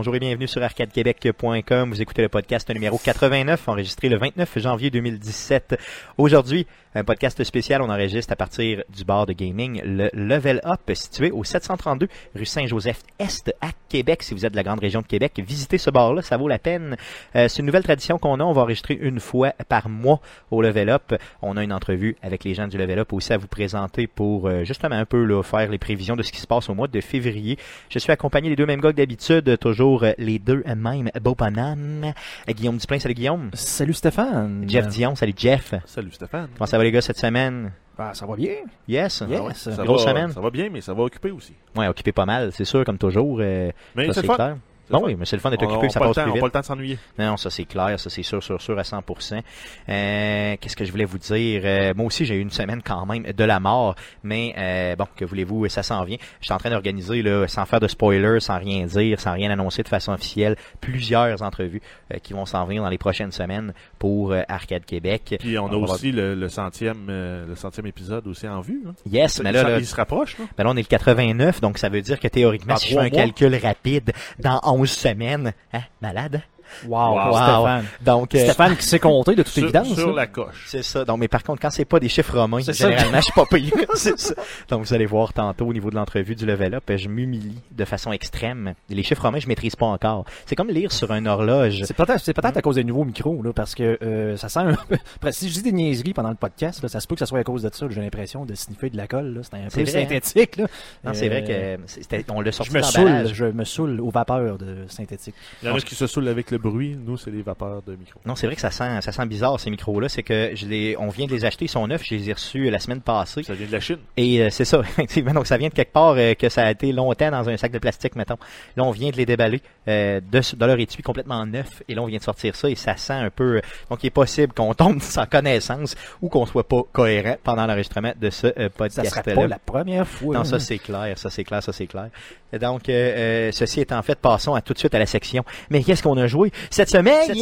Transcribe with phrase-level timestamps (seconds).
[0.00, 1.90] Bonjour et bienvenue sur arcadequebec.com.
[1.90, 5.78] Vous écoutez le podcast numéro 89, enregistré le 29 janvier 2017.
[6.16, 10.80] Aujourd'hui, un podcast spécial, on enregistre à partir du bar de gaming, le Level Up,
[10.94, 14.22] situé au 732 rue Saint-Joseph-Est à Québec.
[14.22, 16.58] Si vous êtes de la grande région de Québec, visitez ce bar-là, ça vaut la
[16.58, 16.96] peine.
[17.36, 20.20] Euh, c'est une nouvelle tradition qu'on a, on va enregistrer une fois par mois
[20.50, 21.14] au Level Up.
[21.42, 24.48] On a une entrevue avec les gens du Level Up aussi à vous présenter pour
[24.48, 27.00] euh, justement un peu faire les prévisions de ce qui se passe au mois de
[27.00, 27.58] février.
[27.90, 31.36] Je suis accompagné des deux mêmes gars d'habitude, toujours euh, les deux mêmes beaux.
[31.40, 33.50] Euh, Guillaume Duplain, salut Guillaume.
[33.54, 34.64] Salut Stéphane.
[34.68, 35.74] Jeff Dion, salut Jeff.
[35.86, 36.48] Salut Stéphane.
[36.56, 37.72] Comment ça va les gars cette semaine?
[37.98, 38.52] Ben, ça va bien.
[38.88, 39.22] Yes.
[39.28, 39.38] Yes.
[39.40, 39.54] Ah ouais.
[39.54, 40.32] Ça Grosse va, semaine.
[40.32, 41.52] Ça va bien, mais ça va occuper aussi.
[41.76, 43.38] Ouais, occupé pas mal, c'est sûr, comme toujours.
[43.40, 44.34] euh, Mais c'est le fun.
[44.36, 44.56] clair.
[44.98, 46.40] Le oui, mais c'est le fun d'être occupé, on ça passe temps- plus on vite.
[46.40, 46.98] pas le temps de s'ennuyer.
[47.18, 49.42] Non, ça c'est clair, ça c'est sûr, sûr, sûr à 100%.
[49.88, 51.62] Euh, Qu'est-ce que je voulais vous dire?
[51.64, 55.06] Euh, moi aussi, j'ai eu une semaine quand même de la mort, mais euh, bon,
[55.16, 56.16] que voulez-vous, ça s'en vient.
[56.40, 59.50] Je suis en train d'organiser, là, sans faire de spoilers, sans rien dire, sans rien
[59.50, 61.80] annoncer de façon officielle, plusieurs entrevues
[62.12, 65.36] euh, qui vont s'en venir dans les prochaines semaines pour euh, Arcade Québec.
[65.40, 68.82] Puis on a va- aussi le, le centième, euh, le centième épisode aussi en vue.
[68.88, 68.92] hein.
[69.10, 70.38] Yes, Ça- mais là, il se rapproche.
[70.38, 70.44] Là.
[70.56, 72.98] ben là, on est le 89, donc ça veut dire que théoriquement, si je fais
[72.98, 73.10] un mois.
[73.10, 76.42] calcul rapide, dans 11 semaines, hein, malade?
[76.86, 77.32] Wow, Wow.
[77.34, 77.84] Stéphane.
[78.02, 79.94] Donc, euh, Stéphane qui sait compter de toute Sur, évidence.
[79.94, 80.12] sur hein.
[80.14, 80.64] la coche.
[80.68, 81.04] C'est ça.
[81.04, 83.72] Donc, mais par contre, quand c'est pas des chiffres romains, généralement, je suis pas payé.
[83.94, 84.34] c'est ça.
[84.68, 87.84] Donc, vous allez voir tantôt au niveau de l'entrevue du level up, je m'humilie de
[87.84, 88.74] façon extrême.
[88.88, 90.24] Les chiffres romains, je maîtrise pas encore.
[90.46, 91.82] C'est comme lire sur une horloge.
[91.84, 94.60] C'est peut-être c'est peut-être à cause des nouveaux micros là parce que euh, ça sent
[94.60, 97.14] un peu Après, si je dis des niaiseries pendant le podcast là, ça se peut
[97.14, 99.40] que ça soit à cause de ça, j'ai l'impression de sniffer de la colle là,
[99.42, 100.02] c'était un C'est peu vrai, hein?
[100.08, 100.66] synthétique là.
[101.04, 104.00] Non, c'est vrai Euh, que c'était, on l'a sorti je me saoule, je me saoule
[104.00, 105.34] aux vapeurs de synthétique.
[105.62, 106.96] Il y en a qui se saoulent avec le bruit.
[106.96, 108.20] Nous, c'est les vapeurs de micro.
[108.26, 110.08] Non, c'est vrai que ça sent, ça sent bizarre ces micros-là.
[110.08, 112.04] C'est que je les, on vient de les acheter, ils sont neufs.
[112.04, 113.42] Je les ai reçus la semaine passée.
[113.42, 113.98] Ça vient de la Chine.
[114.16, 115.32] Et euh, c'est ça, effectivement.
[115.32, 117.72] Donc ça vient de quelque part euh, que ça a été longtemps dans un sac
[117.72, 118.38] de plastique, mettons.
[118.76, 121.82] Là, on vient de les déballer euh, de, de leur étui complètement neuf.
[121.88, 123.56] Et là, on vient de sortir ça et ça sent un peu.
[123.56, 123.60] euh,
[123.90, 128.12] donc, il est possible qu'on tombe sans connaissance ou qu'on soit pas cohérent pendant l'enregistrement
[128.20, 129.10] de ce euh, Ça podcast.
[129.10, 130.34] serait pas la première fois.
[130.36, 132.10] Non, ça c'est clair, ça c'est clair, ça c'est clair.
[132.58, 135.44] Donc, euh, euh, ceci étant fait, passons à tout de suite à la section.
[135.70, 137.22] Mais qu'est-ce qu'on a joué cette semaine?
[137.26, 137.36] Cette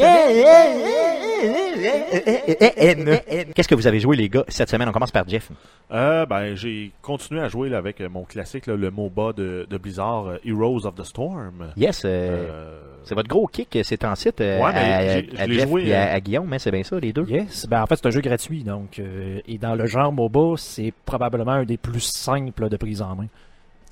[3.55, 4.89] Qu'est-ce que vous avez joué, les gars, cette semaine?
[4.89, 5.51] On commence par Jeff.
[5.93, 9.67] Euh, ben, j'ai continué à jouer là, avec euh, mon classique, là, le MOBA de,
[9.69, 11.73] de Blizzard, euh, Heroes of the Storm.
[11.77, 15.69] Yes, euh, Euh, c'est votre gros kick, c'est en site euh, Ouais, mais à, Jeff
[15.69, 17.25] joué, et à, euh, à Guillaume, hein, c'est bien ça, les deux?
[17.29, 20.57] Yes, ben en fait c'est un jeu gratuit donc euh, et dans le genre MOBA,
[20.57, 23.27] c'est probablement un des plus simples de prise en main.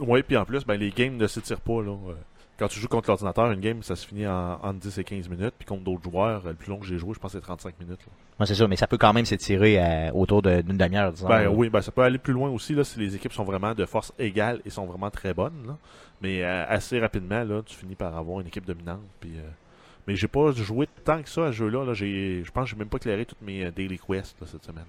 [0.01, 1.81] Oui, puis en plus, ben, les games ne s'étirent pas.
[1.83, 1.93] Là.
[1.93, 2.15] Euh,
[2.59, 5.29] Quand tu joues contre l'ordinateur, une game, ça se finit en, entre 10 et 15
[5.29, 5.55] minutes.
[5.59, 7.79] Puis contre d'autres joueurs, euh, le plus long que j'ai joué, je pense c'est 35
[7.81, 8.01] minutes.
[8.01, 8.13] là.
[8.39, 11.29] Moi, c'est ça, mais ça peut quand même s'étirer à- autour d'une demi-heure, disons.
[11.29, 13.75] Ben oui, ben, ça peut aller plus loin aussi là, si les équipes sont vraiment
[13.75, 15.67] de force égale et sont vraiment très bonnes.
[15.67, 15.77] Là.
[16.23, 19.01] Mais euh, assez rapidement, là, tu finis par avoir une équipe dominante.
[19.21, 19.49] Puis, euh,
[20.07, 21.85] Mais j'ai pas joué tant que ça à ce jeu-là.
[21.85, 21.93] Là.
[21.95, 24.65] J'ai- Je pense que j'ai même pas éclairé toutes mes euh, daily quests là, cette
[24.65, 24.85] semaine.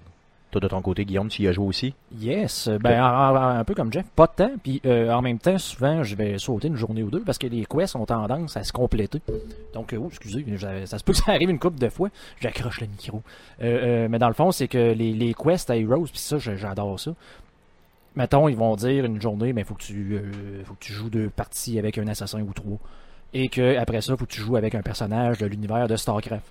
[0.50, 1.94] Toi, de ton côté, Guillaume, tu y as joué aussi?
[2.18, 5.38] Yes, ben en- en- un peu comme Jeff, pas de temps, puis euh, en même
[5.38, 8.56] temps, souvent, je vais sauter une journée ou deux parce que les quests ont tendance
[8.56, 9.20] à se compléter.
[9.74, 12.08] Donc, euh, oh, excusez, ça, ça se peut que ça arrive une couple de fois,
[12.40, 13.22] j'accroche le micro.
[13.62, 16.38] Euh, euh, mais dans le fond, c'est que les, les quests à Heroes, puis ça,
[16.38, 17.12] j'adore ça.
[18.16, 21.10] Mettons, ils vont dire une journée, mais faut que tu euh, faut que tu joues
[21.10, 22.78] deux parties avec un assassin ou trois.
[23.34, 26.42] Et que après ça, faut que tu joues avec un personnage de l'univers de StarCraft.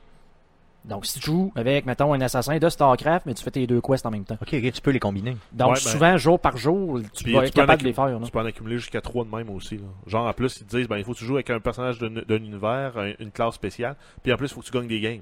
[0.87, 3.81] Donc, si tu joues avec, mettons, un assassin de StarCraft, mais tu fais tes deux
[3.81, 4.37] quests en même temps.
[4.41, 5.35] Ok, ok, tu peux les combiner.
[5.51, 7.81] Donc, Ouais, ben- souvent, jour par jour, tu Puis vas tu être peux en capable
[7.83, 8.07] de les faire.
[8.07, 8.19] là.
[8.23, 9.75] Tu peux en accumuler jusqu'à 3 de même aussi.
[9.77, 9.83] Là.
[10.07, 11.99] Genre, en plus, ils te disent, ben, il faut que tu joues avec un personnage
[11.99, 13.95] d'un d'un univers, un- une classe spéciale.
[14.23, 15.21] Puis en plus, il faut que tu gagnes des games.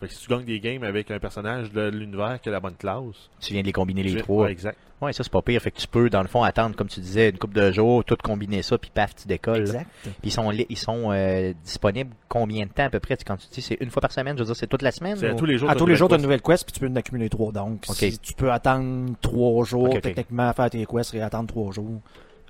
[0.00, 2.60] Fait que si tu gagnes des games avec un personnage de l'univers qui a la
[2.60, 3.30] bonne classe.
[3.40, 4.44] Tu viens de les combiner les trois.
[4.46, 4.76] Ouais, exact.
[5.00, 5.60] Ouais, ça, c'est pas pire.
[5.60, 8.04] Fait que tu peux, dans le fond, attendre, comme tu disais, une couple de jours,
[8.04, 9.60] tout combiner ça, puis paf, tu décolles.
[9.60, 9.86] Exact.
[10.02, 13.16] Puis ils sont, ils sont euh, disponibles combien de temps à peu près?
[13.16, 14.92] Tu- Quand tu dis c'est une fois par semaine, je veux dire, c'est toute la
[14.92, 15.16] semaine?
[15.16, 15.68] C'est à ou- tous les jours.
[15.70, 17.28] À tous les jours, tu as nouvelle une nouvelle quest, puis tu peux en accumuler
[17.28, 17.52] trois.
[17.52, 20.02] Donc, si tu peux attendre trois jours, Ok, ok.
[20.02, 22.00] techniquement, faire tes quests et attendre trois jours.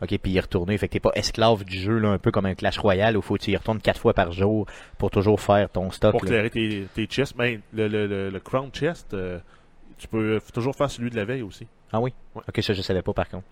[0.02, 0.76] OK, puis y retourner.
[0.76, 3.22] Fait que t'es pas esclave du jeu, là, un peu comme un Clash Royale où
[3.22, 4.66] faut que tu y retournes quatre fois par jour
[4.98, 6.10] pour toujours faire ton stock.
[6.12, 7.36] pour clairer tes, tes chests.
[7.36, 9.38] Ben, le, le, le, le Crown Chest, euh,
[9.96, 11.66] tu peux toujours faire celui de la veille aussi.
[11.92, 12.12] Ah oui?
[12.34, 12.42] Ouais.
[12.48, 13.44] OK, ça, je savais pas, par contre.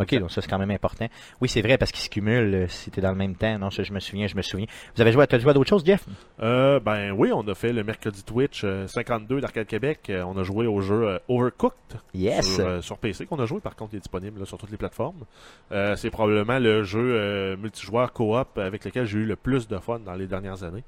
[0.00, 1.06] OK, donc ça, c'est quand même important.
[1.40, 3.58] Oui, c'est vrai, parce qu'ils se cumulent euh, si t'es dans le même temps.
[3.58, 4.66] Non, ça, je me souviens, je me souviens.
[4.96, 6.04] Vous avez joué à, t'as joué à d'autres choses, Jeff?
[6.40, 10.00] Euh, ben oui, on a fait le mercredi Twitch euh, 52 d'Arcade Québec.
[10.08, 12.00] Euh, on a joué au jeu euh, Overcooked.
[12.14, 12.54] Yes!
[12.54, 14.70] Sur, euh, sur PC qu'on a joué, par contre, il est disponible là, sur toutes
[14.70, 15.24] les plateformes.
[15.72, 19.78] Euh, c'est probablement le jeu euh, multijoueur coop avec lequel j'ai eu le plus de
[19.78, 20.84] fun dans les dernières années.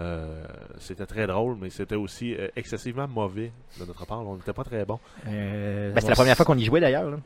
[0.00, 0.44] Euh,
[0.78, 3.50] c'était très drôle, mais c'était aussi euh, excessivement mauvais
[3.80, 4.20] de notre part.
[4.26, 4.98] On n'était pas très bon.
[5.26, 7.18] Euh, Ben, c'est la première fois qu'on y jouait, d'ailleurs.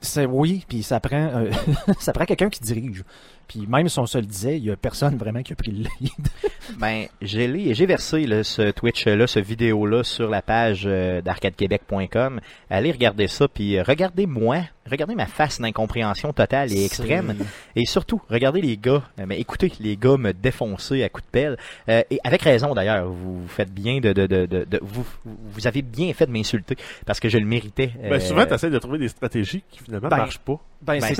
[0.00, 1.50] C'est oui, puis ça prend euh,
[1.98, 3.04] ça prend quelqu'un qui dirige.
[3.52, 5.72] Puis même si on se le disait, il y a personne vraiment qui a pris
[5.72, 6.10] le lead.
[6.78, 12.40] Ben, j'ai j'ai versé là, ce Twitch-là, ce vidéo-là sur la page euh, d'arcadequebec.com.
[12.70, 14.60] Allez regarder ça, puis euh, regardez moi,
[14.90, 17.34] regardez ma face d'incompréhension totale et extrême.
[17.76, 21.30] Et surtout, regardez les gars, euh, mais écoutez les gars me défoncer à coups de
[21.30, 21.58] pelle.
[21.88, 25.66] Euh, et avec raison d'ailleurs, vous faites bien de, de, de, de, de- vous, vous
[25.66, 26.76] avez bien fait de m'insulter
[27.06, 27.92] parce que je le méritais.
[28.08, 30.58] Ben, souvent, tu essaies de trouver des stratégies qui finalement Ben, marchent pas.
[30.82, 31.14] Ben, Ben,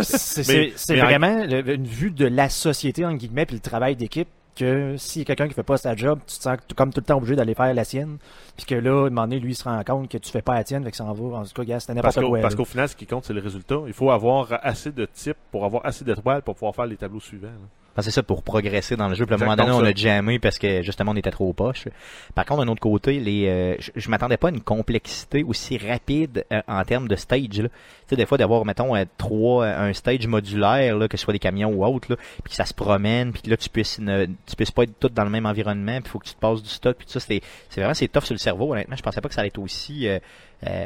[0.76, 4.28] c'est- en- vraiment le- une vue de la société, entre guillemets, puis le travail d'équipe,
[4.54, 7.00] que s'il y a quelqu'un qui fait pas sa job, tu te sens comme tout
[7.00, 8.18] le temps obligé d'aller faire la sienne,
[8.56, 10.42] puis que là, à un moment donné, lui, il se rend compte que tu fais
[10.42, 11.38] pas la tienne, fait que ça en va.
[11.38, 12.38] En tout cas, gars, c'était n'importe quoi.
[12.42, 13.76] parce qu'au final, ce qui compte, c'est le résultat.
[13.86, 17.20] Il faut avoir assez de types pour avoir assez d'étoiles pour pouvoir faire les tableaux
[17.20, 17.46] suivants.
[17.46, 17.68] là.
[18.00, 19.26] C'est ça pour progresser dans le jeu.
[19.26, 21.88] Puis à un moment donné, on a jammé parce que justement on était trop poche.
[22.34, 25.76] Par contre, d'un autre côté, les, euh, je, je m'attendais pas à une complexité aussi
[25.76, 27.60] rapide euh, en termes de stage.
[27.60, 27.68] Là.
[27.68, 27.74] Tu
[28.08, 31.38] sais, des fois d'avoir mettons euh, trois, un stage modulaire, là, que ce soit des
[31.38, 34.24] camions ou autre, là, puis que ça se promène, puis que là tu puisses ne,
[34.24, 36.62] tu puisses pas être tout dans le même environnement, puis faut que tu te passes
[36.62, 38.72] du stock, puis tout ça, c'est c'est vraiment c'est tough sur le cerveau.
[38.72, 40.08] Honnêtement, je pensais pas que ça allait être aussi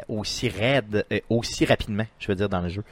[0.09, 2.83] aussi raide, aussi rapidement, je veux dire dans le jeu.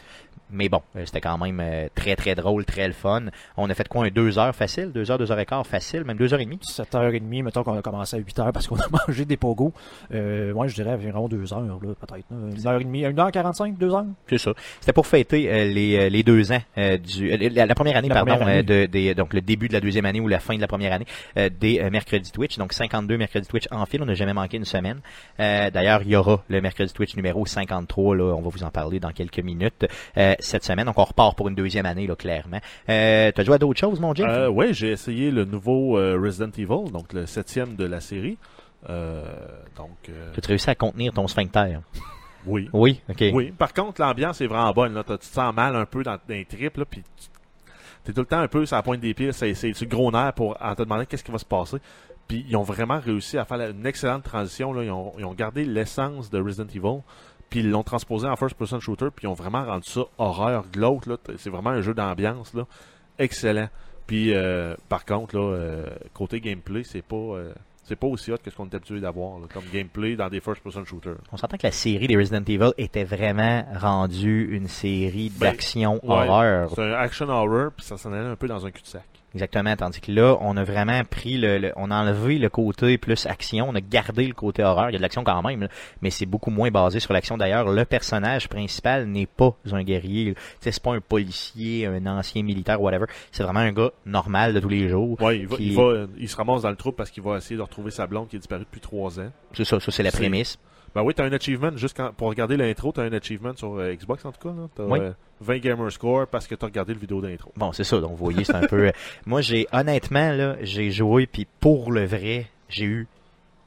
[0.55, 3.23] Mais bon, euh, c'était quand même euh, très très drôle, très le fun.
[3.57, 6.03] On a fait quoi, un deux heures facile, deux heures, deux heures et quart facile,
[6.05, 6.59] même deux heures et demie?
[6.63, 9.73] 7h30, mettons qu'on a commencé à 8h parce qu'on a mangé des pogos.
[10.13, 12.25] Euh, moi, je dirais environ 2 heures, là, peut-être.
[12.31, 12.77] là.
[12.79, 14.05] 1h30, 1h45, 2 heures?
[14.29, 14.51] C'est ça.
[14.79, 17.97] C'était pour fêter euh, les, euh, les deux ans euh, du euh, la, la première
[17.97, 18.63] année, La pardon, première année.
[18.63, 20.93] de, des, donc le début de la deuxième année ou la fin de la première
[20.93, 21.05] année
[21.37, 22.57] euh, des euh, mercredis Twitch.
[22.57, 24.99] Donc 52 mercredis Twitch en fil, on n'a jamais manqué une semaine.
[25.39, 28.15] Euh, D'ailleurs, il y aura le mercredi Twitch numéro 53.
[28.15, 29.85] Là, on va vous en parler dans quelques minutes
[30.45, 30.86] cette semaine.
[30.86, 32.59] Donc on repart pour une deuxième année, là, clairement.
[32.89, 34.25] Euh, T'as joué à d'autres choses, mon Jim?
[34.27, 38.38] Euh, ouais, j'ai essayé le nouveau euh, Resident Evil, donc le septième de la série.
[38.89, 39.24] Euh,
[39.77, 41.77] donc, euh, Tu as réussi à contenir ton sphincter?
[42.45, 42.69] oui.
[42.74, 43.24] Oui, ok.
[43.33, 44.94] Oui, par contre, l'ambiance est vraiment bonne.
[44.94, 45.03] Là.
[45.03, 47.27] T'as- Tu te sens mal un peu dans, dans les tripes, là, puis tu
[48.03, 49.31] t'es tout le temps un peu sur la pointe des pieds.
[49.31, 51.77] C'est du gros nerf pour en te demander qu'est-ce qui va se passer.
[52.27, 54.74] Puis ils ont vraiment réussi à faire une excellente transition.
[54.74, 54.83] Là.
[54.83, 57.01] Ils, ont, ils ont gardé l'essence de Resident Evil,
[57.50, 61.06] puis ils l'ont transposé en first-person shooter, puis ils ont vraiment rendu ça horreur glauque.
[61.06, 61.18] là.
[61.38, 62.53] C'est vraiment un jeu d'ambiance.
[62.53, 62.65] là.
[63.19, 63.69] Excellent.
[64.07, 67.15] Puis euh, par contre, là, euh, côté gameplay, c'est pas...
[67.15, 67.53] euh,
[67.88, 70.86] c'est pas aussi hot que ce qu'on est habitué d'avoir comme gameplay dans des first-person
[70.86, 71.18] shooters.
[71.31, 75.94] On s'entend que la série des Resident Evil était vraiment rendue une série Ben, d'action
[76.03, 76.27] ouais.
[76.27, 76.71] horreur.
[76.74, 79.06] C'est un action horror, puis ça s'en allait un peu dans un cul-de-sac.
[79.35, 82.97] Exactement, tandis que là, on a vraiment pris le, le- on a enlevé le côté
[82.97, 84.89] plus action, on a gardé le côté horreur.
[84.89, 85.67] Il y a de l'action quand même, là,
[86.01, 87.37] mais c'est beaucoup moins basé sur l'action.
[87.37, 90.35] D'ailleurs, le personnage principal n'est pas un guerrier.
[90.61, 93.05] C'est pas un policier, un ancien militaire, whatever.
[93.31, 95.21] C'est vraiment un gars normal de tous les jours.
[95.21, 97.38] Ouais, il, va, Qui- il, va, il se ramasse dans le trou parce qu'il va
[97.38, 99.31] essayer de retrouver sa blonde qui a disparu depuis trois ans.
[99.53, 100.57] C'est ça, ça c'est la prémisse.
[100.95, 103.94] Ben oui, t'as un achievement, juste quand, pour regarder l'intro, t'as un achievement sur euh,
[103.94, 104.56] Xbox en tout cas.
[104.56, 104.68] Là.
[104.74, 105.00] T'as Oui.
[105.00, 105.12] euh,
[105.42, 107.51] 20 gamer score parce que t'as regardé le vidéo d'intro.
[107.57, 108.00] Bon, c'est ça.
[108.00, 108.88] Donc, vous voyez, c'est un peu.
[108.88, 108.92] euh,
[109.25, 113.07] Moi, j'ai honnêtement là, j'ai joué puis pour le vrai, j'ai eu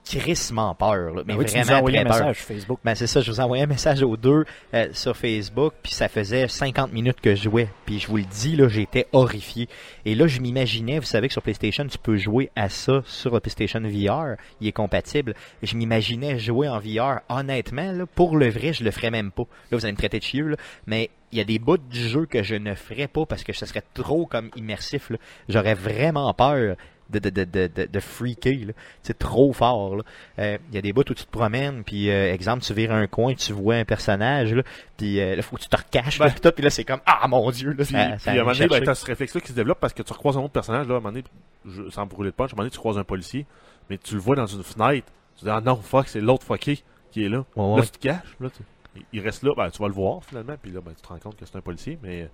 [0.09, 1.15] crissement peur.
[1.15, 2.27] Là, mais oui, tu nous as vraiment envoyé très un peur.
[2.29, 2.81] message Facebook.
[2.85, 5.93] Ben c'est ça, je vous ai envoyé un message aux deux euh, sur Facebook, puis
[5.93, 9.69] ça faisait 50 minutes que je jouais, puis je vous le dis là, j'étais horrifié.
[10.05, 13.35] Et là, je m'imaginais, vous savez que sur PlayStation, tu peux jouer à ça sur
[13.35, 15.35] le PlayStation VR, il est compatible.
[15.63, 19.45] Je m'imaginais jouer en VR, honnêtement là, pour le vrai, je le ferais même pas.
[19.71, 22.01] Là, vous allez me traiter de chieux là, mais il y a des bouts du
[22.01, 25.19] jeu que je ne ferais pas parce que ce serait trop comme immersif là.
[25.49, 26.77] J'aurais vraiment peur
[27.11, 28.73] de, de, de, de, de, freaker, là.
[29.03, 30.03] C'est trop fort, là.
[30.39, 32.93] Euh, Il y a des bouts où tu te promènes, puis euh, exemple, tu vires
[32.93, 34.63] un coin, tu vois un personnage, là,
[34.97, 36.35] puis euh, là, faut que tu te recaches, là, Ben.
[36.35, 38.37] tout, puis là, c'est comme, ah, mon Dieu, là, Puis, ça, puis ça à un
[38.39, 40.53] moment donné, ben, t'as ce réflexe-là qui se développe parce que tu recroises un autre
[40.53, 40.87] personnage.
[40.87, 41.25] Là, à un moment donné,
[41.67, 43.47] je, sans brûler de punch, à un moment donné, tu croises un policier,
[43.89, 45.07] mais tu le vois dans une fenêtre.
[45.39, 47.39] Tu dis, ah non, fuck, c'est l'autre fucké qui est là.
[47.57, 47.83] Ouais, Là, ouais.
[47.83, 48.37] tu te caches.
[48.41, 48.63] Là, tu-
[48.97, 51.09] il- il reste là, ben, tu vas le voir finalement, puis là, ben, tu te
[51.09, 52.29] rends compte que c'est un policier, mais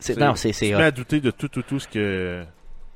[0.00, 2.44] C'est- non, c'est, tu c'est te mets à douter de tout, tout, tout ce que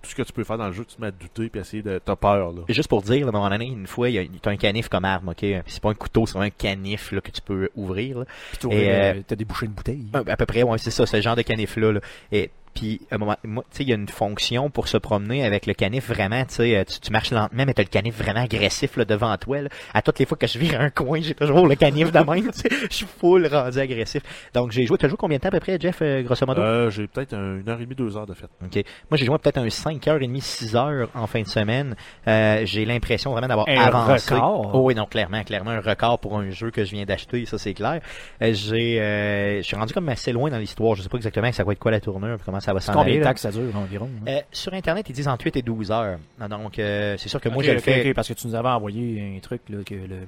[0.02, 1.60] tout ce que tu peux faire dans le jeu, tu te mets à douter puis
[1.60, 2.62] essayer de t'as peur là.
[2.68, 4.56] Juste pour dire, là, à un moment donné, une fois, il y a t'as un
[4.56, 5.44] canif comme arme, ok?
[5.66, 8.20] C'est pas un couteau, c'est un canif là, que tu peux ouvrir.
[8.20, 8.24] Là.
[8.58, 10.06] Puis euh, euh, t'as débouché une bouteille.
[10.12, 11.92] À, à peu près, ouais, c'est ça, ce genre de canif-là.
[11.92, 12.00] Là.
[12.32, 14.96] Et puis, à un moment, moi, tu sais, il y a une fonction pour se
[14.96, 17.88] promener avec le canif vraiment, tu sais, euh, tu, tu marches lentement, mais t'as le
[17.88, 19.62] canif vraiment agressif là, devant toi.
[19.62, 19.68] Là.
[19.94, 22.50] À toutes les fois que je vire un coin, j'ai toujours le canif de même.
[22.52, 22.68] tu sais.
[22.90, 24.22] Je suis full rendu agressif.
[24.54, 24.96] Donc, j'ai joué.
[24.98, 26.60] T'as joué combien de temps à peu près, Jeff, euh, grosso modo?
[26.62, 28.50] Euh, j'ai peut-être un- une heure et demie, deux heures de fête.
[28.64, 28.82] Ok.
[29.10, 31.94] Moi, j'ai joué peut-être un 5h30, 6h en fin de semaine.
[32.28, 34.34] Euh, j'ai l'impression vraiment d'avoir Un avancé.
[34.34, 34.70] record?
[34.74, 37.58] Oh oui, non, clairement, clairement un record pour un jeu que je viens d'acheter, ça
[37.58, 38.00] c'est clair.
[38.42, 40.94] Euh, j'ai, euh, je suis rendu comme assez loin dans l'histoire.
[40.94, 43.18] Je sais pas exactement ça va être quoi la tournure, comment ça va s'en Combien
[43.18, 44.08] de temps que ça dure environ?
[44.20, 44.24] hein?
[44.28, 46.18] Euh, sur Internet, ils disent entre 8 et 12 heures.
[46.48, 48.14] Donc, euh, c'est sûr que moi, je le fais.
[48.14, 50.20] parce que tu nous avais envoyé un truc là, que le,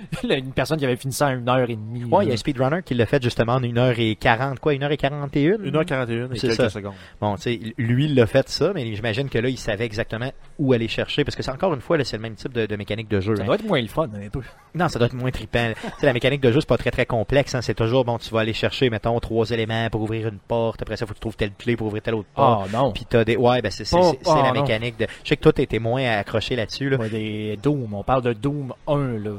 [0.28, 2.04] une personne qui avait fini ça en une heure et demie.
[2.04, 5.58] Ouais, il y a un speedrunner qui l'a fait justement en 1h40, quoi, 1h41?
[5.58, 6.70] 1h41 et C'est quelques ça.
[6.70, 6.94] secondes.
[7.20, 10.30] Bon, tu sais, lui, il l'a fait ça, mais j'imagine que là, il savait exactement
[10.58, 12.66] où aller chercher, parce que c'est encore une fois, là, c'est le même type de,
[12.66, 13.36] de mécanique de jeu.
[13.36, 13.46] Ça hein.
[13.46, 14.40] doit être moins le fun, un peu.
[14.74, 15.72] Non, ça doit être moins trippant.
[15.74, 17.62] tu sais, la mécanique de jeu, c'est pas très très complexe, hein.
[17.62, 20.96] C'est toujours, bon, tu vas aller chercher, mettons, trois éléments pour ouvrir une porte, après
[20.96, 22.68] ça, faut que tu trouves telle clé pour ouvrir telle autre porte.
[22.72, 22.92] Ah non.
[22.92, 24.62] Puis t'as des, ouais, ben c'est c'est- Oh, ah, la non.
[24.62, 25.06] mécanique de.
[25.22, 26.96] Je sais que toi t'étais moins accroché là-dessus là.
[26.96, 29.30] Ouais, des Doom, on parle de Doom 1 là.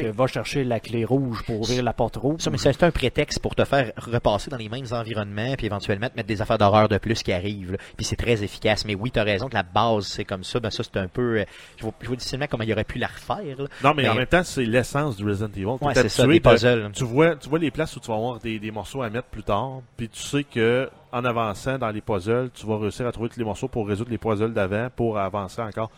[0.00, 2.40] Euh, va chercher la clé rouge pour ouvrir la porte rouge.
[2.40, 6.08] Ça, mais c'est un prétexte pour te faire repasser dans les mêmes environnements, puis éventuellement
[6.08, 7.72] te mettre des affaires d'horreur de plus qui arrivent.
[7.72, 7.78] là.
[7.96, 8.84] Puis c'est très efficace.
[8.84, 10.60] Mais oui, t'as raison que la base c'est comme ça.
[10.60, 11.38] Ben ça c'est un peu.
[11.40, 11.44] euh,
[11.76, 13.56] je vois, je vois difficilement comment il aurait pu la refaire.
[13.58, 13.64] là.
[13.82, 15.66] Non, mais, Mais- en même temps, c'est l'essence du Resident Evil.
[15.66, 16.90] Ouais, c'est ça, des de- puzzles.
[16.94, 19.28] tu vois, tu vois les places où tu vas avoir des, des morceaux à mettre
[19.28, 23.12] plus tard, puis tu sais que en avançant dans les puzzles, tu vas réussir à
[23.12, 25.90] trouver tous les morceaux pour résoudre les puzzles d'avant, pour avancer encore.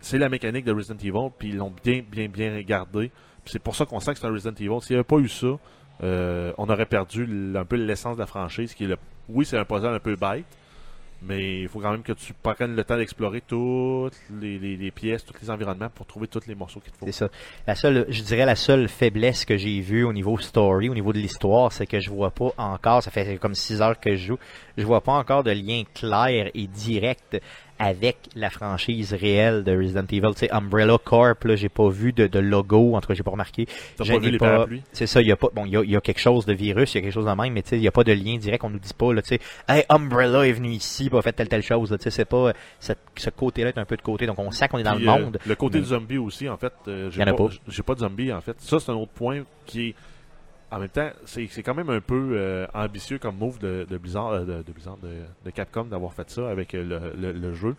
[0.00, 3.10] C'est la mécanique de Resident Evil, puis ils l'ont bien, bien, bien gardé.
[3.44, 4.80] Puis c'est pour ça qu'on sent que c'est un Resident Evil.
[4.80, 5.58] S'il n'y avait pas eu ça,
[6.02, 8.96] euh, on aurait perdu un peu l'essence de la franchise, qui est le.
[9.28, 10.44] Oui, c'est un puzzle un peu bête,
[11.22, 15.34] mais il faut quand même que tu prennes le temps d'explorer toutes les, pièces, tous
[15.40, 17.06] les environnements pour trouver tous les morceaux qu'il te faut.
[17.06, 17.28] C'est ça.
[17.66, 21.12] La seule, je dirais la seule faiblesse que j'ai vue au niveau story, au niveau
[21.12, 24.26] de l'histoire, c'est que je vois pas encore, ça fait comme 6 heures que je
[24.26, 24.38] joue,
[24.76, 27.40] je vois pas encore de lien clair et direct
[27.82, 30.28] avec la franchise réelle de Resident Evil.
[30.34, 33.24] Tu sais, Umbrella Corp, là, j'ai pas vu de, de logo, en tout cas, j'ai
[33.24, 33.66] pas remarqué.
[33.96, 34.82] T'as pas vu les pas- parapluies?
[34.92, 36.46] C'est ça, il y a pas, bon, il y a, il y a quelque chose
[36.46, 37.90] de virus, il y a quelque chose de même, mais tu sais, il y a
[37.90, 40.68] pas de lien direct, on nous dit pas, là, tu sais, hey, Umbrella est venu
[40.70, 43.70] ici, pour fait telle, telle chose, là, tu sais, c'est pas, euh, cette- ce côté-là
[43.70, 45.38] est un peu de côté, donc on sait qu'on est dans Puis, le euh, monde.
[45.44, 47.48] le côté mais- zombie aussi, en fait, euh, j'ai pas, pas.
[47.66, 48.54] j'ai pas de zombie, en fait.
[48.60, 49.94] Ça, c'est un autre point qui est.
[50.72, 54.62] En même temps, c'est quand même un peu euh, ambitieux comme move de, Blizzard, euh,
[55.44, 56.82] de, Capcom d'avoir fait ça avec le,
[57.14, 57.76] le- le jeu.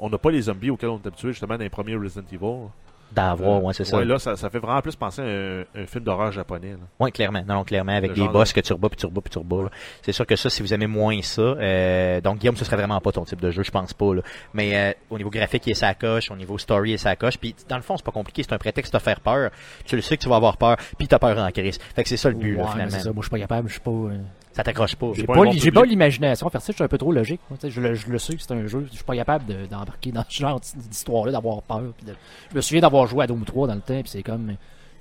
[0.00, 2.68] On n'a pas les zombies auxquels on est habitué justement dans les premiers Resident Evil.
[3.14, 3.98] D'avoir, Euh, ouais, c'est ça.
[3.98, 6.70] Ouais, là, ça, ça fait vraiment plus penser à un, un film d'horreur japonais.
[6.72, 6.78] là.
[6.98, 7.42] Oui, clairement.
[7.46, 9.38] Non, non, clairement, avec Le des boss que tu rebats, puis tu rebats, puis tu
[9.38, 9.70] rebats.
[10.02, 13.00] C'est sûr que ça, si vous aimez moins ça, euh, donc Guillaume, ce serait vraiment
[13.00, 14.14] pas ton type de jeu, je pense pas.
[14.14, 14.22] Là.
[14.54, 17.14] Mais euh, au niveau graphique, il est sa coche, au niveau story, il est sa
[17.16, 17.36] coche.
[17.38, 19.50] Puis dans le fond, c'est pas compliqué, c'est un prétexte de te faire peur.
[19.84, 21.78] Tu le sais que tu vas avoir peur, puis t'as peur en crise.
[21.94, 22.98] Fait que c'est ça le but, là, Ouais, finalement.
[22.98, 23.90] ça, moi je suis pas capable, je suis pas.
[23.90, 24.16] euh,
[24.52, 25.10] Ça t'accroche pas.
[25.14, 26.48] J'ai pas pas, pas l'imagination.
[26.50, 27.40] Faire ça, je suis un peu trop logique.
[27.48, 28.86] moi, je, le, je le sais que c'est un jeu.
[28.90, 31.80] Je suis pas capable de- d'embarquer dans ce genre d'histoire-là, d'avoir peur.
[32.06, 32.14] de-
[32.50, 34.54] Je me souviens d'avoir joué à Doom 3 dans le temps, puis c'est comme.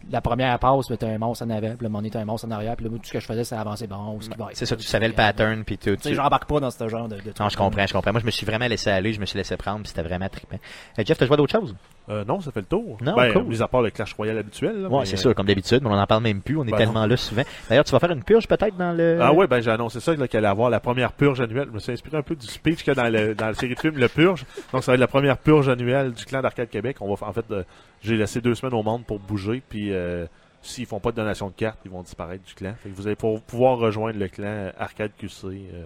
[0.10, 2.52] La première passe, tu un monstre en avant, puis le moment, t'as un monstre en
[2.52, 4.58] arrière, puis là, tout ce que je faisais, c'est avancer bon, ce qui va être.
[4.58, 5.96] C'est ça, tu savais le pattern, puis tout.
[5.96, 7.52] Tu sais, j'embarque pas dans ce genre de, de Non, truc.
[7.52, 8.12] je comprends, je comprends.
[8.12, 10.30] Moi, je me suis vraiment laissé aller, je me suis laissé prendre, puis c'était vraiment
[10.30, 10.58] trippant.
[10.98, 11.76] Euh, Jeff, t'as joué à d'autres choses?
[12.10, 12.98] Euh, non, ça fait le tour.
[13.02, 13.44] Non, ben, cool.
[13.44, 14.82] mis à part le Clash Royale habituel.
[14.82, 16.64] là, Ouais, mais, c'est euh, sûr, comme d'habitude, mais on en parle même plus, on
[16.66, 17.44] est Ben tellement là souvent.
[17.70, 19.20] D'ailleurs, tu vas faire une purge peut-être dans le...
[19.22, 21.68] Ah ouais, ben j'ai annoncé ça là, qu'elle allait avoir la première purge annuelle.
[21.70, 23.54] Je me suis inspiré un peu du speech qu'il y a dans, le, dans la
[23.54, 24.46] série de films Le Purge.
[24.74, 26.98] Donc ça va être la première purge annuelle du clan d'Arcade Québec.
[27.02, 27.64] On va en fait euh,
[28.02, 30.26] j'ai laissé deux semaines au monde pour bouger puis euh,
[30.62, 32.74] s'ils font pas de donation de cartes, ils vont disparaître du clan.
[32.82, 35.84] Fait que vous allez pour- pouvoir rejoindre le clan Arcade QC euh,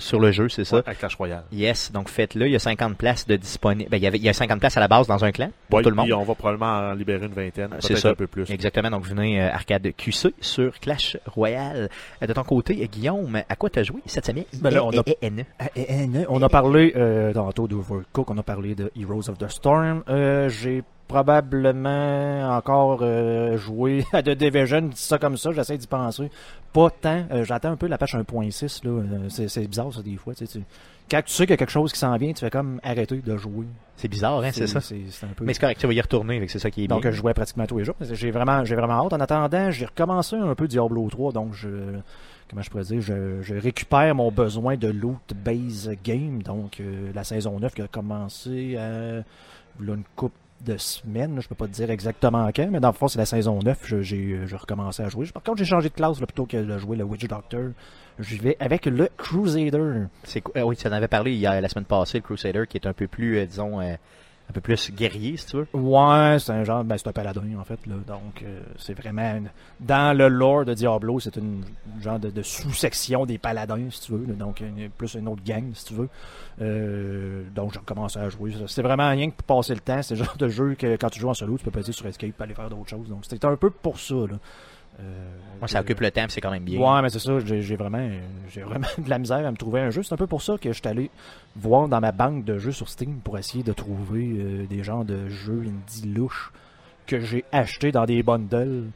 [0.00, 0.76] Sur le jeu, c'est ça?
[0.76, 1.42] ouais, à Clash Royale.
[1.52, 2.46] Yes, donc faites-le.
[2.46, 3.90] Il y a 50 places de disponibles.
[3.90, 5.50] Ben, il y avait, il y a 50 places à la base dans un clan
[5.68, 6.04] pour Ouais, tout le monde.
[6.06, 8.08] puis on va probablement en libérer une vingtaine, C'est peut-être ça.
[8.10, 8.48] un peu plus.
[8.50, 8.90] Exactement.
[8.90, 11.88] Donc venez euh, arcade QC sur Clash Royale.
[12.22, 14.44] Euh, de ton côté, euh, Guillaume, à quoi t'as joué cette semaine?
[14.60, 18.38] Ben là, on a- Eh, eh, eh, Ah, On a parlé euh, tantôt d'Overcook, on
[18.38, 20.02] a parlé de Heroes of the Storm.
[20.08, 25.86] Euh, J'ai probablement encore euh, joué à The Division, dis ça comme ça, j'essaie d'y
[25.86, 26.30] penser.
[26.72, 28.90] Pas tant, euh, j'attends un peu la page 1.6, là.
[28.90, 30.34] euh, c'est c'est bizarre ça des fois.
[30.34, 30.64] tu sais, tu-
[31.10, 33.16] Quand tu sais qu'il y a quelque chose qui s'en vient, tu fais comme arrêter
[33.24, 33.66] de jouer.
[33.96, 34.80] C'est bizarre, hein, c'est ça.
[34.80, 35.44] C'est c'est un peu...
[35.44, 37.10] Mais c'est correct, tu vas y retourner, c'est ça qui est Donc bien.
[37.10, 37.96] je jouais pratiquement tous les jours.
[38.00, 39.12] J'ai vraiment, j'ai vraiment hâte.
[39.12, 41.68] En attendant, j'ai recommencé un peu Diablo 3, donc je,
[42.48, 46.42] comment je pourrais dire, je, je récupère mon besoin de loot base game.
[46.42, 48.88] Donc euh, la saison 9 qui a commencé à
[49.80, 50.32] là, une coupe
[50.64, 53.26] de semaines, je peux pas te dire exactement quand, mais dans le fond c'est la
[53.26, 55.26] saison 9, je- j'ai j'ai recommencé à jouer.
[55.32, 57.70] Par contre j'ai changé de classe là, plutôt que de jouer le Witch Doctor.
[58.18, 60.06] Je vais avec le Crusader.
[60.24, 62.86] C'est ah oui, tu en avais parlé hier, la semaine passée, le Crusader, qui est
[62.86, 63.94] un peu plus, euh, disons, euh,
[64.48, 65.68] un peu plus guerrier, si tu veux.
[65.74, 69.42] Ouais, c'est un genre, ben c'est un paladin en fait là, donc euh, c'est vraiment
[69.80, 71.64] dans le lore de Diablo, c'est une
[72.00, 74.62] genre de, sous-section des paladins si tu veux, là, donc
[74.96, 76.08] plus une autre gang si tu veux.
[76.60, 78.54] Euh, donc j'ai recommencé à jouer.
[78.66, 81.10] C'est vraiment rien que pour passer le temps, c'est le genre de jeu que quand
[81.10, 83.08] tu joues en solo, tu peux passer sur Escape et aller faire d'autres choses.
[83.08, 84.38] Donc c'était un peu pour ça là.
[85.00, 85.28] Euh,
[85.60, 86.80] Moi, ça occupe le temps, c'est quand même bien.
[86.80, 88.08] Ouais, mais c'est ça, j'ai vraiment,
[88.48, 90.02] j'ai vraiment de la misère à me trouver un jeu.
[90.02, 91.10] C'est un peu pour ça que je suis allé
[91.56, 95.04] voir dans ma banque de jeux sur Steam pour essayer de trouver euh, des genres
[95.04, 96.52] de jeux indie louches
[97.06, 98.86] que j'ai achetés dans des bundles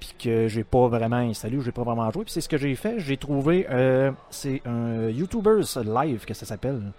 [0.00, 2.24] puis que j'ai pas vraiment installé ou j'ai pas vraiment joué.
[2.24, 2.98] Puis c'est ce que j'ai fait.
[2.98, 6.92] J'ai trouvé, euh, c'est un YouTubers Live que ça s'appelle.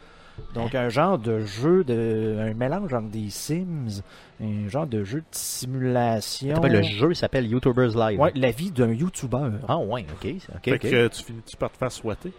[0.53, 4.01] Donc, un genre de jeu, de, un mélange entre des Sims,
[4.41, 6.55] un genre de jeu de simulation.
[6.55, 8.19] Attends, le jeu s'appelle YouTubers Live.
[8.19, 9.49] Ouais, la vie d'un YouTuber.
[9.67, 10.31] Ah ouais, ok.
[10.55, 10.79] ok, Fait ok.
[10.81, 12.31] que tu finis-tu par te faire swatter?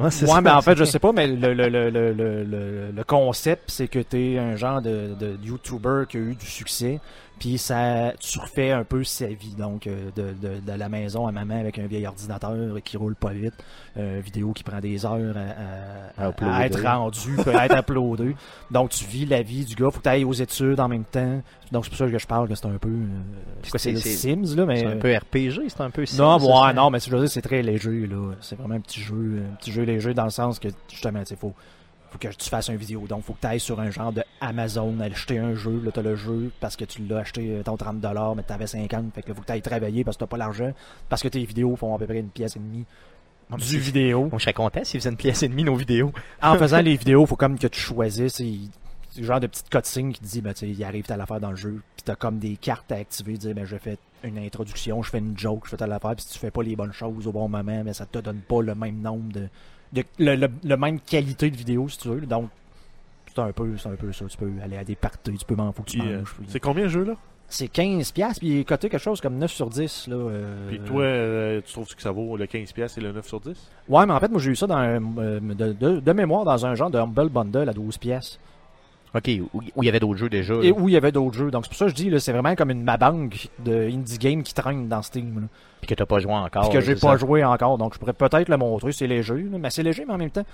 [0.00, 2.12] Ouais, c'est Ouais, ça, mais en fait, je sais pas, mais le, le, le, le,
[2.12, 6.34] le, le- le concept, c'est que t'es un genre de, de YouTuber qui a eu
[6.34, 6.98] du succès,
[7.42, 11.26] puis ça, tu refais un peu sa vie, donc euh, de, de, de la maison
[11.26, 13.54] à maman avec un vieil ordinateur qui roule pas vite,
[13.96, 18.36] euh, vidéo qui prend des heures à, à- À à être rendu, peut être uploadé.
[18.70, 21.42] Donc tu vis la vie du gars, faut que t'ailles aux études en même temps.
[21.72, 23.02] Donc c'est pour ça que je parle que c'est un peu, euh,
[23.64, 26.46] c'est c'est C'est- Sims là, mais C'est un peu RPG, c'est un peu non, Sims,
[26.46, 28.34] ouais, ça, non, mais je veux dire, c'est très léger, là.
[28.40, 31.36] C'est vraiment un petit jeu, un petit jeu léger dans le sens que, justement, il
[31.36, 31.54] faut,
[32.12, 33.06] faut que tu fasses une vidéo.
[33.08, 35.80] Donc, faut que tu ailles sur un genre de Amazon, acheter un jeu.
[35.84, 39.10] Là, t'as le jeu parce que tu l'as acheté, euh, ton 30$, mais t'avais 50$.
[39.12, 40.72] Fait que là, faut que tu ailles travailler parce que t'as pas l'argent.
[41.08, 42.84] Parce que tes vidéos font à peu près une pièce et demie
[43.58, 44.30] du vidéo.
[44.32, 46.12] Je serais content s'ils faisaient une pièce et demie nos vidéos.
[46.42, 48.34] En faisant les vidéos, faut comme que tu choisisses.
[48.34, 51.40] C'est le genre de petite cutscene qui te dit, ben, tu il arrive telle affaire
[51.40, 51.82] dans le jeu.
[51.96, 55.18] Puis t'as comme des cartes à activer, dire, ben, je fais une introduction, je fais
[55.18, 56.14] une joke, je fais telle affaire.
[56.16, 58.40] Puis si tu fais pas les bonnes choses au bon moment, ben, ça te donne
[58.40, 59.48] pas le même nombre de.
[59.92, 62.20] De le, le- le même qualité de vidéo, si tu veux.
[62.22, 62.48] Donc,
[63.34, 64.24] c'est un peu, c'est un peu ça.
[64.26, 67.04] Tu peux aller à des parties, tu peux m'en Puis, euh, c'est combien le jeu
[67.04, 67.14] là?
[67.48, 70.08] C'est 15$, piastres, puis il est coté quelque chose comme 9 sur 10.
[70.08, 73.26] Là, euh, Puis toi, euh, tu trouves que ça vaut le 15$ et le 9
[73.26, 73.50] sur 10?
[73.90, 76.44] Ouais, mais en fait, moi, j'ai eu ça dans un- euh, de, de- de mémoire
[76.44, 78.38] dans un genre de Humble Bundle à 12 pièces.
[79.14, 80.54] Ok, où il y avait d'autres jeux déjà.
[80.62, 81.50] Et où il y avait d'autres jeux.
[81.50, 84.18] Donc c'est pour ça que je dis, là, c'est vraiment comme une mabanque de indie
[84.18, 85.40] game qui traîne dans Steam.
[85.42, 85.46] Là.
[85.80, 86.62] Puis que t'as pas joué encore.
[86.62, 87.18] Puis que j'ai c'est pas ça.
[87.18, 87.76] joué encore.
[87.76, 88.92] Donc je pourrais peut-être le montrer.
[88.92, 89.34] C'est léger.
[89.34, 89.58] là.
[89.58, 90.46] Mais c'est léger, mais en même temps.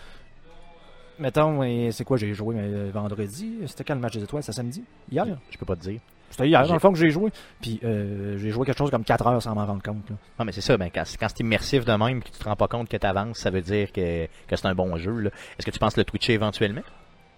[1.21, 3.59] Mettons, et c'est quoi j'ai joué euh, vendredi?
[3.67, 4.43] C'était quand le match des étoiles?
[4.43, 4.85] C'était samedi?
[5.11, 5.27] Hier?
[5.51, 6.01] Je peux pas te dire.
[6.31, 7.31] C'était hier, dans le fond, que j'ai joué.
[7.61, 10.09] Puis euh, j'ai joué quelque chose comme 4 heures sans m'en rendre compte.
[10.11, 10.17] Là.
[10.39, 12.57] Non, mais c'est ça, ben, quand, quand c'est immersif de même, que tu te rends
[12.57, 15.27] pas compte que t'avances, ça veut dire que, que c'est un bon jeu.
[15.59, 16.83] Est-ce que tu penses le twitcher éventuellement?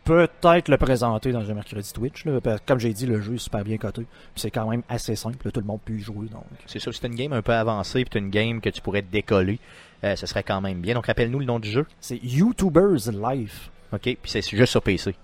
[0.04, 2.24] Peut-être le présenter dans un mercredi Twitch.
[2.24, 4.06] Là, parce que comme j'ai dit, le jeu est super bien coté.
[4.34, 5.38] C'est quand même assez simple.
[5.44, 6.26] là, tout le monde peut y jouer.
[6.28, 6.44] Donc.
[6.66, 9.58] C'est sûr, si une game un peu avancée, puis une game que tu pourrais décoller,
[10.04, 10.94] euh, ce serait quand même bien.
[10.94, 11.86] Donc rappelle-nous le nom du jeu.
[12.00, 13.70] C'est YouTubers Life.
[13.92, 15.14] Ok, puis c'est juste sur PC.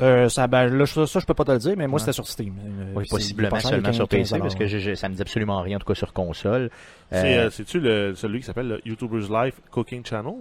[0.00, 2.00] Euh, ça, ben, là, ça, ça, je peux pas te le dire, mais moi, Ouais.
[2.00, 2.54] c'était sur Steam.
[2.58, 5.60] Euh, Oui, possiblement seulement sur 15 PC, parce que je- je- ça me dit absolument
[5.62, 6.70] rien, en tout cas sur console.
[7.12, 10.34] C'est, Euh, C'est-tu le, celui qui s'appelle le YouTuber's Life Cooking Channel?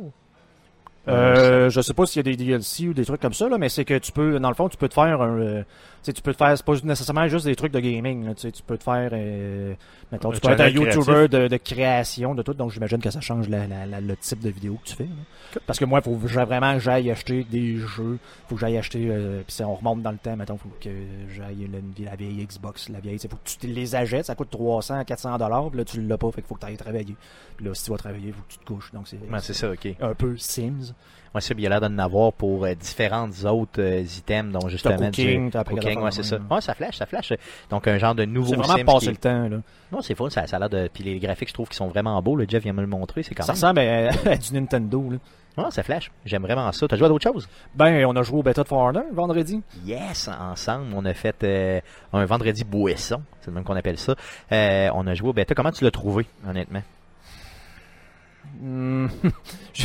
[1.08, 3.58] Euh, je sais pas s'il y a des DLC ou des trucs comme ça, là,
[3.58, 5.64] mais c'est que tu peux, dans le fond, tu peux te faire un, euh,
[6.06, 8.42] sais, tu peux te faire, c'est pas nécessairement juste des trucs de gaming, là, tu
[8.42, 9.74] sais, tu peux te faire, euh,
[10.12, 13.10] mettons, Un tu peux être un YouTuber de, de création, de tout, donc j'imagine que
[13.10, 15.04] ça change la, la- la- le type de vidéo que tu fais.
[15.06, 15.60] là.
[15.68, 19.08] Parce que moi, il faut vraiment que j'aille acheter des jeux, faut que j'aille acheter,
[19.10, 20.90] euh, puis si on remonte dans le temps, mettons, faut que
[21.36, 21.70] j'aille
[22.04, 25.04] la, vieille Xbox, la vieille, il faut que tu te les achètes, ça coûte 300,
[25.06, 27.16] 400 dollars, puis là, tu l'as pas, fait qu'il faut que tu ailles travailler.
[27.58, 29.72] Puis là, si tu vas travailler, il faut que tu te couches, donc c'est ça,
[29.72, 29.88] ok.
[30.02, 30.94] un peu Sims.
[31.34, 34.68] Moi, c'est il y a l'air d'en avoir pour euh, différentes autres euh, items, dont
[34.70, 36.38] justement cooking, du t'as appris cooking, ouais, c'est ça.
[36.50, 37.34] Ouais, ça flash, ça flash.
[37.70, 39.58] Donc un genre de nouveau C'est vraiment Sims qui- le temps, là.
[39.92, 40.90] Non, c'est faux, ça, ça a l'air de.
[40.94, 42.36] Puis les graphiques, je trouve qu'ils sont vraiment beaux.
[42.36, 44.12] Le Jeff vient me le montrer, c'est quand Ça même.
[44.12, 45.18] ressemble à, à du Nintendo, là.
[45.56, 46.10] Ouais, ça flash.
[46.26, 46.88] J'aime vraiment ça.
[46.88, 47.48] T'as joué à d'autres choses?
[47.76, 49.62] Ben, on a joué au Beta de For Honor vendredi.
[49.86, 51.80] Yes, ensemble, on a fait euh,
[52.12, 54.16] un vendredi boisson, c'est le même qu'on appelle ça.
[54.52, 55.54] Euh, on a joué au bêta.
[55.54, 56.82] Comment tu l'as trouvé, honnêtement?
[58.62, 59.08] Hmm,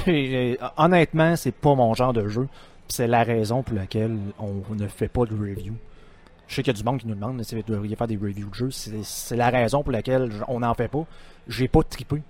[0.76, 2.48] honnêtement, c'est pas mon genre de jeu.
[2.88, 5.74] C'est la raison pour laquelle on ne fait pas de review.
[6.48, 8.16] Je sais qu'il y a du monde qui nous demande si vous devriez faire des
[8.16, 8.70] reviews de jeux.
[8.70, 11.04] C'est la raison pour laquelle on n'en fait pas.
[11.46, 12.22] J'ai pas trippé.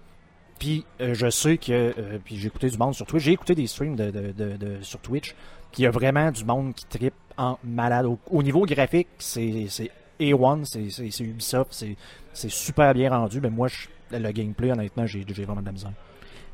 [0.58, 3.22] Puis euh, je sais que euh, puis j'ai écouté du monde sur Twitch.
[3.22, 5.30] J'ai écouté des streams de, de, de- sur Twitch.
[5.70, 8.06] Puis il y a vraiment du monde qui trippe en malade.
[8.06, 11.84] Au, au niveau graphique, c'est c'est A1, c'est Ubisoft,
[12.32, 13.40] c'est super bien rendu.
[13.40, 13.68] Mais moi,
[14.10, 15.92] le gameplay, honnêtement, j'ai vraiment de la misère.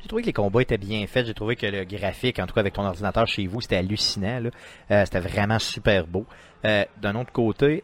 [0.05, 1.25] J'ai trouvé que les combats étaient bien faits.
[1.25, 4.39] J'ai trouvé que le graphique, en tout cas avec ton ordinateur chez vous, c'était hallucinant.
[4.91, 6.27] Euh, c'était vraiment super beau.
[6.63, 7.83] Euh, D'un autre côté,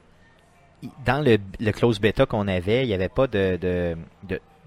[1.04, 3.98] dans le, close beta qu'on avait, il n'y avait pas de,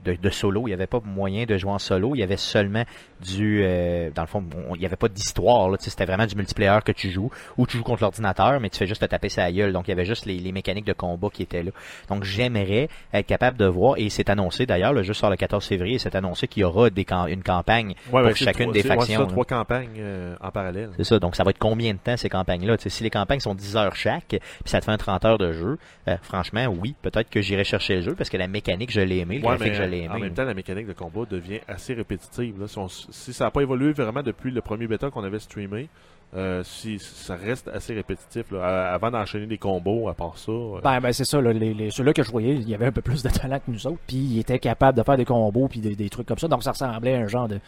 [0.04, 0.62] de- de solo.
[0.62, 2.14] Il n'y avait pas moyen de jouer en solo.
[2.14, 2.84] Il y avait seulement
[3.24, 3.62] du...
[3.64, 5.68] euh, dans le fond, on- il n'y avait pas d'histoire.
[5.70, 5.76] là.
[5.80, 7.30] C'était vraiment du multiplayer que tu joues.
[7.56, 9.72] Ou tu joues contre l'ordinateur, mais tu fais juste te taper sa gueule.
[9.72, 11.70] Donc il y avait juste les, les mécaniques de combat qui étaient là.
[12.08, 15.64] Donc j'aimerais être capable de voir, et c'est annoncé d'ailleurs, le jeu sort le 14
[15.66, 18.82] février, c'est annoncé qu'il y aura des cam- une campagne Ouais, pour chacune trois- des
[18.82, 19.20] ouais, factions.
[19.20, 20.90] ça, trois campagnes euh, en parallèle.
[20.96, 22.76] C'est ça, donc ça va être combien de temps ces campagnes-là?
[22.86, 25.52] Si les campagnes sont 10 heures chaque, puis ça te fait un 30 heures de
[25.52, 29.00] jeu, euh, franchement, oui, peut-être que j'irai chercher le jeu parce que la mécanique, je
[29.00, 31.22] l'ai aimé, le Ouais, graphique, mais je l'ai en même temps, la mécanique de combat
[31.30, 32.60] devient assez répétitive.
[32.60, 32.68] là.
[32.68, 35.38] Si, on s- si ça n'a pas évolué vraiment depuis le premier bêta qu'on avait
[35.38, 35.88] streamé,
[36.36, 40.50] euh, si ça reste assez répétitif là, avant d'enchaîner des combos, à part ça.
[40.52, 42.86] euh, Ben, ben c'est ça, là, les, les- ceux-là que je voyais, il y avait
[42.86, 45.24] un peu plus de talent que nous autres, puis ils étaient capables de faire des
[45.24, 47.60] combos, puis des, des trucs comme ça, donc ça ressemblait à un genre de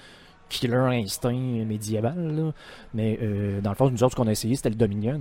[0.48, 2.14] Killer Instinct médiéval.
[2.36, 2.52] là.
[2.94, 5.20] Mais euh, dans le fond, nous autres, ce qu'on a essayé, c'était le Dominion.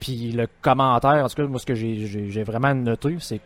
[0.00, 3.40] Puis le commentaire, en tout cas, moi, ce que j'ai- vraiment noté, c'est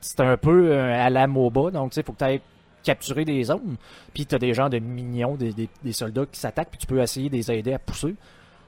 [0.00, 1.70] c'est un peu euh, à la MOBA.
[1.72, 2.40] Donc, tu sais, il faut que tu ailles
[2.82, 3.76] capturer des zones.
[4.14, 6.86] Puis tu as des gens de mignons, des, des- des soldats qui s'attaquent, puis tu
[6.86, 8.14] peux essayer de les aider à pousser.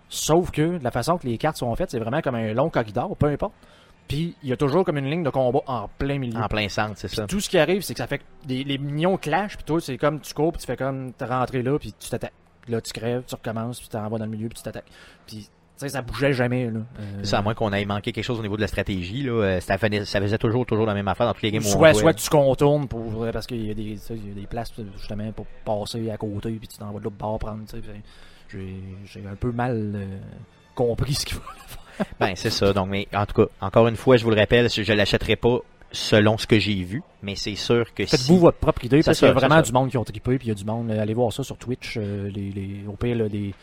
[0.09, 3.17] Sauf que la façon que les cartes sont faites, c'est vraiment comme un long corridor,
[3.17, 3.55] peu importe.
[4.09, 6.39] Puis il y a toujours comme une ligne de combat en plein milieu.
[6.43, 7.27] En plein centre, c'est ça.
[7.27, 9.81] Tout ce qui arrive, c'est que ça fait que les, les mignons clashent, puis toi,
[9.81, 12.35] c'est comme tu cours, puis tu fais comme t'es rentré là, puis tu t'attaques.
[12.69, 14.91] Là, tu crèves, tu recommences, puis tu t'envoies dans le milieu, puis tu t'attaques.
[15.27, 15.49] Puis,
[15.89, 16.81] ça bougeait jamais, là.
[17.01, 19.23] Euh, ça, à moins qu'on ait manqué quelque chose au niveau de la stratégie.
[19.23, 21.63] Là, euh, ça, faisait, ça faisait toujours, toujours la même affaire dans tous les games
[21.63, 22.01] où on soit, jouait.
[22.01, 26.17] soit tu contournes pour, parce qu'il y, y a des places, justement, pour passer à
[26.17, 27.63] côté, puis tu t'envoies de l'autre bord prendre,
[28.49, 30.19] J'ai un peu mal euh,
[30.75, 31.43] compris ce qu'il faut.
[32.19, 32.73] Ben, c'est ça.
[32.73, 35.59] Donc, mais en tout cas, encore une fois, je vous le rappelle, je l'achèterai pas
[35.93, 38.41] selon ce que j'ai vu, mais c'est sûr que Faites-vous si...
[38.41, 40.49] votre propre idée, parce qu'il y a vraiment du monde qui ont trippé, puis il
[40.49, 40.91] y a du monde.
[40.91, 43.55] allez voir ça sur Twitch, euh, les, les, au pire, là, des.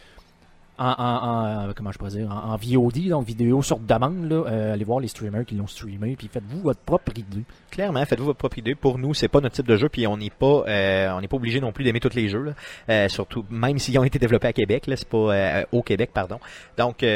[0.80, 4.74] En, en, en- comment je pourrais dire, en, VOD, donc vidéo sur demande, là, euh,
[4.74, 7.44] allez voir les streamers qui l'ont streamé, puis faites-vous votre propre idée.
[7.70, 8.76] Clairement, faites-vous votre propre idée.
[8.76, 11.28] Pour nous, c'est pas notre type de jeu, puis on n'est pas, euh, on n'est
[11.28, 12.54] pas obligé non plus d'aimer tous les jeux, là.
[12.90, 16.12] Euh, surtout même s'ils ont été développés à Québec, là, c'est pas euh, au Québec,
[16.14, 16.40] pardon.
[16.78, 17.08] Donc, euh,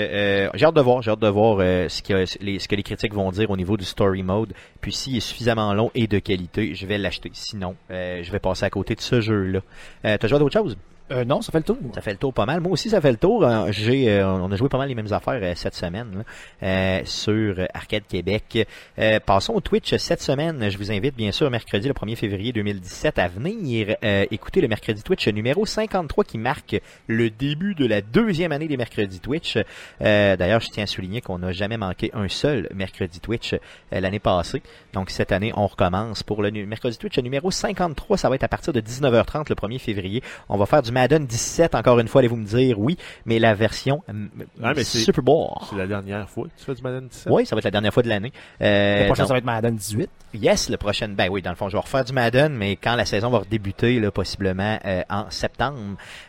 [0.48, 2.76] euh, j'ai hâte de voir, j'ai hâte de voir euh, ce, que les, ce que
[2.76, 4.54] les critiques vont dire au niveau du story mode.
[4.82, 7.32] Puis s'il est suffisamment long et de qualité, je vais l'acheter.
[7.34, 9.60] Sinon, euh, je vais passer à côté de ce jeu-là.
[10.06, 10.76] Euh, T'as joué à d'autres choses?
[11.12, 11.78] Euh, non, ça fait le tour.
[11.94, 12.62] Ça fait le tour pas mal.
[12.62, 13.44] Moi aussi, ça fait le tour.
[13.44, 16.24] Euh, J'ai, euh, on a joué pas mal les mêmes affaires euh, cette semaine là,
[16.68, 18.68] euh, sur Arcade Québec.
[18.98, 20.70] Euh, passons au Twitch cette semaine.
[20.70, 23.96] Je vous invite bien sûr mercredi le 1er février 2017 à venir
[24.32, 28.78] écouter le mercredi Twitch numéro 53 qui marque le début de la deuxième année des
[28.78, 29.58] mercredis Twitch.
[30.00, 33.56] D'ailleurs, je tiens à souligner qu'on n'a jamais manqué un seul mercredi Twitch
[33.92, 34.62] l'année passée.
[34.94, 38.18] Donc cette année, on recommence pour le mercredi Twitch numéro 53.
[38.18, 40.24] Ça va être à partir de 19h30 le 1er février.
[40.50, 43.54] On va faire du Madden 17, encore une fois, allez-vous me dire oui, mais la
[43.54, 45.50] version Ah, mais c'est- Super Bowl.
[45.70, 47.28] C'est la dernière fois que tu fais du Madden 17.
[47.30, 48.32] Oui, ça va être la dernière fois de l'année.
[48.62, 50.10] Euh, Le prochain, donc, ça va être Madden 18.
[50.34, 51.10] Yes, le prochain.
[51.10, 53.40] Ben oui, dans le fond, je vais refaire du Madden, mais quand la saison va
[53.40, 55.78] redébuter, là, possiblement euh, en septembre.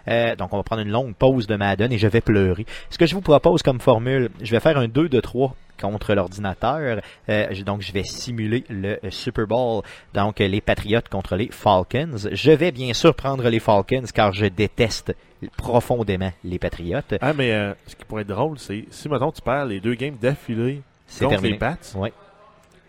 [0.09, 2.67] Euh, donc, on va prendre une longue pause de Madden et je vais pleurer.
[2.91, 6.15] Ce que je vous propose comme formule, je vais faire un 2 de 3 contre
[6.15, 7.01] l'ordinateur.
[7.29, 9.83] Euh, donc, je vais simuler le euh, Super Bowl.
[10.15, 12.17] Donc, les Patriots contre les Falcons.
[12.33, 15.15] Je vais bien sûr prendre les Falcons car je déteste
[15.57, 17.01] profondément les Patriots.
[17.21, 19.95] Ah, mais euh, ce qui pourrait être drôle, c'est si, maintenant tu perds les deux
[19.95, 21.53] games d'affilée C'est contre terminé.
[21.55, 22.13] les Pats, Ouais.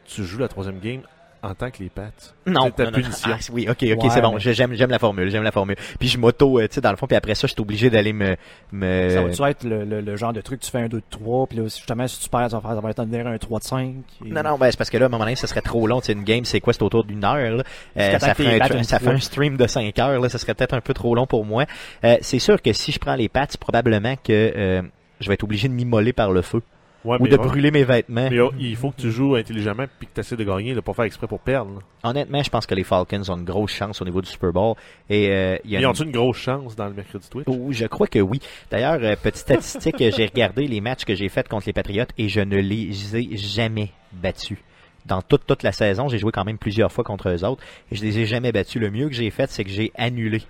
[0.05, 1.01] tu joues la troisième game
[1.45, 2.03] en tant que les Pats.
[2.45, 2.97] Non, C'est ta non, non.
[2.97, 3.29] punition.
[3.33, 4.33] Ah, oui, ok, ok, Ouais, c'est bon.
[4.35, 5.75] mais- J'aime, j'aime la formule, j'aime la formule.
[5.99, 7.89] Puis je m'auto, euh, tu sais, dans le fond, puis après ça, je suis obligé
[7.89, 8.35] d'aller me,
[8.71, 9.09] me.
[9.09, 11.47] Ça va-tu être le, le, le genre de truc, tu fais un 2 de 3,
[11.47, 13.59] puis là, justement, si tu perds, ça va, faire, ça va être un, un 3
[13.59, 13.95] de 5.
[14.25, 15.87] et- Non, non, ben c'est parce que là, à un moment donné, ça serait trop
[15.87, 15.99] long.
[16.01, 16.73] Tu sais, une game, c'est quoi?
[16.73, 17.35] C'est autour d'une heure.
[17.57, 17.63] Là.
[17.97, 20.19] Euh, ça un, ça fait un stream de 5 heures.
[20.19, 21.65] Là, ça serait peut-être un peu trop long pour moi.
[22.03, 24.81] Euh, c'est sûr que si je prends les pattes, probablement que euh,
[25.19, 26.61] je vais être obligé de m'immoler par le feu
[27.05, 27.45] Ouais, ou de ouais.
[27.45, 28.27] brûler mes vêtements.
[28.29, 30.79] Mais oh, il faut que tu joues intelligemment puis que tu essaies de gagner, de
[30.81, 31.71] pas faire exprès pour perdre.
[31.75, 32.09] là.
[32.09, 34.75] Honnêtement, je pense que les Falcons ont une grosse chance au niveau du Super Bowl.
[35.09, 37.45] Et euh, y a Ils une- ont une grosse chance dans le mercredi Twitch?
[37.47, 38.39] Oh, je crois que oui.
[38.71, 42.05] D'ailleurs, euh, petite statistique, euh, j'ai regardé les matchs que j'ai faits contre les Patriots
[42.17, 44.57] et je ne les ai jamais battus.
[45.05, 47.95] Dans toute, toute la saison, j'ai joué quand même plusieurs fois contre eux autres et
[47.95, 48.81] je les ai jamais battus.
[48.81, 50.41] Le mieux que j'ai fait, c'est que j'ai annulé.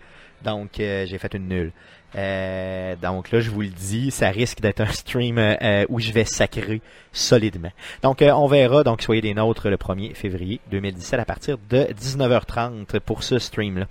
[0.46, 1.72] Donc, euh, j'ai fait une nulle.
[2.16, 6.00] Euh, donc là, je vous le dis, ça risque d'être un stream euh, euh, où
[6.00, 7.72] je vais sacrer solidement.
[8.04, 8.84] Donc, euh, on verra.
[8.84, 13.88] Donc, soyez des nôtres le 1er février 2017 à partir de 19h30 pour ce stream-là.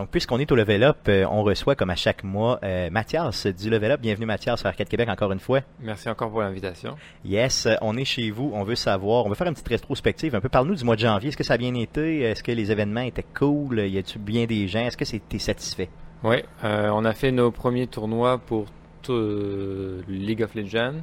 [0.00, 3.46] Donc, puisqu'on est au Level Up, euh, on reçoit comme à chaque mois euh, Mathias
[3.46, 4.00] du Level Up.
[4.00, 5.60] Bienvenue Mathias sur Arcade Québec encore une fois.
[5.78, 6.96] Merci encore pour l'invitation.
[7.22, 10.34] Yes, euh, on est chez vous, on veut savoir, on veut faire une petite rétrospective
[10.34, 10.48] un peu.
[10.48, 11.28] Parle-nous du mois de janvier.
[11.28, 12.20] Est-ce que ça a bien été?
[12.20, 13.80] Est-ce que les événements étaient cool?
[13.80, 14.86] Y a-tu bien des gens?
[14.86, 15.90] Est-ce que c'était satisfait?
[16.24, 18.66] Oui, euh, on a fait nos premiers tournois pour
[19.08, 20.96] euh, League of Legends.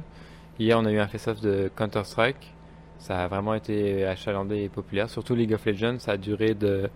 [0.58, 2.54] Hier, on a eu un face-off de Counter-Strike.
[2.98, 5.08] Ça a vraiment été achalandé et populaire.
[5.10, 6.88] Surtout League of Legends, ça a duré de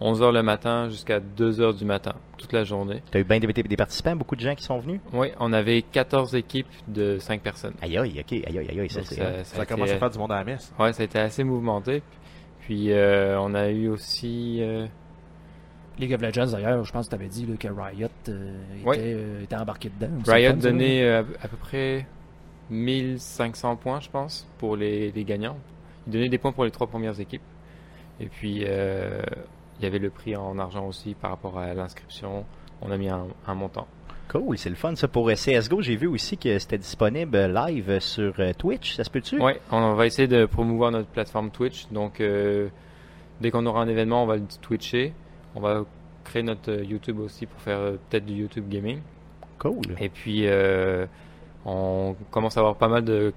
[0.00, 3.02] 11h le matin jusqu'à 2h du matin, toute la journée.
[3.12, 5.00] T'as eu bien des, des participants, beaucoup de gens qui sont venus?
[5.12, 7.74] Oui, on avait 14 équipes de 5 personnes.
[7.80, 10.10] Aïe aïe, ok, aïe aïe, aïe, ça ça, Ça, ça a commence été- à faire
[10.10, 10.72] du monde à la messe.
[10.80, 12.02] Ouais, ça a été assez mouvementé.
[12.62, 14.86] Puis euh, on a eu aussi euh,
[15.98, 18.88] League of Legends, d'ailleurs, je pense que tu avais dit là, que Riot euh, était,
[18.88, 18.96] Ouais.
[19.00, 20.12] euh, était embarqué dedans.
[20.26, 22.06] Riot donnait euh, à peu près
[22.70, 25.56] 1500 points, je pense, pour les, les gagnants.
[26.06, 27.42] Il donnait des points pour les trois premières équipes.
[28.20, 29.22] Et puis, euh,
[29.78, 32.44] il y avait le prix en argent aussi par rapport à l'inscription.
[32.82, 33.86] On a mis un, un montant.
[34.28, 35.06] Cool, c'est le fun ça.
[35.06, 39.38] Pour CSGO, j'ai vu aussi que c'était disponible live sur Twitch, ça se peut-tu?
[39.40, 41.88] Ouais, on va essayer de promouvoir notre plateforme Twitch.
[41.90, 42.68] Donc, euh,
[43.40, 45.12] dès qu'on aura un événement, on va le twitcher.
[45.54, 45.84] On va
[46.24, 49.00] créé notre euh, YouTube aussi pour faire euh, peut-être du YouTube gaming.
[49.58, 49.96] Cool.
[50.00, 51.06] Et puis, euh,
[51.64, 53.32] on commence à avoir pas mal de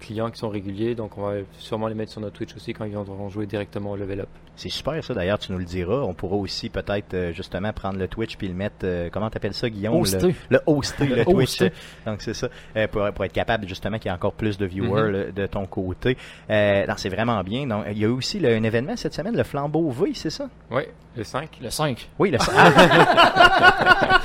[0.00, 2.84] clients qui sont réguliers, donc on va sûrement les mettre sur notre Twitch aussi quand
[2.84, 4.28] ils viendront jouer directement au level up.
[4.56, 6.00] C'est super ça d'ailleurs, tu nous le diras.
[6.02, 9.54] On pourra aussi peut-être euh, justement prendre le Twitch puis le mettre, euh, comment t'appelles
[9.54, 9.94] ça Guillaume?
[9.98, 10.18] Hoster.
[10.26, 11.38] Le, le hoster, le, Le Twitch.
[11.62, 11.72] hoster.
[12.04, 14.66] Donc c'est ça, euh, pour, pour être capable justement qu'il y ait encore plus de
[14.66, 15.10] viewers Mhm.
[15.12, 16.18] là, de ton côté.
[16.50, 17.66] Euh, non, c'est vraiment bien.
[17.66, 20.44] Donc, il y a eu aussi un événement cette semaine, le Flambeau V, c'est ça?
[20.70, 21.48] Ouais, le 5.
[21.62, 22.10] Le 5.
[22.18, 24.20] Oui, le ah,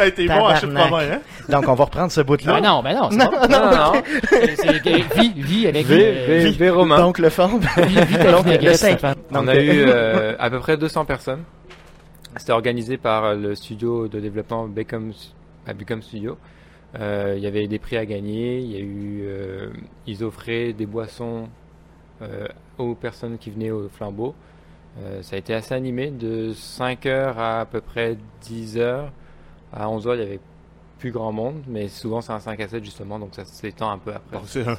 [0.00, 0.90] Hey, t'es bon à Tabarnak.
[0.90, 1.20] commun, hein?
[1.48, 2.60] Donc on va reprendre ce bout-là.
[2.60, 4.02] Ben non, ben non, Non, pas- Non, non, non.
[4.28, 6.98] c'est- c'est vie, vie avec V, euh, V, V Romain.
[6.98, 7.58] Donc le fond.
[7.58, 8.76] vie, vie ta Donc, le vinaigrette,
[9.32, 11.44] On a eu euh, à peu près 200 personnes.
[12.36, 15.12] C'était organisé par le studio de développement Beckham,
[15.66, 16.36] à Beckham Studio.
[16.98, 18.58] Euh, Il y avait des prix à gagner.
[18.60, 19.70] Il y a eu, euh,
[20.06, 21.48] ils offraient des boissons
[22.22, 22.46] euh,
[22.78, 24.34] aux personnes qui venaient au flambeau.
[25.00, 29.08] Euh, ça a été assez animé de 5h à à peu près 10h.
[29.72, 30.40] À 11h, il y avait
[30.98, 33.98] plus grand monde, mais souvent c'est un 5 à 7 justement, donc ça s'étend un
[33.98, 34.36] peu après.
[34.36, 34.76] Donc, c'est un-.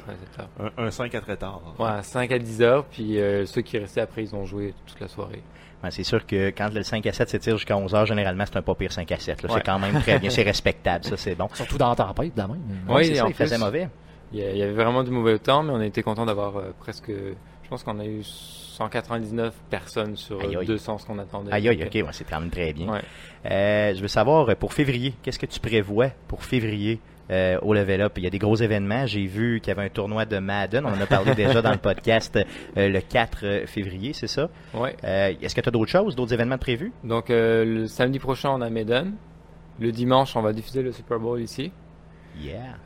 [0.78, 1.60] Un, un 5 à très tard.
[1.78, 5.00] Ouais, 5 à 10 heures, puis euh, ceux qui restaient après, ils ont joué toute
[5.00, 5.42] la soirée.
[5.82, 8.58] Ben, c'est sûr que quand le 5 à 7 s'étire jusqu'à 11 heures, généralement c'est
[8.58, 9.42] un pas pire 5 à 7.
[9.42, 9.48] là.
[9.48, 9.54] Ouais.
[9.56, 11.48] C'est quand même très bien, c'est respectable, ça c'est bon.
[11.54, 12.58] Surtout dans la tempête, de même.
[12.88, 13.88] Oui, c'est ça, en il faisait mauvais.
[14.32, 16.56] Il y, a- il y avait vraiment du mauvais temps, mais on était content d'avoir
[16.58, 17.08] euh, presque.
[17.08, 18.22] Je pense qu'on a eu
[18.80, 20.66] 199 personnes sur Aïe, euh, aïe.
[20.66, 21.52] 200 ce qu'on attendait.
[21.52, 22.90] Aïe aïe, ok, ouais, c'est quand même très bien.
[22.90, 23.00] Ouais.
[23.50, 26.98] Euh, je veux savoir, euh, pour février, qu'est-ce que tu prévois pour février
[27.30, 28.14] euh, au Level Up?
[28.16, 29.04] Il y a des gros événements.
[29.04, 30.86] J'ai vu qu'il y avait un tournoi de Madden.
[30.86, 34.48] On en a parlé déjà dans le podcast euh, le 4 février, c'est ça?
[34.74, 36.90] Euh, Est-ce que tu as d'autres choses, d'autres événements prévus?
[37.04, 39.12] Donc le samedi prochain, on a Maiden.
[39.78, 41.70] Le dimanche, on va diffuser le Super Bowl ici.
[42.40, 42.78] Yeah.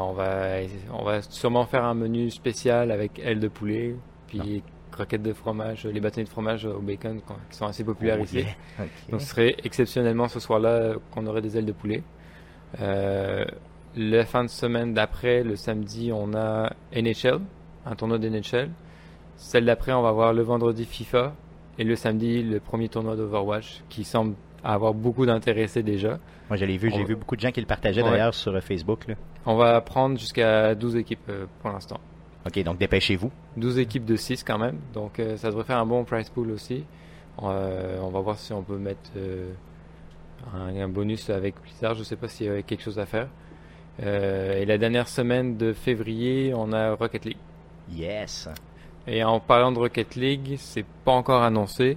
[0.00, 0.60] On va
[0.92, 3.94] on va sûrement faire un menu spécial avec ailes de poulet,
[4.28, 4.62] puis
[4.94, 8.44] croquettes de fromage, les bâtonnets de fromage au bacon qui sont assez populaires Oh, ici.
[9.10, 12.02] Donc ce serait exceptionnellement ce soir-là qu'on aurait des ailes de poulet.
[12.80, 13.44] Euh,
[13.96, 17.40] la fin de semaine d'après, le samedi, on a NHL,
[17.86, 18.70] un tournoi d'NHL.
[19.36, 21.34] Celle d'après, on va voir le vendredi FIFA.
[21.78, 26.18] Et le samedi, le premier tournoi d'Overwatch qui semble avoir beaucoup d'intéressés déjà.
[26.48, 26.90] Moi, je l'ai vu.
[26.90, 28.10] J'ai va- vu beaucoup de gens qui le partageaient Ouais.
[28.10, 29.06] d'ailleurs sur Facebook.
[29.08, 29.14] Là.
[29.44, 31.98] On va prendre jusqu'à 12 équipes euh, pour l'instant.
[32.46, 33.30] Ok, donc dépêchez-vous.
[33.56, 34.78] 12 équipes de 6 quand même.
[34.92, 36.84] Donc euh, ça devrait faire un bon price pool aussi.
[37.42, 39.52] Euh, on va voir si on peut mettre euh,
[40.54, 41.94] un, un bonus avec Blizzard.
[41.94, 43.28] Je sais pas s'il y a quelque chose à faire.
[44.02, 47.36] Et la dernière semaine de février, on a Rocket League.
[47.92, 48.48] Yes.
[49.06, 51.96] Et en parlant de Rocket League, c'est pas encore annoncé,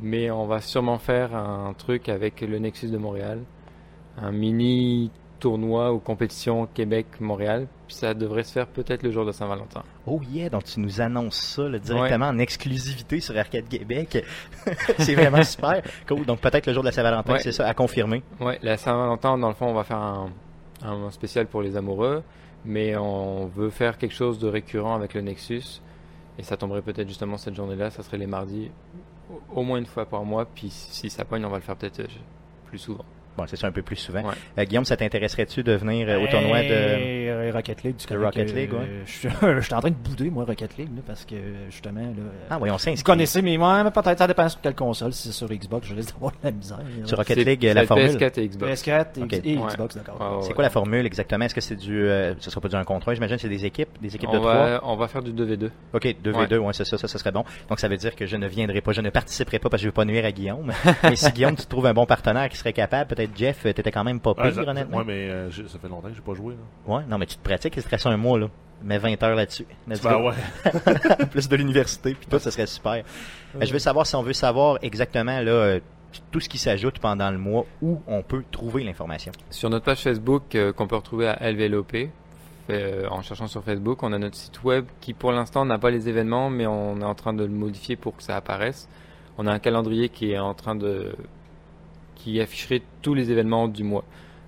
[0.00, 3.40] mais on va sûrement faire un truc avec le Nexus de Montréal,
[4.18, 7.66] un mini tournoi ou compétition Québec-Montréal.
[7.88, 9.82] Puis ça devrait se faire peut-être le jour de Saint-Valentin.
[10.06, 14.24] Oh yeah, donc tu nous annonces ça là, directement en exclusivité sur Arcade Québec.
[14.98, 15.82] c'est vraiment super.
[16.06, 16.24] Cool.
[16.26, 17.38] Donc peut-être le jour de la Saint-Valentin, Ouais.
[17.40, 18.22] c'est ça, à confirmer.
[18.38, 20.30] Ouais, la Saint-Valentin, dans le fond, on va faire un,
[20.82, 22.22] un spécial pour les amoureux,
[22.64, 25.80] mais on veut faire quelque chose de récurrent avec le Nexus.
[26.38, 28.70] Et ça tomberait peut-être justement cette journée-là, ça serait les mardis,
[29.30, 30.44] au- au moins une fois par mois.
[30.46, 32.06] Puis si ça pogne, on va le faire peut-être euh,
[32.66, 33.04] plus souvent.
[33.36, 34.22] Bon, c'est ça un peu plus souvent.
[34.22, 34.34] Ouais.
[34.58, 36.68] Euh, Guillaume, ça t'intéresserait-tu de venir euh, au tournoi de...
[36.70, 38.88] Euh, Rocket League, du Québec, Rocket League, ouais.
[39.06, 41.34] Je suis je suis en train de bouder, moi, Rocket League, là, parce que,
[41.70, 42.22] justement, là.
[42.50, 43.02] Ah oui, on Vous s'inscrit.
[43.04, 45.12] connaissez, mais moi, mais peut-être, ça dépend sur quelle console.
[45.12, 46.78] Si c'est sur Xbox, je risque d'avoir de la misère.
[47.04, 48.06] Sur Rocket League, la formule.
[48.10, 48.82] PS4 et Xbox.
[48.82, 49.06] PS4
[49.44, 49.66] et, Ouais.
[49.68, 50.20] Xbox, d'accord.
[50.20, 50.54] Ouais, ouais, C'est ouais.
[50.54, 51.44] quoi la formule exactement?
[51.44, 52.04] Est-ce que c'est du...
[52.06, 54.36] Euh, ce sera pas du un contre un, j'imagine, c'est des équipes, des équipes de
[54.36, 54.54] on, trois?
[54.54, 55.70] va, on va faire du 2v2.
[55.92, 57.44] Ok, 2v2, ouais, c'est ça, ça, ça serait bon.
[57.68, 59.84] Donc ça veut dire que je ne viendrai pas, je ne participerai pas parce que
[59.84, 60.72] je veux pas nuire à Guillaume.
[61.04, 63.90] mais si Guillaume, tu trouves un bon partenaire qui serait capable, peut-être Jeff, euh, t'étais
[63.92, 64.98] quand même pas Ouais, pire, ça- honnêtement.
[64.98, 66.54] ouais, mais euh, ça fait longtemps que j'ai pas joué.
[66.54, 66.94] Là.
[66.94, 68.48] Ouais, non, mais tu te pratiques, il te reste un mois, là.
[68.82, 69.66] Mets 20 heures là-dessus.
[69.86, 70.32] Ben ouais.
[71.30, 72.94] plus de l'université, puis tout, ça serait super.
[73.54, 75.78] Euh, Je veux savoir si on veut savoir exactement là
[76.32, 79.32] tout ce qui s'ajoute pendant le mois, où on peut trouver l'information.
[79.50, 82.10] Sur notre page Facebook euh, qu'on peut retrouver à LVLOP, fait,
[82.70, 85.90] euh, en cherchant sur Facebook, on a notre site web qui pour l'instant n'a pas
[85.90, 88.88] les événements, mais on est en train de le modifier pour que ça apparaisse.
[89.38, 91.12] On a un calendrier qui est en train de
[92.22, 94.04] qui afficherait tous les événements du mois.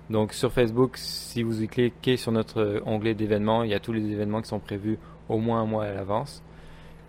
[0.09, 3.93] Donc sur Facebook, si vous y cliquez sur notre onglet d'événements, il y a tous
[3.93, 6.43] les événements qui sont prévus au moins un mois à l'avance.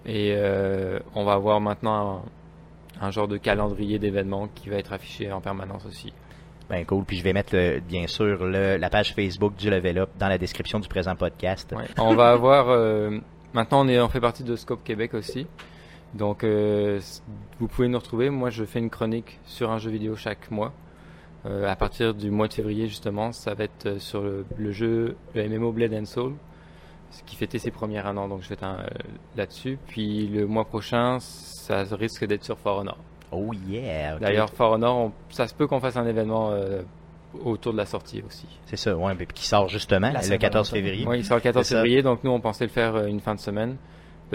[0.07, 2.23] Et euh, on va avoir maintenant
[3.01, 6.13] un, un genre de calendrier d'événements qui va être affiché en permanence aussi.
[6.71, 10.11] Ben cool, puis je vais mettre bien sûr le- la page Facebook du Level Up
[10.19, 11.75] dans la description du présent podcast.
[11.77, 11.85] Ouais.
[11.99, 13.19] On va avoir euh,
[13.53, 15.47] maintenant on est on fait partie de Scope Québec aussi.
[16.15, 17.01] Donc euh,
[17.61, 18.31] vous pouvez nous retrouver.
[18.31, 20.73] Moi je fais une chronique sur un jeu vidéo chaque mois.
[21.47, 24.73] Euh, à partir du mois de février justement, ça va être euh, sur le, le
[24.73, 26.33] jeu le MMO Blade and Soul,
[27.11, 28.29] ce qui fêtait ses premiers un an.
[28.29, 28.87] Donc je vais être un, euh,
[29.37, 29.79] là-dessus.
[29.89, 32.97] Puis le mois prochain, ça risque d'être sur For Honor.
[33.33, 34.19] Oh yeah.
[34.19, 36.83] D'ailleurs, For Honor, on- ça se peut qu'on fasse un événement euh,
[37.45, 38.47] autour de la sortie aussi.
[38.67, 40.89] C'est ça, ouais, mais qui sort justement La le 14 Saint-Valentin.
[40.89, 41.07] février.
[41.07, 41.81] Oui, il sort le 14 C'est ça.
[41.83, 43.77] février, donc nous on pensait le faire une fin de semaine.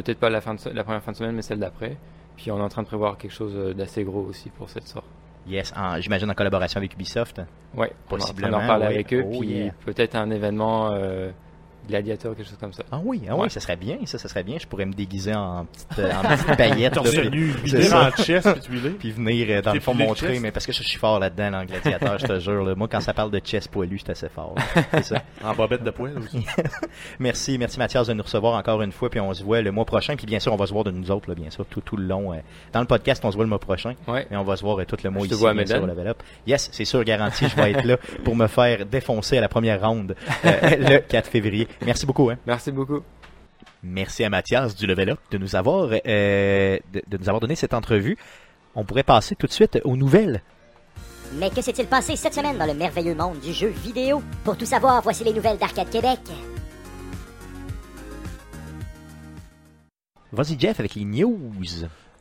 [0.02, 1.98] Peut-être pas la, fin de la première fin de semaine, mais celle d'après.
[2.38, 4.88] Puis on est en train de prévoir quelque chose euh, d'assez gros aussi pour cette
[4.88, 5.06] sorte.
[5.46, 7.40] Yes, j'imagine en collaboration avec Ubisoft.
[7.40, 7.44] Ouais,
[7.76, 8.94] on est en Possiblement, parler ouais.
[8.94, 9.74] avec eux, Oh, puis yeah.
[9.86, 11.32] peut-être un événement euh,
[11.90, 12.84] gladiateur, quelque chose comme ça.
[12.92, 13.50] Ah oui, ah oui, Ouais.
[13.50, 14.58] ça serait bien, ça, ça serait bien.
[14.60, 16.96] Je pourrais me déguiser en petite, euh, en petite paillette.
[16.96, 20.42] là, puis- en chest, puis puis venir euh, dans le fond montrer, chest.
[20.42, 22.64] mais parce que je suis fort là-dedans, dans le gladiateur, je te jure.
[22.64, 22.76] là.
[22.76, 24.56] Moi, quand ça parle de chess poilu, je suis assez fort.
[24.92, 25.22] C'est ça.
[25.44, 26.46] En bobette de poil aussi.
[27.20, 29.86] Merci, merci Mathias de nous recevoir encore une fois, puis on se voit le mois
[29.86, 31.82] prochain, puis bien sûr, on va se voir de nous autres, là, bien sûr, tout,
[31.82, 32.34] tout le long.
[32.34, 32.38] euh,
[32.74, 34.28] dans le podcast, on se voit le mois prochain, Ouais.
[34.30, 36.08] mais on va se voir euh, tout le mois Je ici, vois bien sûr, Level
[36.08, 36.18] Up.
[36.46, 39.82] Yes, c'est sûr, garanti, je vais être là pour me faire défoncer à la première
[39.82, 41.68] ronde euh, le 4 février.
[41.86, 42.30] Merci beaucoup.
[42.30, 42.38] Hein.
[42.46, 43.02] Merci beaucoup.
[43.82, 47.56] Merci à Mathias du Level Up de nous avoir, euh, de, de nous avoir donné
[47.56, 48.18] cette entrevue.
[48.76, 50.42] On pourrait passer tout de suite aux nouvelles.
[51.36, 54.22] Mais que s'est-il passé cette semaine dans le merveilleux monde du jeu vidéo?
[54.44, 56.20] Pour tout savoir, voici les nouvelles d'Arcade Québec.
[60.32, 61.52] Vas-y Jeff avec les news.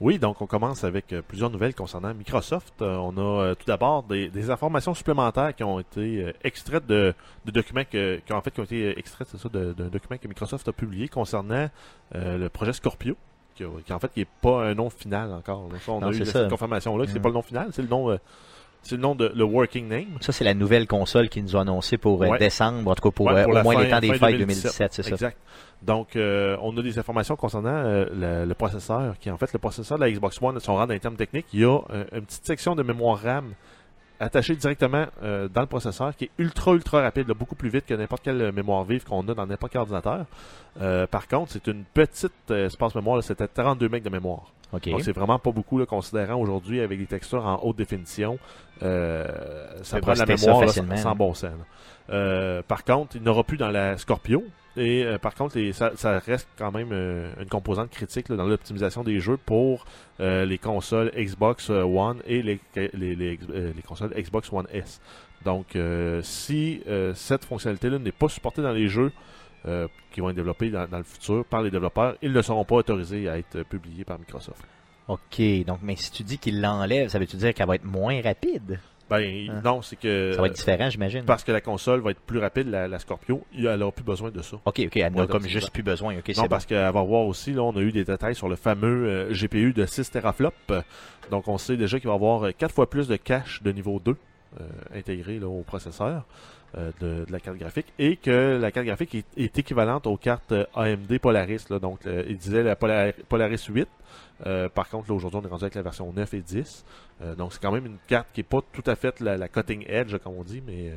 [0.00, 2.72] Oui, donc on commence avec euh, plusieurs nouvelles concernant Microsoft.
[2.82, 7.12] Euh, on a euh, tout d'abord des, des informations supplémentaires qui ont été extraites de,
[7.44, 10.16] de documents que, qui ont en fait qui ont été extraites, c'est ça, d'un document
[10.16, 11.68] que Microsoft a publié concernant
[12.14, 13.16] euh, le projet Scorpio.
[13.56, 15.68] Qui, qui en fait qui est pas un nom final encore.
[15.72, 15.80] là.
[15.80, 17.22] Ça, on Non, a eu cette confirmation là que c'est Mm.
[17.22, 18.18] pas le nom final, c'est le nom euh,
[18.82, 20.06] c'est le nom de le working name.
[20.20, 22.38] Ça, c'est la nouvelle console qu'ils nous ont annoncé pour euh, Ouais.
[22.38, 24.38] décembre, en tout cas pour, Ouais, euh, au moins fin- les temps des fêtes 2017,
[24.38, 25.10] 2017, c'est ça.
[25.10, 25.36] Exact.
[25.82, 29.58] Donc, euh, on a des informations concernant le, le processeur, qui est en fait le
[29.58, 31.46] processeur de la Xbox One, son rang d'un terme technique.
[31.52, 31.78] Il y a
[32.12, 33.52] une petite section de mémoire RAM
[34.20, 37.94] attachée directement dans le processeur, qui est ultra, ultra rapide, là, beaucoup plus vite que
[37.94, 40.24] n'importe quelle mémoire vive qu'on a dans n'importe quel ordinateur.
[41.10, 44.50] Par contre, c'est une petite espace mémoire, c'était 32 MB de mémoire.
[44.72, 48.38] Donc, c'est vraiment pas beaucoup, là, considérant aujourd'hui avec des textures en haute définition.
[48.82, 49.26] Euh,
[49.82, 51.14] ça prend de la ça mémoire là, sans là.
[51.14, 51.52] bon sens.
[52.10, 54.44] Euh, par contre, il n'aura plus dans la Scorpio.
[54.76, 58.36] Et euh, par contre, les- ça, ça reste quand même euh, une composante critique là,
[58.36, 59.84] dans l'optimisation des jeux pour
[60.20, 65.00] euh, les consoles Xbox euh, One et les, les, les, les consoles Xbox One S.
[65.44, 69.12] Donc, euh, si euh, cette fonctionnalité-là n'est pas supportée dans les jeux
[69.68, 72.64] euh, qui vont être développés dans, dans le futur par les développeurs, ils ne seront
[72.64, 74.62] pas autorisés à être publiés par Microsoft.
[75.08, 75.40] OK.
[75.66, 78.80] Donc, mais si tu dis qu'il l'enlève, ça veut-tu dire qu'elle va être moins rapide?
[79.10, 79.60] Ben Ah.
[79.64, 81.24] non, c'est que Ça va être différent, j'imagine.
[81.24, 84.30] parce que la console va être plus rapide, la, la Scorpio, elle n'aura plus besoin
[84.30, 84.56] de ça.
[84.66, 84.96] OK, OK.
[84.98, 86.18] Elle n'a Ouais, comme juste plus besoin.
[86.18, 86.48] OK, Non, c'est bon.
[86.48, 89.32] parce qu'elle va voir aussi, là, on a eu des détails sur le fameux euh,
[89.32, 90.54] GPU de 6 teraflops.
[91.30, 93.98] Donc, on sait déjà qu'il va y avoir 4 fois plus de cache de niveau
[93.98, 94.14] 2
[94.60, 96.24] euh, intégré là, au processeur
[96.76, 100.16] euh, de, de la carte graphique et que la carte graphique est, est équivalente aux
[100.16, 101.64] cartes euh, AMD Polaris.
[101.70, 103.88] Là, donc, euh, il disait la Polar- Polaris 8.
[104.46, 106.84] Euh, par contre, aujourd'hui, on est rendu avec la version 9 et 10.
[107.22, 109.48] Euh, donc, c'est quand même une carte qui est pas tout à fait la, la
[109.48, 110.92] cutting edge, comme on dit, mais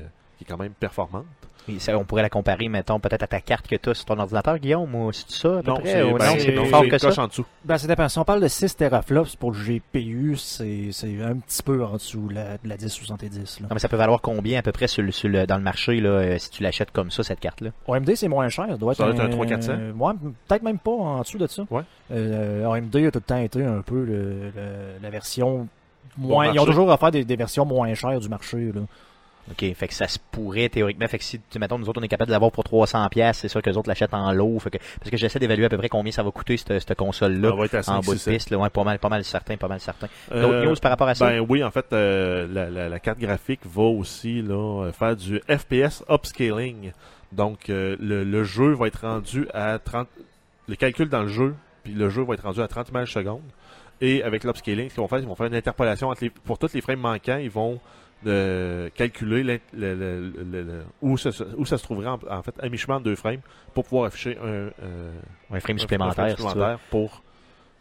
[0.45, 1.25] qui est quand même performante.
[1.77, 4.17] Ça, on pourrait la comparer, mettons, peut-être à ta carte que tu as sur ton
[4.19, 5.91] ordinateur, Guillaume, ou c'est ça, à peu Non, près?
[5.91, 7.21] c'est ou ben, non, c'est non, plus fort que ça?
[7.21, 7.45] en dessous.
[7.63, 8.10] Ben, ça dépend.
[8.10, 11.93] Si on parle de 6 teraflops pour le GPU, c'est c'est un petit peu en
[11.93, 13.60] dessous de la 1070.
[13.60, 13.67] Là.
[13.69, 15.62] Non, mais ça peut valoir combien à peu près sur le, sur le- dans le
[15.63, 17.69] marché là, euh, si tu l'achètes comme ça, cette carte-là?
[17.88, 18.65] AMD, c'est moins cher.
[18.67, 19.69] Ça doit être, Ça doit être un 300-400.
[19.69, 20.13] euh, ouais,
[20.47, 21.63] peut-être même pas en dessous de ça.
[21.69, 21.84] Ouais.
[22.12, 25.67] Euh, AMD a tout le temps été un peu le- le- la version
[26.17, 26.47] moins.
[26.47, 28.71] Bon ils ont toujours offert des, des versions moins chères du marché.
[28.73, 28.82] Là.
[29.49, 31.08] OK, fait que ça se pourrait théoriquement.
[31.08, 33.39] Fait que si, tu- mettons, nous autres, on est capable de l'avoir pour 300 pièces,
[33.39, 34.60] c'est sûr que les autres l'achètent en lot.
[34.60, 36.95] Fait que, parce que j'essaie d'évaluer à peu près combien ça va coûter, cette, cette
[36.95, 38.49] console-là, Ça va être à en bout de 5-6 piste.
[38.51, 40.08] Là, ouais, pas mal, pas mal certain, pas mal certain.
[40.32, 41.27] Euh, D'autres news par rapport à ça?
[41.27, 45.15] Ben oui, en fait, euh, la, la- la carte graphique va aussi là, euh, faire
[45.15, 46.91] du FPS upscaling.
[47.32, 50.08] Donc, euh, le, le jeu va être rendu à 30...
[50.67, 53.41] Le calcul dans le jeu, puis le jeu va être rendu à 30 images secondes.
[53.99, 56.58] Et avec l'upscaling, ce qu'ils vont faire, ils vont faire une interpolation entre les, pour
[56.58, 57.38] tous les frames manquants.
[57.38, 57.80] Ils vont
[58.27, 62.19] euh, calculer l'in- le- le- le- le- où, ça, se- où ça se trouverait en,
[62.29, 63.39] en fait à mi-chemin de deux frames
[63.74, 64.72] pour pouvoir afficher un, euh,
[65.51, 67.24] un frame un- un supplémentaire, frame si supplémentaire pour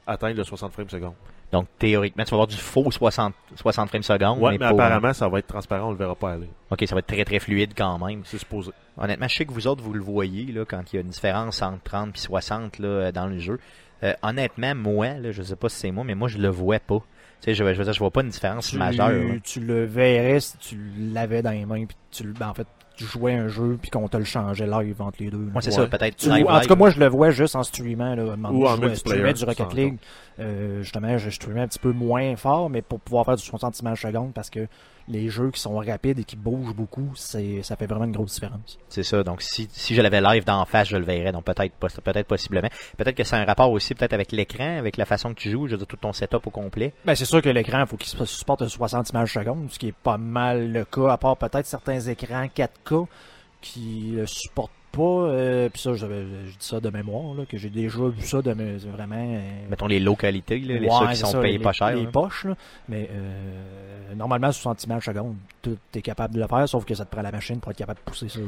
[0.06, 1.14] atteindre le 60 frames secondes.
[1.52, 4.38] Donc, théoriquement, tu vas avoir du faux 60, 60 frames secondes.
[4.38, 6.48] Ouais, mais, pour- apparemment, ça va être transparent, on le verra pas aller.
[6.70, 8.22] OK, ça va être très, très fluide quand même.
[8.24, 8.70] C'est supposé.
[8.96, 11.08] Honnêtement, je sais que vous autres, vous le voyez, là, quand il y a une
[11.08, 13.58] différence entre 30 et 60 là, dans le jeu.
[14.04, 16.78] Euh, honnêtement, moi, là, je sais pas si c'est moi, mais moi, je le vois
[16.78, 17.00] pas.
[17.40, 19.08] Tu sais, je, je veux dire, je vois pas une différence Tu, majeure.
[19.10, 19.34] là.
[19.42, 21.86] tu le verrais si tu l'avais dans les mains.
[21.86, 22.66] Puis tu, le- ben, en fait,
[22.96, 25.38] tu jouais un jeu puis qu'on te le changeait live entre les deux.
[25.38, 25.76] Moi, c'est Ouais.
[25.76, 26.16] ça, peut-être.
[26.16, 28.14] Tu- live, en tout cas, moi, je le vois juste en streamant.
[28.14, 29.96] Là, Ou en streamais du Rocket League.
[30.38, 33.78] Euh, justement, je streamais un petit peu moins fort, mais pour pouvoir faire du 60
[33.80, 34.66] images secondes parce que
[35.08, 38.34] les jeux qui sont rapides et qui bougent beaucoup, c'est ça fait vraiment une grosse
[38.34, 38.78] différence.
[38.88, 39.22] C'est ça.
[39.22, 41.32] Donc, si, si je l'avais live d'en face, je le verrais.
[41.32, 42.68] Donc, peut-être, peut-être possiblement.
[42.96, 45.66] Peut-être que c'est un rapport aussi, peut-être avec l'écran, avec la façon que tu joues,
[45.66, 46.92] je veux dire, tout ton setup au complet.
[47.04, 49.94] Ben, c'est sûr que l'écran, il faut qu'il supporte 60 images secondes, ce qui est
[49.94, 53.06] pas mal le cas, à part peut-être certains écrans 4K
[53.60, 55.00] qui le supportent pas.
[55.02, 58.42] Euh, Puis ça, je, je dis ça de mémoire, là, que j'ai déjà vu ça
[58.42, 59.14] de mes, vraiment.
[59.16, 60.00] euh, Mettons les
[60.66, 61.94] là, les Ouais, ceux qui sont ça, payés les- pas cher.
[61.94, 62.10] Les là.
[62.10, 62.54] poches, là.
[62.88, 67.04] Mais euh, normalement, 60 images secondes, tu es capable de le faire, sauf que ça
[67.04, 68.40] te prend la machine pour être capable de pousser ça.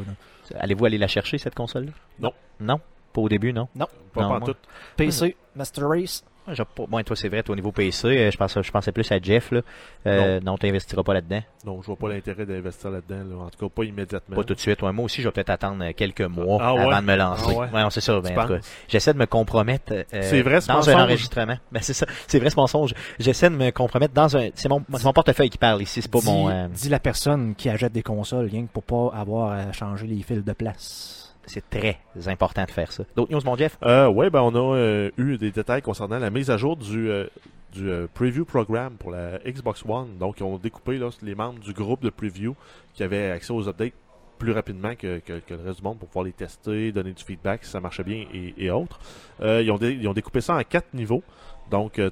[0.58, 1.92] Allez-vous aller la chercher, cette console-là?
[2.20, 2.32] Non.
[2.60, 2.80] Non?
[3.12, 3.68] Pas au début, non?
[3.76, 4.58] Pas Non, moi- pantoute.
[4.96, 6.24] PC, Master Race.
[6.48, 8.70] Ouais, j'ai pas- Bon, toi, c'est vrai, toi, au niveau PC, euh, je, pense, je
[8.72, 9.60] pensais plus à Jeff, là.
[10.08, 11.40] Euh, non, tu n'investiras pas là-dedans.
[11.64, 13.22] Non, je vois pas l'intérêt d'investir là-dedans.
[13.38, 13.44] là.
[13.44, 14.34] En tout cas, pas immédiatement.
[14.34, 14.82] Pas tout de suite.
[14.82, 16.80] Ouais, moi aussi, je vais peut-être attendre euh, quelques mois Ah ouais?
[16.80, 17.44] avant de me lancer.
[17.56, 17.82] Ah ouais?
[17.82, 18.20] non, c'est ça.
[18.20, 18.54] Ben, en tout
[18.88, 21.58] j'essaie de me compromettre euh, C'est vrai, ce dans un enregistrement.
[21.70, 22.06] Ben, c'est ça.
[22.26, 22.92] C'est vrai, ce mensonge.
[23.20, 24.48] J'essaie de me compromettre dans un.
[24.56, 26.02] C'est mon, c'est mon portefeuille qui parle ici.
[26.02, 26.50] C'est pas dis, mon.
[26.50, 30.08] euh, dis la personne qui achète des consoles, rien que pour pas avoir à changer
[30.08, 31.21] les fils de place.
[31.46, 33.04] C'est très important de faire ça.
[33.16, 33.76] D'autres news, mon Jeff?
[33.82, 37.10] Euh, ouais, ben on a euh, eu des détails concernant la mise à jour du,
[37.10, 37.26] euh,
[37.72, 40.18] du preview programme pour la Xbox One.
[40.18, 42.54] Donc, ils ont découpé là, les membres du groupe de preview
[42.94, 43.92] qui avaient accès aux updates
[44.38, 47.64] plus rapidement que, que- le reste du monde pour pouvoir les tester, donner du feedback
[47.64, 48.24] si ça marchait bien
[48.58, 48.98] et, autres.
[49.40, 51.22] Ils, ont ils ont découpé ça en quatre niveaux.
[51.70, 52.08] Donc, tu as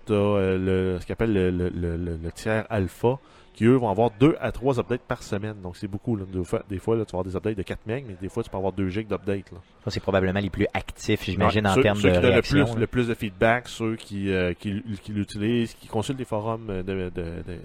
[0.56, 3.18] le, ce qu'ils appellent le, le- le- le- le tiers alpha,
[3.52, 5.56] qui eux vont avoir deux à trois updates par semaine.
[5.62, 6.16] Donc, c'est beaucoup.
[6.16, 6.24] Là.
[6.32, 8.28] Des fois, des fois, là, tu vas avoir des updates de 4 MB, mais des
[8.28, 9.50] fois, tu peux avoir 2 GB d'updates.
[9.84, 12.64] Ça, c'est probablement les plus actifs, j'imagine, Ouais, en termes de qui donnent le réaction.
[12.64, 12.80] plus, là.
[12.80, 16.82] le plus de feedback, ceux qui, euh, qui, qui l'utilisent, qui consultent les forums euh,
[16.82, 17.60] de, de, de, de-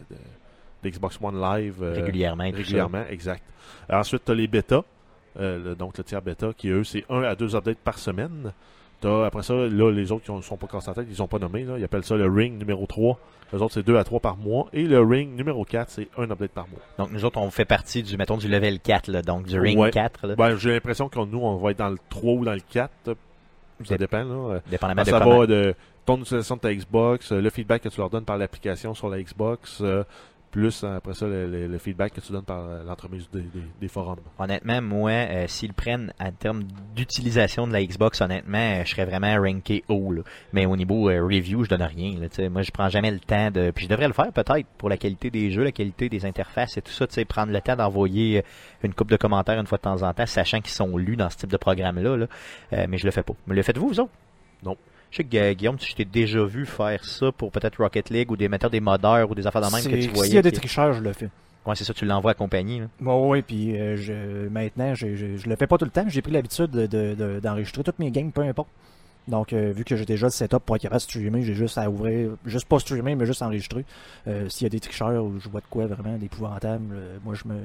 [0.90, 2.50] d'Xbox One Live euh, régulièrement.
[2.52, 2.58] ça.
[2.58, 3.44] régulièrement, exact.
[3.90, 4.82] Ensuite, tu as les bêtas,
[5.40, 8.52] euh, le- donc le tiers bêta, qui eux, c'est 1 à 2 updates par semaine.
[9.02, 11.64] T'as, après ça, là, les autres qui ne sont pas tête, ils sont pas nommés.
[11.64, 13.18] Là, ils appellent ça le ring numéro 3.
[13.54, 14.68] Les autres, c'est 2 à 3 par mois.
[14.74, 16.80] Et le ring numéro 4, c'est un update par mois.
[16.98, 19.78] Donc, nous autres, on fait partie du, mettons, du level 4, là, donc du ring
[19.80, 19.92] Ouais.
[19.92, 22.54] 4, là, Ben, j'ai l'impression que nous, on va être dans le 3 ou dans
[22.54, 22.92] le 4.
[23.84, 24.24] Ça Dép- dépend.
[24.24, 24.60] Là.
[24.72, 25.40] Dépendamment de ça comment.
[25.40, 25.76] va de
[26.06, 29.10] ton utilisation de ta Xbox, euh, le feedback que tu leur donnes par l'application sur
[29.10, 30.04] la Xbox, euh,
[30.56, 33.42] plus euh, après ça le, le- le feedback que tu donnes par euh, l'entremise des,
[33.42, 34.20] des- des forums.
[34.40, 36.64] Honnêtement, moi, euh, s'ils prennent en termes
[36.96, 40.14] d'utilisation de la Xbox, honnêtement, euh, je serais vraiment ranké haut.
[40.14, 40.22] là.
[40.54, 42.18] Mais au niveau euh, review, je donne rien.
[42.20, 43.72] Là, moi, je prends jamais le temps de.
[43.72, 46.78] Puis je devrais le faire peut-être pour la qualité des jeux, la qualité des interfaces
[46.78, 47.06] et tout ça.
[47.06, 48.44] Tu sais, prendre le temps d'envoyer
[48.82, 51.30] une coupe de commentaires une fois de temps en temps, sachant qu'ils sont lus dans
[51.30, 52.16] ce type de programme-là.
[52.16, 52.28] là.
[52.72, 53.34] Euh, mais je le fais pas.
[53.48, 54.12] Mais le faites-vous, vous autres?
[54.64, 54.78] Non.
[55.16, 58.36] Je sais que Guillaume, tu t'es déjà vu faire ça pour peut-être Rocket League ou
[58.36, 60.26] des metteurs des modeurs ou des affaires de même que tu voyais.
[60.26, 61.30] S'il y a des tricheurs, je le fais.
[61.66, 62.82] Ouais, c'est ça, tu l'envoies à compagnie.
[62.82, 62.88] là.
[63.00, 66.04] Bon, oui, puis euh, je, maintenant, je, je, je le fais pas tout le temps.
[66.10, 68.68] J'ai pris l'habitude de- de- de- d'enregistrer toutes mes games, peu importe.
[69.28, 71.78] Donc, euh, vu que j'ai déjà le setup pour être capable de streamer, j'ai juste
[71.80, 73.84] à ouvrir, juste pas streamer, mais juste enregistrer.
[74.28, 77.34] Euh, S'il y a des tricheurs ou je vois de quoi vraiment d'épouvantable, euh, moi,
[77.34, 77.56] je me.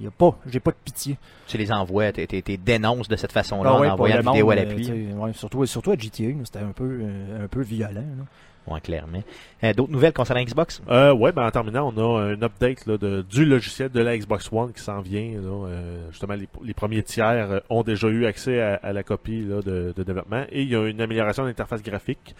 [0.00, 1.16] Y a pas, j'ai pas de pitié.
[1.46, 4.54] Tu les envoies, t'es dénonces de cette façon-là Ah en ouais, envoyant une vidéo à
[4.56, 4.90] l'appui.
[4.90, 7.94] euh, tu ouais, surtout, surtout à GTA, c'était un peu, euh, un peu violent.
[7.94, 8.24] là.
[8.66, 9.22] Ouais, clairement.
[9.62, 10.80] Euh, D'autres nouvelles concernant Xbox?
[10.88, 14.16] Euh, ouais, ben en terminant, on a un update là, de, du logiciel de la
[14.16, 15.32] Xbox One qui s'en vient.
[15.40, 19.02] Là, euh, justement, les, les premiers tiers euh, ont déjà eu accès à, à la
[19.02, 22.34] copie là, de, de développement et il y a une amélioration de l'interface graphique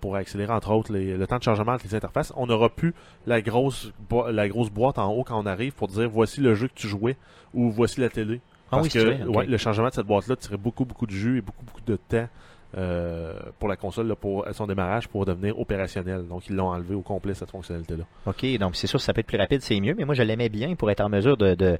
[0.00, 2.32] pour accélérer entre autres les- le temps de chargement entre les interfaces.
[2.36, 2.94] On n'aura plus
[3.26, 3.90] la grosse
[4.30, 6.86] la grosse boîte en haut quand on arrive pour dire voici le jeu que tu
[6.86, 7.16] jouais
[7.52, 8.40] ou voici la télé.
[8.70, 9.36] Ah Parce oui, c'est que vrai, ok.
[9.36, 11.96] ouais, le changement de cette boîte-là tirait beaucoup, beaucoup de jus et beaucoup, beaucoup de
[11.96, 12.28] temps
[12.76, 16.26] euh, pour la console là, pour son démarrage pour devenir opérationnel.
[16.28, 18.04] Donc, ils l'ont enlevé au complet, cette fonctionnalité-là.
[18.26, 20.48] OK, donc c'est sûr, ça peut être plus rapide, c'est mieux, mais moi, je l'aimais
[20.48, 21.78] bien pour être en mesure de, de, tu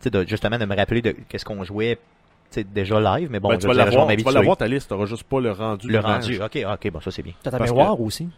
[0.00, 1.98] sais, de justement, de me rappeler de qu'est-ce qu'on jouait
[2.50, 4.88] sais, déjà live, mais bon, Ben, je tu vas l'avoir, tu vas l'avoir ta liste,
[4.88, 5.88] tu n'auras juste pas le rendu.
[5.88, 7.32] Le rendu, OK, OK, bon, ça, c'est bien.
[7.42, 8.28] T'as ta Parce mémoire aussi?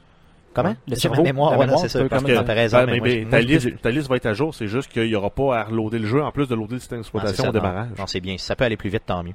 [0.53, 0.75] Comment?
[0.89, 2.09] Le cerveau, mémoire, la ouais, non, mémoire c'est ça.
[2.09, 4.27] Parce que t'as raison, Ben, mais mais- moi, ta, je- liste, ta liste va être
[4.27, 6.57] à jour, c'est juste qu'il n'y aura pas à reloader le jeu en plus de
[6.57, 7.59] loader le système Ah, c'est d'exploitation ça, au non.
[7.61, 7.89] démarrage.
[7.99, 8.37] Non, c'est bien.
[8.37, 9.35] Si ça peut aller plus vite, tant mieux.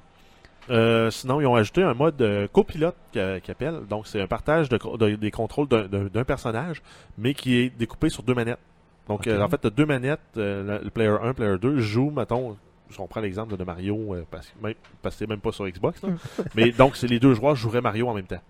[0.70, 3.82] Euh, sinon, ils ont ajouté un mode euh, copilote qui qui appelle.
[3.90, 6.82] Donc, c'est un partage de, des contrôles d'un- personnage,
[7.18, 8.60] mais qui est découpé sur deux manettes.
[9.08, 10.20] Donc, euh, en fait, tu deux manettes.
[10.38, 12.58] euh, le player 1, player 2 joue, mettons,
[12.90, 15.52] si on prend l'exemple de Mario, euh, parce, que même, parce que c'est même pas
[15.52, 16.02] sur Xbox.
[16.02, 16.10] là.
[16.56, 18.42] mais donc, c'est les deux joueurs joueraient Mario en même temps.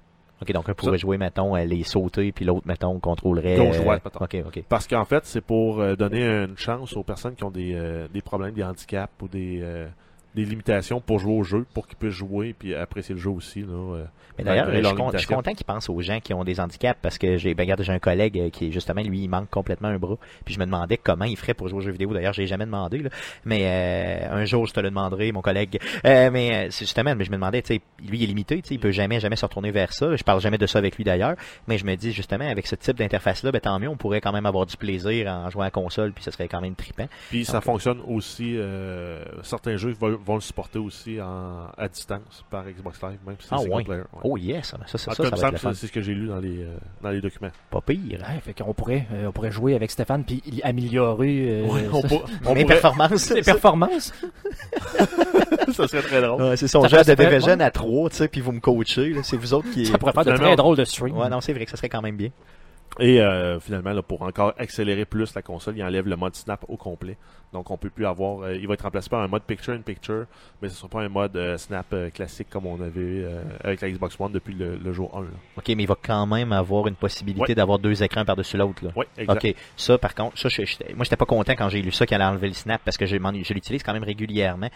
[0.42, 3.58] OK, donc un pourrait jouer, mettons, euh, les sauter, puis l'autre, mettons, contrôlerait...
[3.60, 4.24] euh, Gauche-droite, mettons.
[4.24, 4.64] OK, OK.
[4.70, 8.08] Parce qu'en fait, c'est pour euh, donner une chance aux personnes qui ont des, euh,
[8.14, 9.88] des problèmes, des handicaps ou des, euh,
[10.36, 13.62] des limitations pour jouer au jeu, pour qu'ils puissent jouer puis apprécier le jeu aussi.
[13.62, 14.06] Là, euh,
[14.38, 17.18] Mais d'ailleurs, je, suis je content qu'ils pensent aux gens qui ont des handicaps parce
[17.18, 19.98] que j'ai ben, regarde, j'ai un collègue euh, qui justement lui il manque complètement un
[19.98, 20.18] bras.
[20.44, 22.14] Puis je me demandais comment il ferait pour jouer aux jeux vidéo.
[22.14, 23.10] D'ailleurs j'ai jamais demandé là.
[23.46, 25.80] mais euh, un jour je te le demanderai mon collègue.
[26.06, 28.62] Euh, mais euh, c'est justement mais je me demandais tu sais lui il est limité
[28.62, 30.16] tu sais il peut jamais jamais se retourner vers ça.
[30.16, 31.36] Je parle jamais de ça avec lui d'ailleurs.
[31.68, 34.22] Mais je me dis justement avec ce type d'interface là ben tant mieux on pourrait
[34.22, 37.08] quand même avoir du plaisir en jouant à console puis ça serait quand même trippant.
[37.30, 42.44] Puis ça fonctionne aussi, euh, certains jeux vont, vont le supporter aussi en, à distance
[42.50, 43.84] par Xbox Live, même si c'est Ah, single ouais.
[43.84, 44.02] player.
[44.02, 44.20] ouais.
[44.24, 46.64] oh yes ça ça, ça, En ça, ça c'est ce que j'ai lu dans les,
[46.64, 47.52] euh, dans les documents.
[47.70, 48.34] pas pire hein.
[48.34, 52.02] Ouais, fait qu'on pourrait, euh, on pourrait jouer avec Stéphane puis améliorer euh, Ouais, on,
[52.02, 54.14] ça- pour- on mes pourrait- performances les performances.
[55.74, 56.42] ça serait très drôle.
[56.42, 59.16] Ouais, c'est on The ça ferait- Division à 3, tu sais, puis vous me coachez.
[59.24, 59.86] C'est vous autres qui...
[59.96, 61.16] Ça pourrait faire de très drôles de stream.
[61.18, 62.30] Ouais, non, c'est vrai que ça serait quand même bien.
[63.00, 66.64] Et euh, finalement, là, pour encore accélérer plus la console, il enlève le mode snap
[66.68, 67.18] au complet.
[67.54, 68.42] Donc on peut plus avoir.
[68.44, 70.26] euh, il va être remplacé par un mode picture in picture,
[70.62, 73.26] mais ce sera pas un mode euh, snap classique comme on avait
[73.64, 75.22] avec la Xbox One depuis le, le jour 1.
[75.22, 75.28] Là.
[75.58, 77.56] OK, mais il va quand même avoir une possibilité Ouais.
[77.56, 78.82] d'avoir deux écrans par-dessus l'autre.
[78.96, 79.46] Oui, exact.
[79.46, 82.06] OK, ça par contre, ça, je, j'étais- moi j'étais pas content quand j'ai lu ça
[82.06, 84.70] qu'il allait enlever le snap parce que je, je l'utilise quand même régulièrement.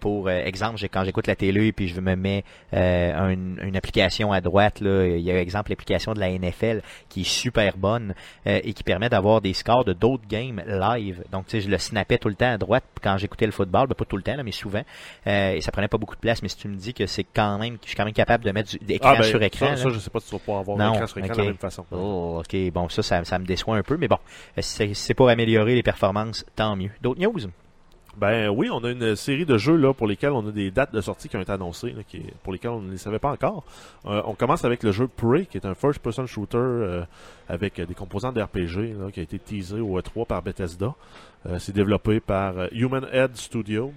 [0.00, 4.80] Pour exemple, quand j'écoute la télé puis je me mets une, une application à droite,
[4.80, 8.14] là, il y a exemple l'application de la NFL qui est super bonne
[8.46, 11.24] euh, et qui permet d'avoir des scores de d'autres games live.
[11.32, 13.86] Donc tu sais, je le snappais tout le temps à droite quand j'écoutais le football,
[13.88, 14.82] ben, pas tout le temps là, mais souvent.
[15.26, 17.24] Euh, et ça prenait pas beaucoup de place, mais si tu me dis que c'est
[17.24, 19.42] quand même, que je suis quand même capable de mettre du, d'écran Ah, ben, sur
[19.42, 19.76] écran.
[19.76, 21.36] Ça, ça, je sais pas si tu vas pouvoir avoir Non, écran sur écran ok.
[21.36, 21.84] de la même façon.
[21.90, 24.18] Oh, ok, bon, ça, ça, ça me déçoit un peu, mais bon,
[24.58, 26.90] euh, si c'est pour améliorer les performances, tant mieux.
[27.00, 27.50] D'autres news?
[28.16, 30.92] Ben oui, on a une série de jeux là pour lesquels on a des dates
[30.92, 33.30] de sortie qui ont été annoncées, là, qui, pour lesquels on ne les savait pas
[33.30, 33.64] encore.
[34.06, 37.04] Euh, on commence avec le jeu Prey, qui est un first-person shooter euh,
[37.48, 40.94] avec des composants de RPG, là, qui a été teasé au E3 par Bethesda.
[41.46, 43.92] Euh, c'est développé par euh, Human Head Studios.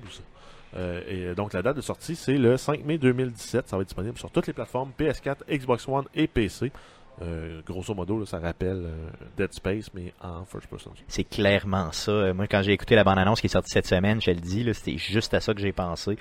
[0.76, 3.68] Euh, et donc la date de sortie, c'est le 5 mai 2017.
[3.68, 6.72] Ça va être disponible sur toutes les plateformes PS4, Xbox One et PC.
[7.22, 10.92] Euh, grosso modo, ça rappelle euh, Dead Space, mais en first person.
[11.08, 12.12] C'est clairement ça.
[12.12, 14.68] Euh, Moi, quand j'ai écouté la bande-annonce qui est sortie cette semaine, je le dis,
[14.74, 16.18] c'était juste à ça que j'ai pensé.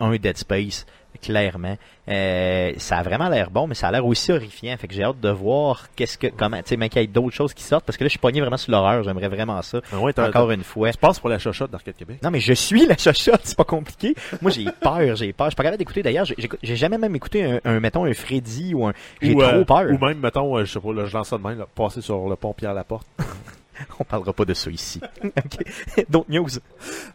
[0.00, 0.86] Un Dead Space,
[1.18, 1.76] clairement.
[2.08, 4.76] Euh, ça a vraiment l'air bon, mais ça a l'air aussi horrifiant.
[4.76, 7.08] Fait que j'ai hâte de voir qu'est-ce que, comment, tu sais, mais qu'il y ait
[7.08, 9.02] d'autres choses qui sortent, parce que là, je suis pogné vraiment sur l'horreur.
[9.02, 9.80] J'aimerais vraiment ça.
[9.92, 10.90] Ah ouais, Encore une fois.
[10.92, 12.18] Tu passes pour la chochotte d'Arcade Québec?
[12.22, 14.14] Non, mais je suis la chochotte, c'est pas compliqué.
[14.42, 15.46] Moi, j'ai peur, j'ai peur.
[15.46, 16.02] Je suis pas capable d'écouter.
[16.02, 18.92] D'ailleurs, j'ai- jamais même écouté un, un, mettons, un Freddy ou un.
[19.20, 19.86] J'ai ou, trop euh, peur.
[19.90, 22.00] Ou même, mettons, euh, je sais pas, là, je lance ça de même, là, passer
[22.00, 23.06] sur le pont Pierre-Laporte.
[23.98, 25.00] On parlera pas de ça ici.
[25.24, 26.04] Ok.
[26.08, 26.48] D'autres news?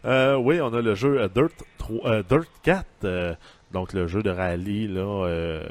[0.04, 3.34] Euh, oui, on a le jeu euh, Dirt, 3, euh, Dirt 4, euh,
[3.76, 5.62] donc le jeu de rallye là, euh,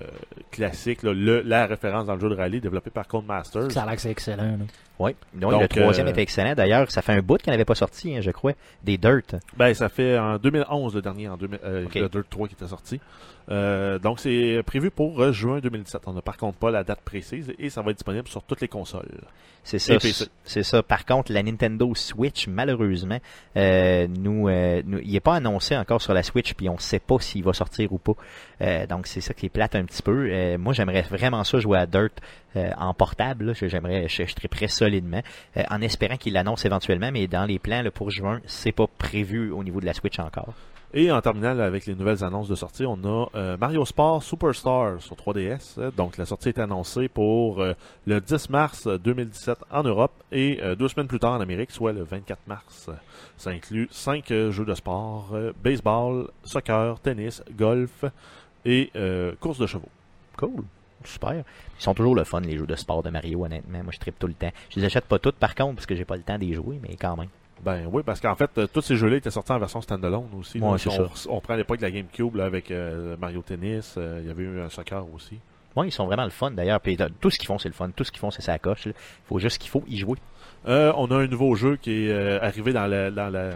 [0.51, 3.71] classique, là, le, la référence dans le jeu de rallye développé par Codemasters.
[3.71, 4.43] Ça a l'air que c'est excellent.
[4.43, 4.65] là.
[4.99, 5.15] Oui.
[5.33, 6.53] Donc, le troisième euh, était excellent.
[6.53, 8.53] D'ailleurs, ça fait un bout qu'il n'avait pas sorti, hein, je crois.
[8.83, 9.35] Des Dirt.
[9.57, 12.67] Ben, ça fait en 2011 le dernier, en 2000, euh, le Dirt 3 qui était
[12.67, 13.01] sorti.
[13.49, 16.01] Euh, donc c'est prévu pour euh, juin 2017.
[16.07, 18.61] On n'a par contre pas la date précise et ça va être disponible sur toutes
[18.61, 19.21] les consoles.
[19.65, 19.95] C'est ça.
[20.43, 20.83] C'est ça.
[20.83, 23.19] Par contre, la Nintendo Switch, malheureusement,
[23.57, 26.99] euh, nous, euh, nous, il est pas annoncé encore sur la Switch, puis on sait
[26.99, 28.13] pas s'il va sortir ou pas.
[28.61, 30.29] Euh, donc c'est ça qui est plate un petit peu.
[30.29, 32.11] Euh, moi, j'aimerais vraiment ça jouer à Dirt
[32.55, 33.55] euh, en portable.
[33.55, 35.23] J'aimerais, je, je triperais solidement,
[35.57, 37.09] euh, en espérant qu'il l'annonce éventuellement.
[37.11, 40.19] Mais dans les plans là, pour juin, c'est pas prévu au niveau de la Switch
[40.19, 40.53] encore.
[40.97, 45.01] Et en terminale, avec les nouvelles annonces de sortie, on a euh, Mario Sport Superstar
[45.01, 45.77] sur 3DS.
[45.77, 47.73] Euh, Donc la sortie est annoncée pour euh,
[48.07, 51.91] le 10 mars 2017 en Europe et euh, deux semaines plus tard en Amérique, soit
[51.91, 52.89] le 24 mars.
[53.35, 58.05] Ça inclut cinq jeux de sport, baseball, soccer, tennis, golf
[58.63, 58.89] et
[59.41, 59.89] course de chevaux.
[60.37, 60.63] Cool.
[61.03, 61.33] Super.
[61.33, 63.83] Ils sont toujours le fun, les jeux de sport de Mario, honnêtement.
[63.83, 64.51] Moi, je tripe tout le temps.
[64.69, 66.79] Je les achète pas toutes, par contre, parce que j'ai pas le temps d'y jouer,
[66.81, 67.27] mais quand même.
[67.63, 70.59] Ben oui, parce qu'en fait, euh, tous ces jeux-là étaient sortis en version standalone aussi.
[70.59, 73.95] Ouais, c'est on, on prend à l'époque de la GameCube là, avec euh, Mario Tennis,
[73.97, 75.39] euh, il y avait eu un soccer aussi.
[75.75, 76.79] Oui, ils sont vraiment le fun, d'ailleurs.
[76.79, 77.89] Puis tout ce qu'ils font, c'est le fun.
[77.93, 78.85] Tout ce qu'ils font, c'est sa coche.
[78.85, 78.93] Il
[79.25, 80.17] faut juste qu'il faut y jouer.
[80.65, 83.51] On a un nouveau jeu qui est arrivé dans la, dans la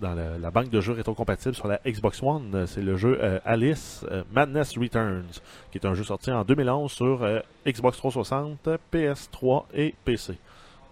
[0.00, 2.66] dans la, la banque de jeux rétrocompatibles sur la Xbox One.
[2.66, 5.40] C'est le jeu Alice Madness Returns,
[5.72, 7.26] qui est un jeu sorti en 2011 sur
[7.66, 10.38] Xbox 360, PS3 et PC.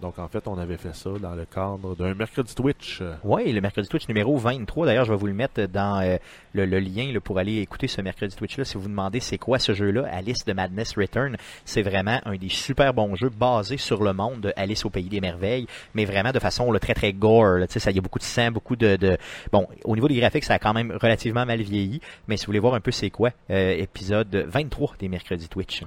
[0.01, 3.03] Donc en fait, on avait fait ça dans le cadre d'un mercredi Twitch.
[3.25, 4.87] Oui, le mercredi Twitch numéro 23.
[4.87, 6.17] D'ailleurs, je vais vous le mettre dans euh,
[6.55, 8.65] le, lien là, pour aller écouter ce mercredi Twitch-là.
[8.65, 12.49] Si vous demandez c'est quoi ce jeu-là, Alice de Madness Return, c'est vraiment un des
[12.49, 16.31] super bons jeux basés sur le monde de Alice au Pays des Merveilles, mais vraiment
[16.31, 17.67] de façon là, très très gore.
[17.69, 19.17] Tu sais, il y a beaucoup de sang, beaucoup de, de...
[19.53, 22.51] Bon, au niveau des graphiques, ça a quand même relativement mal vieilli, mais si vous
[22.51, 25.83] voulez voir un peu c'est quoi, euh, épisode 23 des mercredis Twitch.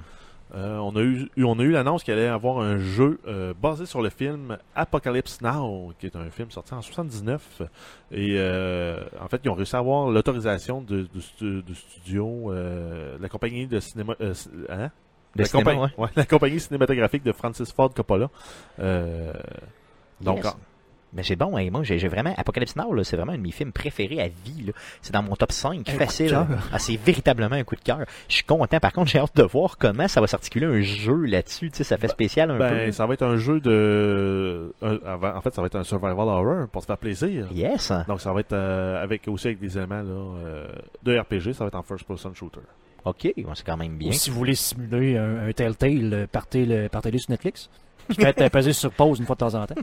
[0.54, 3.86] Euh, on a eu, on a eu l'annonce qu'il allait avoir un jeu euh, basé
[3.86, 7.62] sur le film Apocalypse Now, qui est un film sorti en 79.
[8.10, 11.08] Et euh, en fait, ils ont réussi à avoir l'autorisation de,
[11.72, 14.14] studio, euh, de la compagnie de cinéma.
[14.20, 14.34] euh,
[14.68, 14.90] hein?
[15.34, 16.04] De la, cinéma, compagnie, ouais.
[16.04, 18.28] ouais, la compagnie cinématographique de Francis Ford Coppola.
[18.78, 19.32] Euh,
[20.20, 20.54] donc, Yes.
[21.14, 23.50] Mais c'est bon, hein, moi j'ai vraiment Apocalypse Now, là, c'est vraiment un de mes
[23.50, 24.64] films préférés à vie.
[24.66, 24.72] là.
[25.02, 26.38] C'est dans mon top 5, Un coup de facile.
[26.72, 27.98] Ah, c'est véritablement un coup de cœur.
[28.28, 28.80] Je suis content.
[28.80, 31.70] Par contre, j'ai hâte de voir comment ça va s'articuler un jeu là-dessus.
[31.70, 32.92] Tu sais, ça fait spécial un ben, peu.
[32.92, 34.72] ça va être un jeu de.
[34.82, 37.46] un- avant- en fait, ça va être un survival horror pour se faire plaisir.
[37.52, 37.92] Yes.
[38.08, 40.10] Donc ça va être euh, avec aussi avec des éléments là,
[40.44, 40.68] euh,
[41.02, 42.60] de RPG, ça va être en first person shooter.
[43.04, 44.10] Ok, bon, c'est quand même bien.
[44.10, 47.68] Ou si vous voulez simuler un, un Telltale, euh, partez-le partez sur Netflix.
[48.14, 49.74] Puis faites euh, peser sur pause une fois de temps en temps.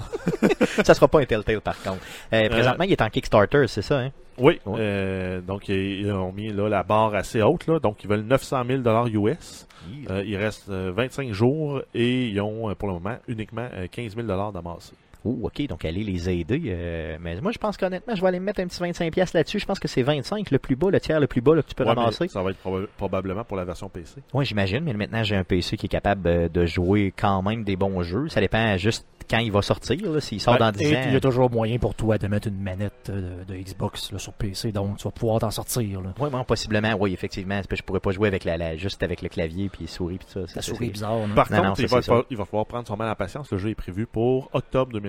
[0.84, 1.98] ça sera pas un Telltale par contre.
[2.32, 4.10] Euh, Euh, présentement, il est en Kickstarter, c'est ça, hein?
[4.38, 4.78] Oui, Ouais.
[4.78, 8.62] euh, donc ils, ont mis là, la barre assez haute, là, donc ils veulent 900
[8.66, 9.66] 000 dollars US.
[10.10, 13.86] Euh, il reste euh, 25 jours et ils ont euh, pour le moment uniquement euh,
[13.90, 14.92] 15 000 dollars d'amassé.
[15.24, 16.62] Oh, ok, donc allez les aider.
[16.66, 19.36] euh, mais moi, je pense qu'honnêtement, je vais aller me mettre un petit 25$ piastres
[19.36, 19.58] là-dessus.
[19.58, 21.68] Je pense que c'est 25 le plus bas, le tiers le plus bas là, que
[21.68, 22.28] tu peux Ouais, ramasser.
[22.28, 24.20] ça va être proba- probablement pour la version PC.
[24.32, 27.64] Oui, j'imagine, mais maintenant j'ai un PC qui est capable euh, de jouer quand même
[27.64, 28.28] des bons jeux.
[28.28, 31.00] Ça dépend juste quand il va sortir, s'il sort Ouais, dans 10 Et ans.
[31.08, 34.10] il y a toujours moyen pour toi de mettre une manette euh, de, de Xbox
[34.12, 36.00] là, sur PC, donc tu vas pouvoir t'en sortir.
[36.18, 37.58] Oui, bon, possiblement, oui, effectivement.
[37.60, 39.86] C'est parce que Je pourrais pas jouer avec la, la- juste avec le clavier puis
[39.86, 40.40] souris puis ça.
[40.40, 41.18] La Ça, souris est bizarre.
[41.34, 42.02] Par Non, contre, non, ça, il, va c'est ça.
[42.02, 43.50] falloir, il va falloir prendre son mal en patience.
[43.52, 45.07] Le jeu est prévu pour octobre 2020.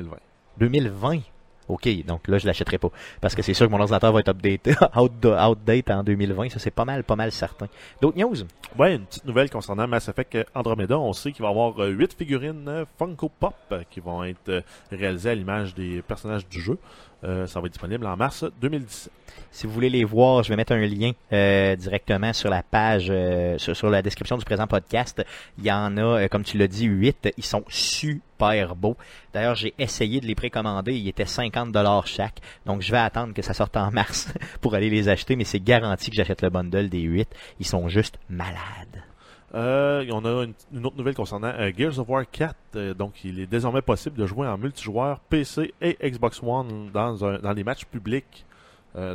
[0.58, 1.20] 2020.
[1.68, 2.90] OK, donc là, je l'achèterai pas.
[3.22, 6.50] Parce que c'est sûr que mon ordinateur va être updaté, out- outdate en 2020.
[6.50, 7.68] Ça, c'est pas mal, pas mal certain.
[8.02, 8.36] D'autres news?
[8.78, 10.98] Ouais, une petite nouvelle concernant Mass Effect Andromeda.
[10.98, 14.50] On sait qu'il va y avoir 8 figurines euh, Funko Pop euh, qui vont être
[14.50, 16.80] euh, réalisées à l'image des personnages du jeu.
[17.24, 19.12] Euh, ça va être disponible en mars 2017.
[19.52, 23.08] Si vous voulez les voir, je vais mettre un lien euh, directement sur la page,
[23.10, 25.24] euh, sur, la description du présent podcast.
[25.58, 27.34] Il y en a, euh, comme tu l'as dit, 8.
[27.38, 28.96] Ils sont super beaux.
[29.34, 30.94] D'ailleurs, j'ai essayé de les précommander.
[30.94, 32.40] Ils étaient 50 dollars chaque.
[32.66, 35.36] Donc, je vais attendre que ça sorte en mars pour aller les acheter.
[35.36, 37.28] Mais c'est garanti que j'achète le bundle des 8.
[37.60, 39.09] Ils sont juste malades.
[39.56, 42.56] Euh, on a une, une autre nouvelle concernant euh, Gears of War 4.
[42.76, 47.26] Euh, donc, il est désormais possible de jouer en multijoueur PC et Xbox One dans,
[47.26, 48.46] un, dans les matchs publics.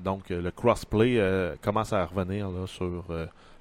[0.04, 1.20] Donc, le crossplay
[1.60, 3.04] commence à revenir là, sur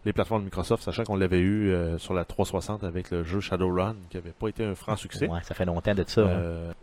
[0.06, 3.96] les plateformes de Microsoft, sachant qu'on l'avait eu sur la 360 avec le jeu Shadowrun,
[4.12, 5.28] qui n'avait pas été un franc succès.
[5.28, 6.22] Ouais, ça fait longtemps de ça.
[6.22, 6.74] hein.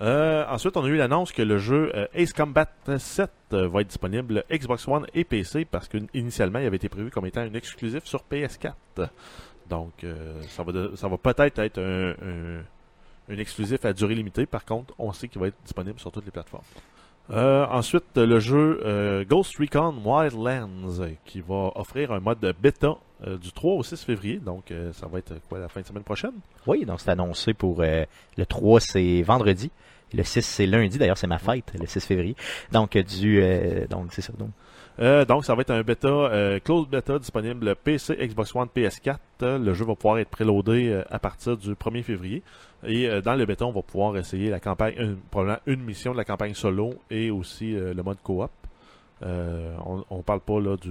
[0.00, 2.66] Euh, ensuite, on a eu l'annonce que le jeu euh, Ace Combat
[2.98, 7.10] 7 euh, va être disponible Xbox One et PC parce qu'initialement, il avait été prévu
[7.10, 8.72] comme étant un exclusif sur PS4.
[9.70, 10.04] Donc,
[10.48, 12.62] ça va, ça va peut-être être un, un-
[13.32, 14.44] un exclusif à durée limitée.
[14.46, 16.64] Par contre, on sait qu'il va être disponible sur toutes les plateformes.
[17.30, 22.96] Euh, ensuite, le jeu euh, Ghost Recon Wildlands qui va offrir un mode bêta
[23.26, 24.36] euh, du 3 au 6 février.
[24.38, 26.34] Donc, ça va être quoi la fin de semaine prochaine?
[26.66, 29.70] Oui, donc c'est annoncé pour le 3, c'est vendredi.
[30.12, 30.98] Le 6, c'est lundi.
[30.98, 32.36] D'ailleurs, c'est ma fête, le 6 février.
[32.72, 33.42] Donc, du,
[33.88, 34.32] donc c'est ça.
[35.00, 39.16] Euh, donc, ça va être un bêta, euh, closed bêta disponible PC, Xbox One, PS4.
[39.42, 42.42] Euh, le jeu va pouvoir être préloadé à partir du 1er février.
[42.86, 46.18] Et dans le bêta, on va pouvoir essayer la campagne, une, probablement une mission de
[46.18, 48.50] la campagne solo et aussi le mode coop.
[49.22, 50.90] On, on parle pas là du,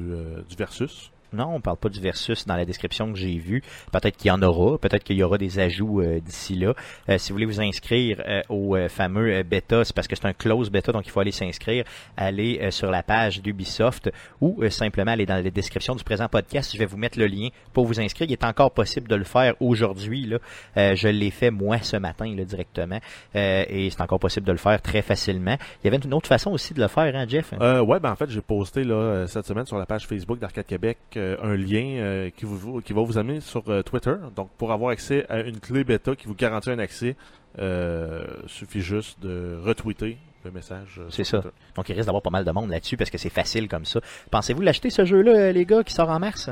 [0.50, 1.12] du versus.
[1.34, 3.64] Non, on parle pas du versus dans la description que j'ai vue.
[3.92, 6.74] Peut-être qu'il y en aura, peut-être qu'il y aura des ajouts euh, d'ici là.
[7.10, 10.34] Euh, si vous voulez vous inscrire euh, au fameux bêta, c'est parce que c'est un
[10.34, 11.84] close bêta, donc il faut aller s'inscrire.
[12.18, 14.12] Allez sur la page d'Ubisoft
[14.42, 16.72] ou simplement aller dans la description du présent podcast.
[16.74, 18.28] Je vais vous mettre le lien pour vous inscrire.
[18.30, 20.32] Il est encore possible de le faire aujourd'hui.
[20.76, 23.00] Je l'ai fait moi ce matin directement,
[23.34, 25.58] et c'est encore possible de le faire très facilement.
[25.84, 27.54] Il y avait une autre façon aussi de le faire, hein, Jeff?
[27.60, 30.66] Euh, ouais, ben en fait, j'ai posté là cette semaine sur la page Facebook d'Arcade
[30.66, 34.16] Québec euh, un lien euh, qui, vous, qui va vous amener sur euh, Twitter.
[34.36, 37.16] Donc, pour avoir accès à une clé bêta qui vous garantit un accès,
[37.60, 41.00] euh, suffit juste de retweeter le message.
[41.00, 41.44] euh, C'est sur ça.
[41.44, 41.56] Twitter.
[41.76, 44.00] Donc il risque d'avoir pas mal de monde là-dessus parce que c'est facile comme ça.
[44.32, 46.50] Pensez-vous l'acheter ce jeu-là, les gars, qui sort en mars?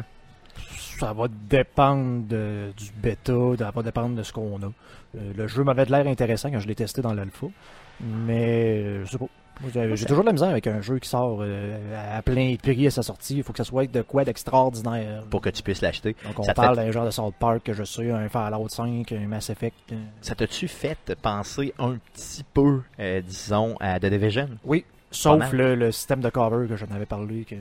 [0.99, 4.67] Ça va dépendre de- du bêta, ça va dépendre de ce qu'on a.
[5.17, 7.47] Euh, le jeu m'avait de l'air intéressant quand je l'ai testé dans l'alpha,
[7.99, 9.26] mais euh, je sais pas.
[9.93, 12.91] J'ai toujours de la misère avec un jeu qui sort euh, à plein prix à
[12.91, 13.38] sa sortie.
[13.38, 15.24] Il faut que ça soit de quoi d'extraordinaire.
[15.30, 16.16] pour que tu puisses l'acheter.
[16.26, 19.12] Donc on ça parle d'un genre de South Park que je sais, un Fallout 5,
[19.12, 19.76] un Mass Effect.
[19.91, 19.95] euh.
[20.22, 24.49] Ça t'a-tu fait penser un petit peu, euh, disons, à The Division?
[24.66, 27.45] Oui, sauf le, le système de cover que j'en avais parlé.
[27.45, 27.56] Que...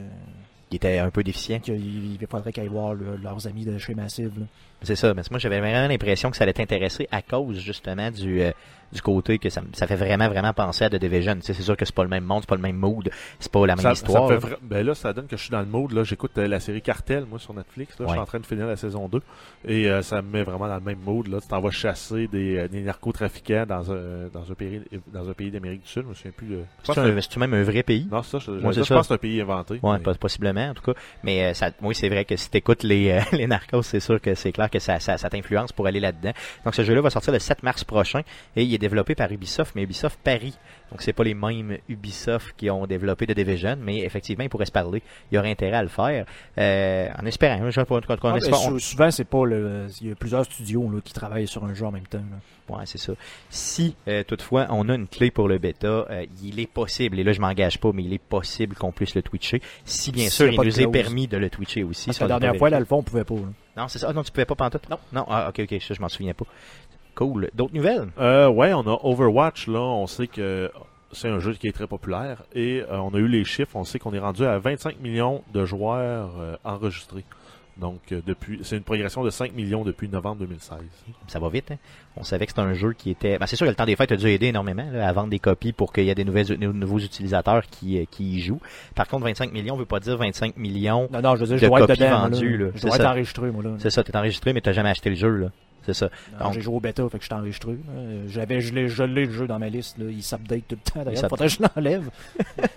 [0.70, 1.60] qui était un peu déficient.
[1.60, 4.32] qu'il il faudrait qu'ils aillent voir le- leurs amis de chez Massive.
[4.38, 4.46] là.
[4.82, 8.40] C'est ça, mais moi j'avais vraiment l'impression que ça allait t'intéresser à cause justement du
[8.42, 8.50] euh,
[8.92, 11.36] du côté que ça, me- ça fait vraiment vraiment penser à The Division.
[11.36, 13.08] Tu sais, c'est sûr que c'est pas le même monde, c'est pas le même mood,
[13.38, 14.26] c'est pas la même Ça, histoire.
[14.26, 14.40] ça là.
[14.40, 15.94] fait ben là, ça donne que je suis dans le.
[15.94, 17.96] Là, j'écoute euh, la série Cartel, moi, sur Netflix.
[18.00, 19.20] Là, Je suis en train de finir la saison 2.
[19.68, 21.28] Et euh, ça me met vraiment dans le même mode.
[21.28, 24.80] Là, tu t'en vas chasser des, des narcotrafiquants dans un, dans un pays,
[25.12, 26.02] dans un pays d'Amérique du Sud.
[26.02, 26.62] Je me souviens plus de.
[26.82, 28.08] C'est un- c'est-tu même un vrai pays?
[28.10, 28.38] Non, ça.
[28.40, 29.78] Je, c'est je pense que c'est un pays inventé.
[29.84, 30.98] Ouais, mais- possiblement en tout cas.
[31.22, 34.50] Mais ça, oui, c'est vrai que si t'écoutes les les narcos, c'est sûr que c'est
[34.50, 36.32] clair que ça, ça, ça t'influence pour aller là-dedans.
[36.64, 38.22] Donc ce jeu-là va sortir le 7 mars prochain
[38.56, 40.56] et il est développé par Ubisoft, mais Ubisoft Paris.
[40.90, 44.66] Donc c'est pas les mêmes Ubisoft qui ont développé The Division, mais effectivement ils pourraient
[44.66, 45.02] se parler.
[45.30, 46.26] Il y aurait intérêt à le faire.
[46.58, 49.86] Euh, en espérant, je sais pas, Ah, espérant- sou- souvent, c'est pas le.
[50.00, 52.18] Il y a plusieurs studios là, qui travaillent sur un jeu en même temps.
[52.18, 52.76] là.
[52.76, 53.12] Ouais, c'est ça.
[53.48, 57.24] Si euh, toutefois on a une clé pour le bêta, euh, il est possible, et
[57.24, 59.60] là je m'engage pas, mais il est possible qu'on puisse le twitcher.
[59.84, 62.06] Si bien sûr il de nous est permis de le twitcher aussi.
[62.06, 63.34] Parce la on dernière fois, l'alpha, on pouvait pas.
[63.34, 63.40] là.
[63.76, 64.08] Non, c'est ça.
[64.10, 64.88] Ah non, tu pouvais pas pantoute.
[64.88, 64.98] Non.
[65.12, 66.44] Non, ah, ok, ok, ça je m'en souviens pas.
[67.20, 67.50] Cool.
[67.54, 68.08] D'autres nouvelles?
[68.18, 69.78] Euh, ouais, on a Overwatch, là.
[69.80, 70.70] On sait que
[71.12, 72.42] c'est un jeu qui est très populaire.
[72.54, 73.76] Et euh, on a eu les chiffres.
[73.76, 77.24] On sait qu'on est rendu à 25 millions de joueurs euh, enregistrés.
[77.76, 80.78] Donc, euh, depuis, c'est une progression de 5 millions depuis novembre 2016.
[81.28, 81.76] Ça va vite, hein?
[82.16, 83.38] On savait que c'était un jeu qui était.
[83.38, 85.30] Ben, c'est sûr que le temps des fêtes a dû aider énormément là, à vendre
[85.30, 88.60] des copies pour qu'il y ait des nouvelles, nouveaux utilisateurs qui, qui y jouent.
[88.94, 91.08] Par contre, 25 millions veut pas dire 25 millions.
[91.12, 92.18] Non, non, je veux dire, je De dois être copies dedans.
[92.18, 92.64] moi, vendues, là.
[92.66, 92.70] là.
[92.74, 93.10] Je C'est dois être ça.
[93.12, 93.62] enregistré, moi.
[93.62, 93.70] là.
[93.78, 95.48] C'est ça, t'es enregistré, mais t'as jamais acheté le jeu, là.
[95.86, 96.10] C'est ça.
[96.40, 97.72] Donc- J'ai joué au bêta, fait que je suis enregistré.
[97.72, 97.76] là.
[98.28, 99.96] J'avais, je l'ai, je l'ai le jeu dans ma liste.
[99.98, 100.06] Là.
[100.10, 101.04] Il s'update tout le temps.
[101.04, 102.10] D'ailleurs, faudrait que je l'enlève.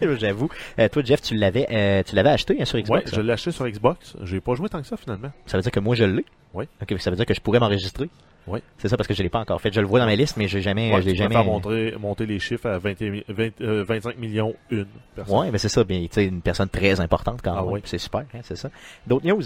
[0.19, 0.49] J'avoue.
[0.79, 3.13] Euh, toi, Jeff, tu l'avais, euh, tu l'avais acheté hein, sur Xbox.
[3.13, 4.15] je l'ai acheté sur Xbox.
[4.23, 5.31] J'ai pas joué tant que ça, finalement.
[5.45, 6.25] Ça veut dire que moi, je l'ai?
[6.53, 6.65] Oui.
[6.81, 8.09] Ok, ça veut dire que je pourrais m'enregistrer?
[8.45, 8.59] Oui.
[8.77, 9.71] C'est ça parce que je l'ai pas encore fait.
[9.73, 11.33] Je le vois dans ma liste, mais j'ai jamais, Ouais, je l'ai jamais.
[11.33, 14.85] faire monter, monter les chiffres à 20 et mi- 20, euh, 25 millions une
[15.15, 15.37] personne.
[15.37, 15.83] Ouais, mais c'est ça.
[15.85, 17.71] Bien, tu sais, une personne très importante quand Ah même.
[17.71, 17.81] oui.
[17.85, 18.69] C'est super, hein, c'est ça.
[19.07, 19.43] D'autres news?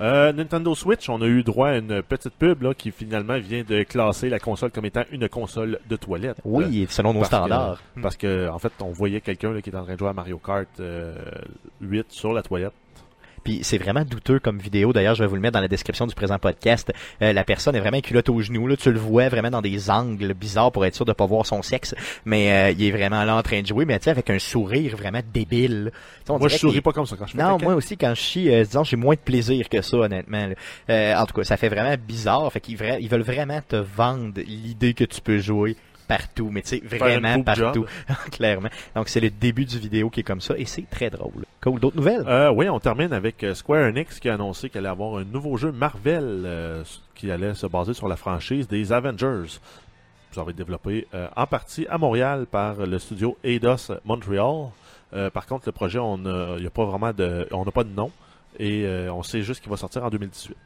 [0.00, 3.62] Euh, Nintendo Switch, on a eu droit à une petite pub là, qui finalement vient
[3.62, 6.38] de classer la console comme étant une console de toilette.
[6.44, 7.82] Oui, et selon nos parce standards.
[7.96, 10.12] Euh, parce que en fait, on voyait quelqu'un qui est en train de jouer à
[10.12, 11.14] Mario Kart euh,
[11.80, 12.72] 8 sur la toilette.
[13.44, 14.92] Puis c'est vraiment douteux comme vidéo.
[14.92, 16.92] D'ailleurs, je vais vous le mettre dans la description du présent podcast.
[17.22, 18.66] Euh, la personne est vraiment culotte aux genoux.
[18.66, 18.76] Là.
[18.76, 21.62] Tu le vois vraiment dans des angles bizarres pour être sûr de pas voir son
[21.62, 21.94] sexe.
[22.24, 24.38] Mais euh, il est vraiment là en train de jouer, mais tu sais, avec un
[24.38, 25.92] sourire vraiment débile.
[26.28, 28.20] On Moi, je souris pas comme ça quand je fais Non, moi aussi, quand je
[28.20, 30.48] chie, euh, disons, j'ai moins de plaisir que ça, honnêtement.
[30.88, 32.50] Euh, en tout cas, ça fait vraiment bizarre.
[32.52, 35.76] Fait qu'ils vra- ils veulent vraiment te vendre l'idée que tu peux jouer
[36.06, 37.86] partout, mais tu sais, vraiment partout,
[38.32, 38.68] clairement.
[38.94, 41.44] Donc, c'est le début du vidéo qui est comme ça, et c'est très drôle.
[41.60, 41.80] Cool.
[41.80, 42.24] D'autres nouvelles?
[42.26, 45.24] Euh, oui, on termine avec euh, Square Enix qui a annoncé qu'elle allait avoir un
[45.24, 46.84] nouveau jeu Marvel euh,
[47.14, 49.58] qui allait se baser sur la franchise des Avengers.
[50.32, 54.70] Ça va être développé euh, en partie à Montréal par le studio Eidos Montreal.
[55.32, 58.10] Par contre, le projet, on n'a pas vraiment de, on n'a pas de nom
[58.58, 60.56] et on sait juste qu'il va sortir en 2018.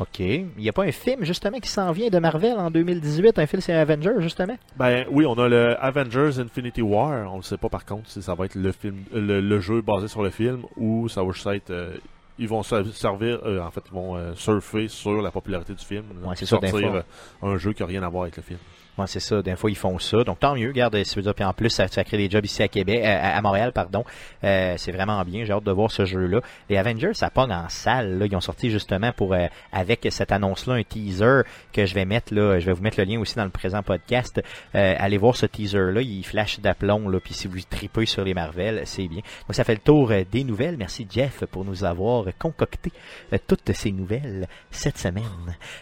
[0.00, 0.20] OK.
[0.20, 3.46] Il n'y a pas un film, justement, qui s'en vient de Marvel en 2018, un
[3.46, 4.56] film c'est Avengers, justement?
[4.76, 7.32] Ben oui, on a le Avengers Infinity War.
[7.32, 9.80] On ne sait pas par contre si ça va être le film, le, le jeu
[9.82, 11.70] basé sur le film ou ça va juste être.
[11.70, 11.96] euh,
[12.40, 15.84] ils vont se servir, euh, en fait, ils vont euh, surfer sur la popularité du
[15.84, 16.04] film.
[16.24, 17.02] Ouais, c'est sortir
[17.42, 18.60] un jeu qui n'a rien à voir avec le film.
[18.98, 19.40] Ouais, c'est ça.
[19.42, 20.24] Des fois, ils font ça.
[20.24, 20.72] Donc, tant mieux.
[20.72, 21.34] Garde, si veux dire.
[21.34, 24.04] Puis en plus, ça, ça crée des jobs ici à Québec, euh, à, Montréal, pardon.
[24.44, 25.44] Euh, c'est vraiment bien.
[25.44, 26.40] J'ai hâte de voir ce jeu-là.
[26.68, 28.18] Les Avengers, ça pogne en salle.
[28.18, 28.26] Là.
[28.26, 31.42] Ils ont sorti justement pour euh, avec cette annonce-là un teaser
[31.72, 32.58] que je vais mettre là.
[32.58, 34.42] Je vais vous mettre le lien aussi dans le présent podcast.
[34.74, 36.02] Euh, allez voir ce teaser-là.
[36.02, 37.08] Il flash d'aplomb.
[37.08, 37.20] Là.
[37.20, 39.20] Puis si vous tripez sur les Marvel, c'est bien.
[39.46, 40.76] Donc, ça fait le tour euh, des nouvelles.
[40.76, 42.92] Merci Jeff pour nous avoir concocté
[43.32, 45.24] euh, toutes ces nouvelles cette semaine.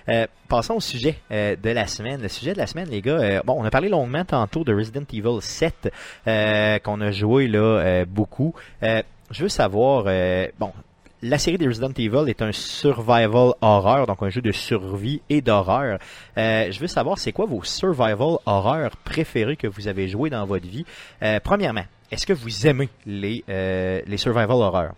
[0.08, 2.22] Euh, passons au sujet euh, de la semaine.
[2.22, 5.04] Le sujet de la semaine, les euh, bon, on a parlé longuement tantôt de Resident
[5.12, 5.92] Evil 7
[6.26, 8.54] euh, qu'on a joué là euh, beaucoup.
[8.82, 10.04] Je veux savoir,
[10.58, 10.72] bon,
[11.20, 15.40] la série des Resident Evil est un survival horror, donc un jeu de survie et
[15.40, 15.98] d'horreur.
[16.36, 20.68] Je veux savoir, c'est quoi vos survival horror préférés que vous avez joué dans votre
[20.68, 20.84] vie?
[21.42, 24.92] Premièrement, est-ce que vous aimez les, les survival horror?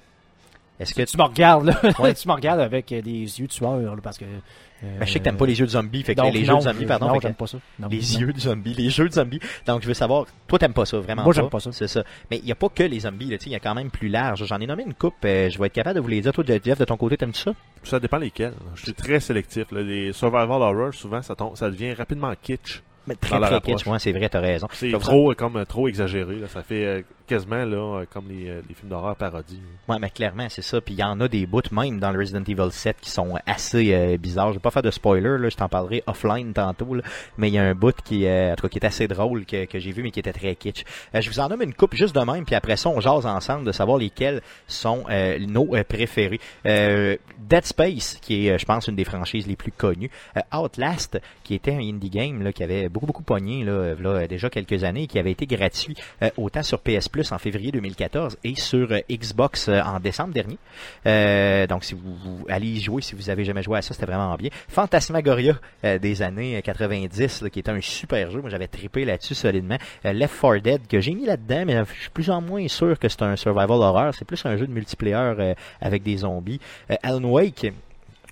[0.81, 1.81] Est-ce que Tu me regardes, là.
[1.99, 2.15] Ouais.
[2.21, 4.25] tu me regardes avec euh, des yeux tueurs, là, parce que.
[4.25, 6.45] euh, Ben, je sais que t'aimes pas les jeux de zombies, fait que donc, les
[6.45, 7.09] jeux de zombies, pardon.
[7.09, 7.59] Non, j'aime pas ça.
[7.81, 8.21] Non, les non.
[8.21, 9.41] yeux de zombies, les jeux de zombies.
[9.67, 11.73] Donc, je veux savoir, toi, t'aimes pas ça, vraiment Moi, j'aime pas ça.
[11.73, 12.05] C'est ça.
[12.31, 13.75] Mais il n'y a pas que les zombies, là, tu sais, il y a quand
[13.75, 14.45] même plus large.
[14.45, 16.33] J'en ai nommé une coupe, euh, je vais être capable de vous les dire.
[16.33, 17.53] Toi, Jeff, de ton côté, t'aimes ça?
[17.83, 18.55] Ça dépend lesquels.
[18.77, 19.73] Je suis très sélectif.
[19.73, 19.83] là.
[19.83, 22.83] Les survival horror, souvent, ça, tombe, ça devient rapidement kitsch.
[23.09, 24.69] Mais très, très kitsch, ouais, c'est vrai, t'as raison.
[24.73, 26.37] C'est trop, euh, comme, euh, trop exagéré.
[26.37, 26.47] Là.
[26.47, 29.61] Ça fait, euh, quasiment là, comme les, les films d'horreur parodies.
[29.89, 30.81] Ouais, mais clairement, c'est ça.
[30.81, 33.35] Puis il y en a des bouts, même dans le Resident Evil 7, qui sont
[33.47, 34.49] assez euh, bizarres.
[34.49, 37.03] Je vais pas faire de spoiler, là, je t'en parlerai offline tantôt, là.
[37.37, 39.45] mais il y a un bout qui, euh, en tout cas, qui est assez drôle,
[39.45, 40.85] que, que j'ai vu, mais qui était très kitsch.
[41.15, 43.27] Euh, je vous en nomme une coupe juste de même, puis après ça, on jase
[43.27, 46.41] ensemble de savoir lesquels sont euh, nos euh, préférés.
[46.67, 47.17] Euh,
[47.49, 50.11] Dead Space, qui est, euh, je pense, une des franchises les plus connues.
[50.37, 54.27] Euh, Outlast, qui était un indie game là, qui avait beaucoup, beaucoup pogné là, là,
[54.27, 58.39] déjà quelques années, qui avait été gratuit euh, autant sur PS Plus en février 2014
[58.45, 60.59] et sur euh, Xbox euh, en décembre dernier.
[61.07, 64.07] Euh, donc, si vous, allez y jouer, si vous avez jamais joué à ça, c'était
[64.07, 64.51] vraiment bien.
[64.69, 68.41] Fantasmagoria des années 90, là, qui était un super jeu.
[68.41, 69.79] Moi, j'avais trippé là-dessus solidement.
[70.05, 73.09] Left 4 Dead, que j'ai mis là-dedans, mais je suis plus en moins sûr que
[73.09, 74.15] c'est un survival horror.
[74.15, 76.61] C'est plus un jeu de multiplayer avec des zombies.
[77.03, 77.73] Alan Wake,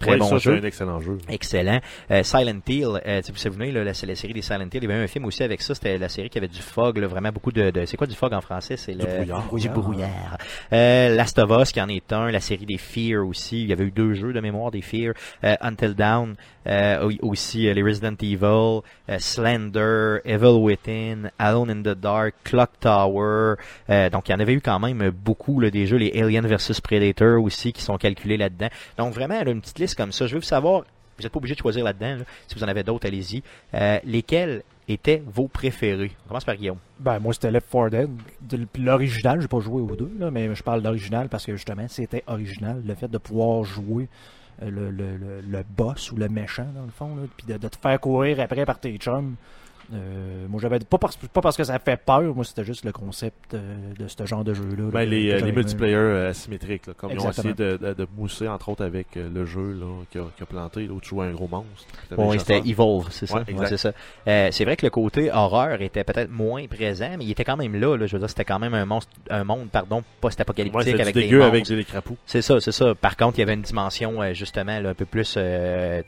[0.01, 0.57] Très Ouais, bon ça, jeu.
[0.57, 1.19] c'est un excellent jeu.
[1.29, 1.81] Excellent.
[2.11, 4.71] Euh, Silent Hill, euh, si vous souvenez, là, la- c'est la série des Silent Hill.
[4.75, 5.75] Il y avait un film aussi avec ça.
[5.75, 8.15] C'était la série qui avait du fog, là, vraiment beaucoup de, de- C'est quoi du
[8.15, 8.77] fog en français?
[8.77, 9.49] C'est Du le brouillard.
[9.53, 10.39] Oui, du brouillard.
[10.73, 12.31] Euh, Last of Us, qui en est un.
[12.31, 13.63] La série des Fear aussi.
[13.63, 15.15] Il y avait eu deux jeux de mémoire des Fear.
[15.45, 16.35] Euh, Until Dawn.
[16.67, 22.35] Euh, au- aussi euh, les Resident Evil, euh, Slender, Evil Within, Alone in the Dark,
[22.45, 23.55] Clock Tower.
[24.11, 26.81] Donc il y en avait eu quand même beaucoup là, des jeux, les Alien vs
[26.83, 28.69] Predator aussi qui sont calculés là-dedans.
[28.99, 30.27] Donc vraiment une petite liste comme ça.
[30.27, 30.81] Je veux savoir,
[31.17, 32.17] vous n'êtes pas obligé de choisir là-dedans.
[32.17, 32.25] là.
[32.49, 33.43] Si vous en avez d'autres, allez-y.
[34.05, 36.13] Lesquels étaient vos préférés?
[36.25, 36.79] On commence par Guillaume.
[37.01, 38.09] Ben, moi, c'était Left 4 Dead.
[38.41, 42.23] De L'original, j'ai pas joué aux deux, mais je parle d'original parce que justement, c'était
[42.27, 42.83] original.
[42.87, 44.09] Le fait de pouvoir jouer
[44.61, 47.77] le, le, le, boss ou le méchant, dans le fond, là, puis de, de te
[47.77, 49.37] faire courir après par tes chums.
[49.93, 52.91] Euh, moi, j'avais pas parce, pas parce que ça fait peur, moi, c'était juste le
[52.93, 54.91] concept euh, de ce genre de jeu-là.
[54.91, 55.53] Ben, là, les, euh, les aimé.
[55.53, 59.15] multiplayer euh, asymétriques, là, comme ils ont essayé de, de, de mousser, entre autres, avec
[59.15, 61.87] le jeu là, qui, a, qui a planté, l'autre jouait un gros monstre.
[62.17, 62.63] Oui, c'était.
[62.69, 63.37] Evolve, c'est ça.
[63.37, 63.69] Ouais, Ouais, exact.
[63.69, 63.93] c'est ça.
[64.27, 67.57] Euh, c'est vrai que le côté horreur était peut-être moins présent, mais il était quand
[67.57, 67.97] même là.
[67.97, 68.07] là.
[68.07, 71.41] Je veux dire, c'était quand même un monstre, un monde, pardon, post-apocalyptique c'était avec des
[71.41, 72.17] avec des crapauds.
[72.27, 72.95] C'est ça, c'est ça.
[72.97, 76.03] Par contre, il y avait une dimension justement là, un peu plus euh,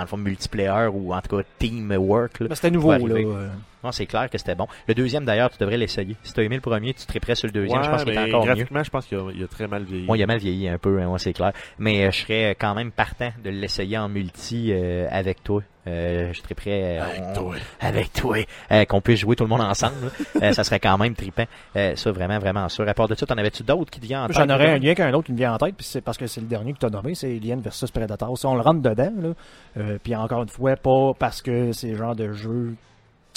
[0.00, 2.40] dans le fond multiplayer ou en tout cas teamwork.
[2.40, 2.48] Là.
[2.48, 3.50] Ben, c'était nouveau, là.
[3.82, 3.86] Euh.
[3.86, 4.66] Non, c'est clair que c'était bon.
[4.88, 6.16] Le deuxième d'ailleurs, tu devrais l'essayer.
[6.22, 7.78] Si tu as aimé le premier, tu serais prêt sur le deuxième.
[7.78, 8.54] Ouais, je pense qu'il est encore mieux.
[8.54, 10.06] graphiquement, je pense qu'il a, a très mal vieilli.
[10.06, 11.52] Moi, il a mal vieilli un peu, hein, moi, c'est clair.
[11.78, 15.62] Mais euh, je serais quand même partant de l'essayer en multi euh, avec toi.
[15.86, 16.98] Euh, je serais prêt.
[17.00, 17.54] euh, Avec on- toi.
[17.80, 18.36] Avec toi.
[18.70, 19.94] Euh, qu'on puisse jouer tout le monde ensemble.
[20.42, 21.44] Euh, ça serait quand même trippant.
[21.76, 22.88] Euh, ça, vraiment, vraiment sûr.
[22.88, 24.36] À part de ça, t'en avais-tu d'autres qui te viennent en tête?
[24.36, 26.26] J'en aurais un lien qu'un autre qui me vient en tête, puis c'est parce que
[26.26, 28.38] c'est le dernier que tu as nommé, c'est Alien versus Predator.
[28.38, 29.28] Si on le rentre dedans, là,
[29.76, 32.74] euh, puis encore une fois, pas parce que c'est le genre de jeu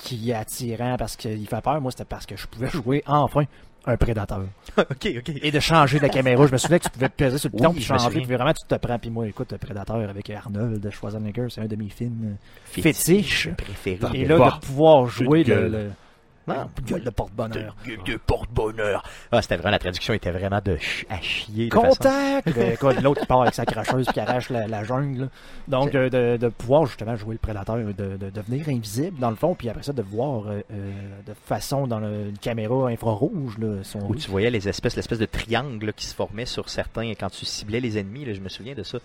[0.04, 3.44] qui est attirant, parce qu'il fait peur, moi c'était parce que je pouvais jouer enfin
[3.86, 4.46] un prédateur.
[4.78, 5.32] ok, ok.
[5.42, 6.46] Et de changer de la caméra.
[6.48, 8.54] Je me souviens que tu pouvais peser sur le piton Oui, puis changer, puis vraiment
[8.54, 8.98] tu te prends.
[8.98, 12.84] Puis moi, écoute, Prédateur avec Arnold Schwarzenegger, c'est un de mes films Fétiche.
[12.84, 13.50] fétiches.
[13.58, 14.20] Préféré.
[14.20, 15.90] Et là, de pouvoir jouer le,
[16.48, 17.76] Ah, gueule de porte-bonheur.
[17.86, 19.04] de, de porte-bonheur.
[19.32, 21.70] Ah, c'était vraiment, la traduction était vraiment de ch- à chier.
[21.70, 22.48] de Contact!
[22.58, 25.30] Écoute, L'autre qui part avec sa cracheuse qui arrache la, la jungle.
[25.68, 29.36] Donc, euh, de, de pouvoir justement jouer le prédateur, de, de devenir invisible dans le
[29.36, 30.92] fond, puis après ça, de voir euh, euh,
[31.26, 35.20] de façon dans le- une caméra infrarouge là, son Où tu voyais les espèces, l'espèce
[35.20, 38.26] de triangle là, qui se formait sur certains quand tu ciblais les ennemis.
[38.26, 38.98] Là, je me souviens de ça.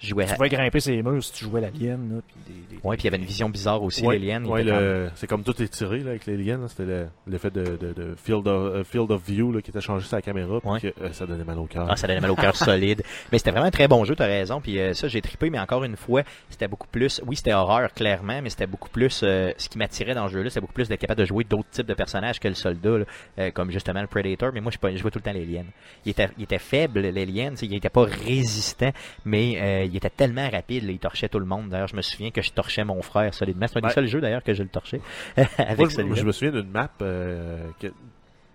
[0.00, 0.26] Jouais.
[0.26, 2.20] Tu pouvais grimper ses murs si tu jouais l'alien.
[2.46, 4.44] des- des- Ouais, puis il y avait une vision bizarre aussi, Ouais, l'alien.
[4.46, 6.34] ouais, le- c'est comme tout est tiré là, avec là.
[6.68, 10.06] C'était le- de, de, de field, of, euh, field of view là, qui était changé
[10.06, 10.60] sur la caméra.
[10.60, 10.80] puis Ouais.
[10.80, 11.86] que, euh, ça donnait mal au cœur.
[11.88, 13.02] Ah, ça donnait mal au cœur solide.
[13.32, 14.60] Mais c'était vraiment un très bon jeu, t'as raison.
[14.60, 17.20] Puis euh, ça, j'ai trippé, mais encore une fois, c'était beaucoup plus.
[17.26, 19.20] Oui, c'était horreur, clairement, mais c'était beaucoup plus.
[19.22, 21.70] euh, ce qui m'attirait dans le jeu-là, c'était beaucoup plus d'être capable de jouer d'autres
[21.70, 22.98] types de personnages que le soldat,
[23.38, 24.50] là, comme justement le Predator.
[24.52, 25.64] Mais moi, je, jouais tout le temps l'alien.
[26.04, 27.54] Il était, il était faible, l'alien.
[27.62, 28.90] Il était pas résistant,
[29.24, 31.68] mais euh, il était tellement rapide, là, il torchait tout le monde.
[31.68, 33.66] D'ailleurs, je me souviens que je torchais mon frère solidement.
[33.66, 33.92] C'est un des Ouais.
[33.92, 35.00] seuls jeux d'ailleurs que je le torchais
[35.58, 37.88] avec Moi, je, me souviens d'une map euh, que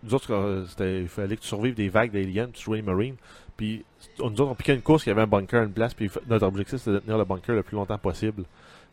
[0.04, 3.16] nous autres, il fallait que tu survives des vagues d'aliens, tu jouais les Marines.
[3.58, 3.84] Puis
[4.20, 6.48] nous autres, on piquait une course, il y avait un bunker une place, puis notre
[6.48, 8.44] objectif c'était de tenir le bunker le plus longtemps possible.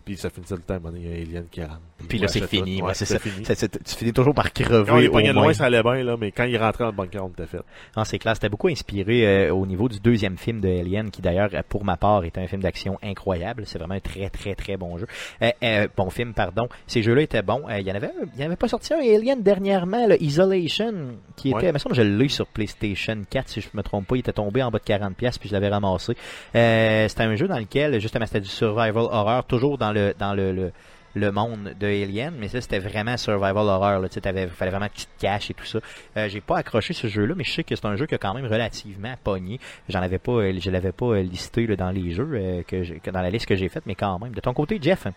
[0.08, 1.80] Puis ça finissait le temps, il y a alien qui rentre.
[2.08, 2.80] Puis là, c'est fini.
[2.80, 3.18] ouais, c'est ça.
[3.18, 3.44] fini.
[3.44, 4.86] C'est- c'est- tu finis toujours par crever.
[4.86, 5.42] Quand pognait moins.
[5.42, 7.60] loin, ça allait bien, là, mais quand il rentrait dans le bunker, on était fait.
[7.94, 8.34] Non, c'est clair.
[8.36, 11.84] C'était beaucoup inspiré euh, au niveau du deuxième film de Alien, qui d'ailleurs, euh, pour
[11.84, 13.64] ma part, était un film d'action incroyable.
[13.66, 15.06] C'est vraiment un très, très, très bon jeu.
[15.42, 16.68] Euh, euh, bon film, pardon.
[16.86, 17.64] Ces jeux-là étaient bons.
[17.68, 21.16] Il y en avait, il y en avait pas sorti un Alien dernièrement, le Isolation,
[21.36, 21.68] qui était, Ouais.
[21.68, 24.16] il me semble je l'ai sur PlayStation 4, si je me trompe pas.
[24.16, 26.14] Il était tombé en bas de 40 pièces puis je l'avais ramassé.
[26.52, 30.52] C'était un jeu dans lequel, justement, c'était du survival horror, toujours dans le, dans le,
[30.52, 30.72] le
[31.14, 33.98] le monde de Alien, mais ça c'était vraiment survival horror.
[33.98, 35.80] Là, tu sais, t'avais- fallait vraiment que tu te caches et tout ça.
[36.16, 38.18] Euh, j'ai pas accroché ce jeu-là, mais je sais que c'est un jeu qui a
[38.18, 39.58] quand même relativement pogné.
[39.88, 42.82] J'en avais pas, euh, je l'avais pas euh, listé là, dans les jeux euh, que,
[42.84, 44.32] j'ai- que dans la liste que j'ai faite, mais quand même.
[44.32, 45.08] De ton côté, Jeff?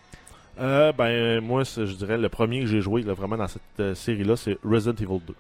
[0.58, 4.58] Ben, moi, je dirais, le premier que j'ai joué là, vraiment dans cette série-là, c'est
[4.64, 5.36] Resident Evil 2.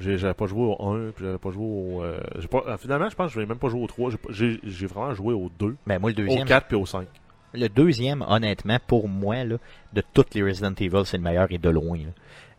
[0.00, 2.02] J'ai- J'avais pas joué au 1, puis j'avais pas joué au.
[2.02, 4.10] euh, j'ai pas, finalement, je pense que je vais même pas jouer au 3.
[4.10, 6.76] J'ai pas- J'ai j'ai vraiment joué au 2, Ben, moi, le au deuxième, 4 puis
[6.76, 7.06] au 5.
[7.54, 9.56] Le deuxième, honnêtement, pour moi, là,
[9.92, 11.98] de toutes les Resident Evil, c'est le meilleur et de loin.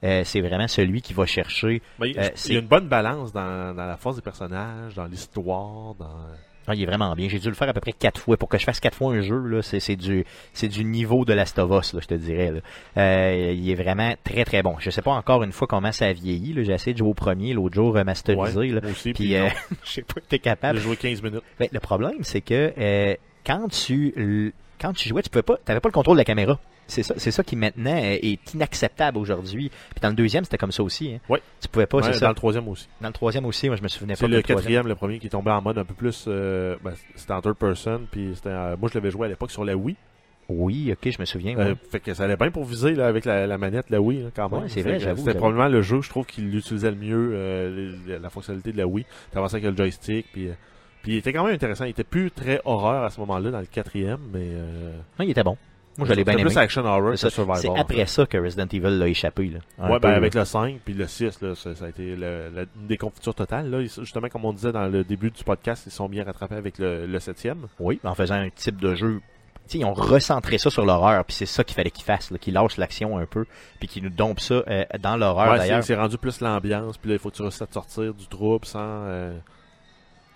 [0.03, 1.81] Euh, c'est vraiment celui qui va chercher.
[1.99, 5.05] Ben, il- Euh, y a une bonne balance dans, dans la force des personnages, dans
[5.05, 6.09] l'histoire, dans.
[6.67, 7.27] Ah, il est vraiment bien.
[7.27, 8.37] J'ai dû le faire à peu près quatre fois.
[8.37, 10.23] Pour que je fasse quatre fois un jeu, là, c'est, c'est du,
[10.53, 12.51] c'est du niveau de Last of Us, là, je te dirais.
[12.51, 12.59] Là.
[12.97, 14.75] Euh, il est vraiment très très bon.
[14.79, 16.53] Je sais pas encore une fois comment ça a vieilli.
[16.53, 16.63] Là.
[16.63, 18.57] J'ai essayé de jouer au premier, l'autre jour remasterisé.
[18.59, 18.81] Ouais, là.
[18.89, 19.49] aussi, Puis puis euh,
[19.83, 20.77] j'ai pas été capable.
[20.77, 21.43] J'ai joué 15 minutes.
[21.59, 23.15] Ben, le problème, c'est que euh,
[23.45, 24.13] quand tu
[24.81, 26.59] quand tu jouais, tu pouvais pas, t'avais pas le contrôle de la caméra.
[26.87, 29.69] C'est ça, c'est ça qui maintenant est inacceptable aujourd'hui.
[29.69, 31.13] Puis dans le deuxième, c'était comme ça aussi.
[31.13, 31.19] Hein.
[31.29, 31.41] Ouais.
[31.61, 32.27] Tu pouvais pas, Ouais, c'est dans ça.
[32.29, 32.89] le troisième aussi.
[32.99, 34.19] Dans le troisième aussi, moi je me souvenais pas.
[34.19, 36.25] C'est le quatrième, le premier qui est tombé en mode un peu plus.
[36.27, 39.51] euh, ben, c'était en third person, puis c'était, euh, moi je l'avais joué à l'époque
[39.51, 39.95] sur la Wii.
[40.49, 41.57] Oui, ok, je me souviens.
[41.57, 41.75] Euh, ouais.
[41.91, 44.29] fait que ça allait bien pour viser là, avec la, la manette, la Wii, là,
[44.35, 44.63] quand même.
[44.63, 47.95] Ouais, c'est vrai, j'avoue, C'était probablement le jeu, je trouve, qui l'utilisait le mieux, euh,
[48.21, 49.05] la fonctionnalité de la Wii.
[49.31, 50.53] T'avançais avec le joystick, puis, euh,
[51.03, 51.85] puis il était quand même intéressant.
[51.85, 54.39] Il était plus très horreur à ce moment-là dans le quatrième, mais.
[54.43, 55.57] Euh, Ouais, il était bon.
[55.97, 56.43] Moi, je l'ai bien aimé.
[56.43, 57.57] plus action horror que survival.
[57.57, 59.49] C'est après ça que Resident Evil l'a échappé.
[59.49, 59.59] Là.
[59.89, 60.15] Ouais, peu, ben là.
[60.17, 63.35] avec le 5 puis le 6, là, ça, ça a été le, la- une déconfiture
[63.35, 63.69] totale.
[63.69, 63.81] Là.
[63.83, 67.05] Justement, comme on disait dans le début du podcast, ils sont bien rattrapés avec le,
[67.05, 67.55] le 7e.
[67.79, 69.19] Oui, en faisant un type de jeu.
[69.67, 72.31] Tu sais, ils ont recentré ça sur l'horreur, puis c'est ça qu'il fallait qu'ils fassent,
[72.31, 73.45] là, qu'ils lâchent l'action un peu,
[73.79, 75.83] puis qu'ils nous dompent ça euh, dans l'horreur Ouais, c'est- d'ailleurs.
[75.83, 78.65] c'est rendu plus l'ambiance, puis là, il faut que tu réussisses à sortir du trouble
[78.65, 78.79] sans.
[78.81, 79.37] euh,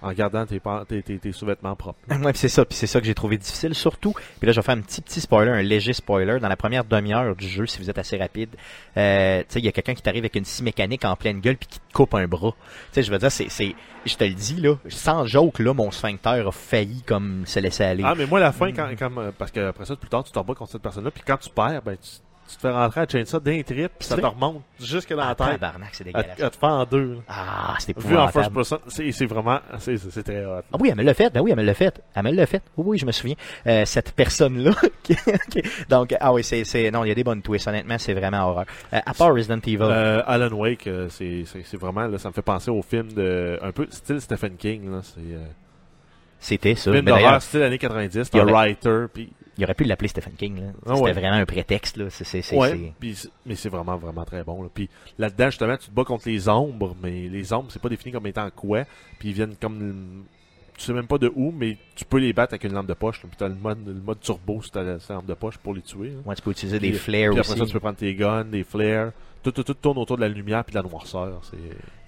[0.05, 1.97] en gardant tes, tes, tes, tes sous-vêtements propres.
[2.09, 4.13] Ouais, puis c'est ça, puis c'est ça que j'ai trouvé difficile surtout.
[4.13, 6.85] Puis là, je vais faire un petit petit spoiler, un léger spoiler dans la première
[6.85, 8.49] demi-heure du jeu, si vous êtes assez rapide.
[8.97, 11.39] Euh, tu sais, il y a quelqu'un qui t'arrive avec une scie mécanique en pleine
[11.39, 12.51] gueule puis qui te coupe un bras.
[12.51, 13.73] Tu sais, je veux dire, c'est, c'est,
[14.05, 17.83] je te le dis là, sans joke là, mon sphincter a failli comme se laisser
[17.83, 18.03] aller.
[18.05, 20.31] Ah, mais moi, la fin, quand, quand, euh, parce que après ça, plus tard, tu
[20.31, 22.09] te rebats contre cette personne-là, puis quand tu perds, ben, tu,
[22.47, 25.27] tu te fais rentrer à Chainsaw d'un trip, puis ça te remonte jusque dans Ah,
[25.29, 25.47] la tête.
[25.59, 26.41] tabarnak, c'est À, dégueulasse.
[26.43, 27.13] à te faire en deux.
[27.15, 27.19] là.
[27.27, 29.59] Ah, c'est Vu en first person, c'est vraiment.
[29.79, 30.61] C'est très hot.
[30.71, 31.33] Ah oui, elle me l'a fait.
[31.33, 32.01] Ben oui, elle me l'a fait.
[32.13, 32.61] Elle me l'a fait.
[32.77, 33.35] Oui, oui, je me souviens.
[33.67, 34.71] Euh, cette personne-là.
[35.89, 37.67] Donc, ah oui, c'est, non, il y a des bonnes twists.
[37.67, 38.65] Honnêtement, c'est vraiment horreur.
[38.93, 39.79] Euh, à part Resident Evil.
[39.81, 43.59] Euh, Alan Wake, c'est c'est- vraiment, là, ça me fait penser au film de.
[43.61, 45.01] Un peu style Stephen King, là.
[45.03, 45.21] C'est.
[46.39, 46.91] C'était ça.
[46.91, 49.31] film d'ailleurs, d'horreur style années 90, il y un aurait- writer, puis.
[49.57, 50.59] Il aurait pu l'appeler Stephen King.
[50.59, 50.67] Là.
[50.85, 51.13] Ah C'était ouais.
[51.13, 51.97] vraiment un prétexte.
[51.97, 52.09] Là.
[52.09, 52.93] C'est, c'est, Ouais,
[53.45, 54.63] mais c'est vraiment, vraiment très bon.
[54.63, 54.69] Là.
[54.73, 58.11] Puis là-dedans, justement, tu te bats contre les ombres, mais les ombres, c'est pas défini
[58.11, 58.83] comme étant quoi.
[59.19, 60.23] Puis ils viennent comme.
[60.77, 62.93] Tu sais même pas de où, mais tu peux les battre avec une lampe de
[62.93, 63.23] poche.
[63.23, 63.29] Là.
[63.29, 65.81] Puis t'as le mode, le mode turbo sur ta, ta lampe de poche pour les
[65.81, 66.09] tuer.
[66.09, 66.15] là.
[66.25, 67.59] Ouais, tu peux utiliser Puis- des flares Puis après aussi.
[67.59, 69.11] ça, tu peux prendre tes guns, des flares.
[69.45, 71.39] Tout, tout, tout tourne autour de la lumière puis de la noirceur.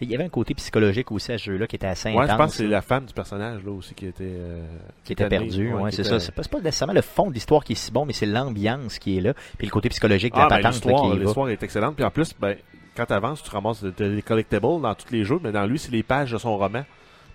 [0.01, 2.31] Il y avait un côté psychologique aussi à ce jeu-là qui était assez Ouais, intense.
[2.31, 4.23] je pense que c'est la femme du personnage là aussi qui était.
[4.25, 4.65] euh,
[5.03, 5.45] qui était tannée.
[5.47, 5.71] perdu.
[5.71, 6.19] Ouais, c'est était- ça.
[6.19, 9.17] C'est pas, nécessairement le fond de l'histoire qui est si bon, mais c'est l'ambiance qui
[9.17, 9.33] est là.
[9.57, 10.73] Puis le côté psychologique de Ah, la ben, patente
[11.21, 11.95] l'histoire, est excellente.
[11.95, 12.55] Puis en plus, ben,
[12.95, 15.77] quand tu avances, tu ramasses des des collectibles dans tous les jeux, mais dans lui,
[15.77, 16.83] c'est les pages de son roman.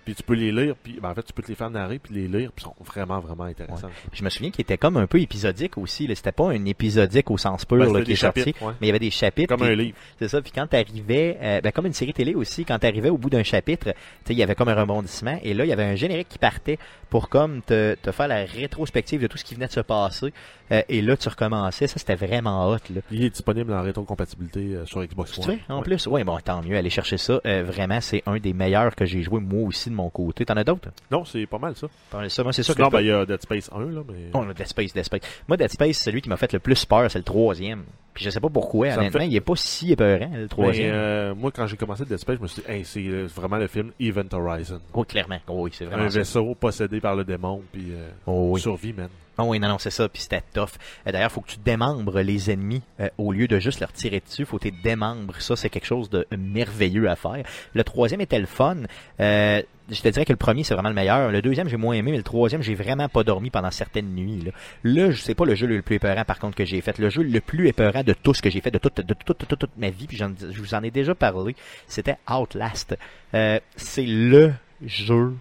[0.05, 1.97] Puis tu peux les lire, puis ben, en fait, tu peux te les faire narrer,
[1.99, 3.89] puis les lire, puis ils sont vraiment, vraiment intéressants.
[4.11, 6.09] Je me souviens qu'il était comme un peu épisodique aussi.
[6.13, 8.73] C'était pas un épisodique au sens pur Ben, là, qui est sorti, ouais.
[8.81, 9.55] mais il y avait des chapitres.
[9.55, 9.97] Comme un livre.
[10.19, 10.41] C'est ça.
[10.41, 13.43] Puis quand t'arrivais, euh, ben, comme une série télé aussi, quand t'arrivais au bout d'un
[13.43, 13.93] chapitre, tu
[14.25, 15.39] sais, il y avait comme un rebondissement.
[15.43, 16.77] Et là, il y avait un générique qui partait
[17.09, 20.33] pour comme te, te faire la rétrospective de tout ce qui venait de se passer.
[20.71, 21.87] Euh, et là, tu recommençais.
[21.87, 22.77] Ça, c'était vraiment hot.
[22.93, 23.01] Là.
[23.11, 25.57] Il est disponible en rétrocompatibilité euh, sur Xbox Tu One.
[25.69, 25.83] en Ouais.
[25.83, 27.39] plus, ouais, bon, tant mieux, aller chercher ça.
[27.45, 30.45] Vraiment, c'est un des meilleurs que j'ai joué moi aussi de mon côté.
[30.45, 30.89] T'en as d'autres?
[31.09, 31.87] Non, c'est pas mal ça.
[32.29, 34.29] Ça, moi, c'est ça Sinon, ben, il y a Dead Space 1, là, mais.
[34.33, 35.21] Oh, le Dead Space, Dead Space.
[35.47, 37.83] Moi, Dead Space, celui qui m'a fait le plus peur, c'est le troisième.
[38.13, 40.41] Puis je sais pas pourquoi, Ça me honnêtement, fait- il est pas si épeurant, le
[40.41, 40.93] Mais, troisième.
[40.93, 43.01] euh, moi, quand j'ai commencé Dead Space, je me suis dit, hey, c'est
[43.35, 44.79] vraiment le film Event Horizon.
[44.93, 45.39] Oh, clairement.
[45.47, 46.19] Oh, oui, c'est vraiment Un ça.
[46.19, 48.61] vaisseau possédé par le démon, puis euh, Oh, oui.
[48.61, 49.09] survie, man.
[49.39, 50.69] Oh oui, non, non, c'est ça, puis c'était tough.
[51.07, 54.19] Euh, D'ailleurs, faut que tu démembres les ennemis euh, au lieu de juste leur tirer
[54.19, 54.45] dessus.
[54.45, 55.33] Faut que tu démembres.
[55.41, 57.43] Ça, c'est quelque chose de merveilleux à faire.
[57.73, 58.77] Le troisième était le fun.
[59.19, 61.31] Euh, je te dirais que le premier, c'est vraiment le meilleur.
[61.31, 64.41] Le deuxième, j'ai moins aimé, mais le troisième, j'ai vraiment pas dormi pendant certaines nuits.
[64.41, 64.51] Là,
[64.83, 66.97] là je sais pas le jeu le plus épeurant, par contre, que j'ai fait.
[66.97, 69.37] Le jeu le plus épeurant de tout ce que j'ai fait, de toute, de toute,
[69.37, 71.55] toute, toute, ma vie, puis je vous en ai déjà parlé,
[71.87, 72.97] c'était Outlast.
[73.33, 74.53] Euh, c'est le
[74.85, 75.33] jeu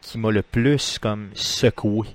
[0.00, 2.06] qui m'a le plus comme secoué.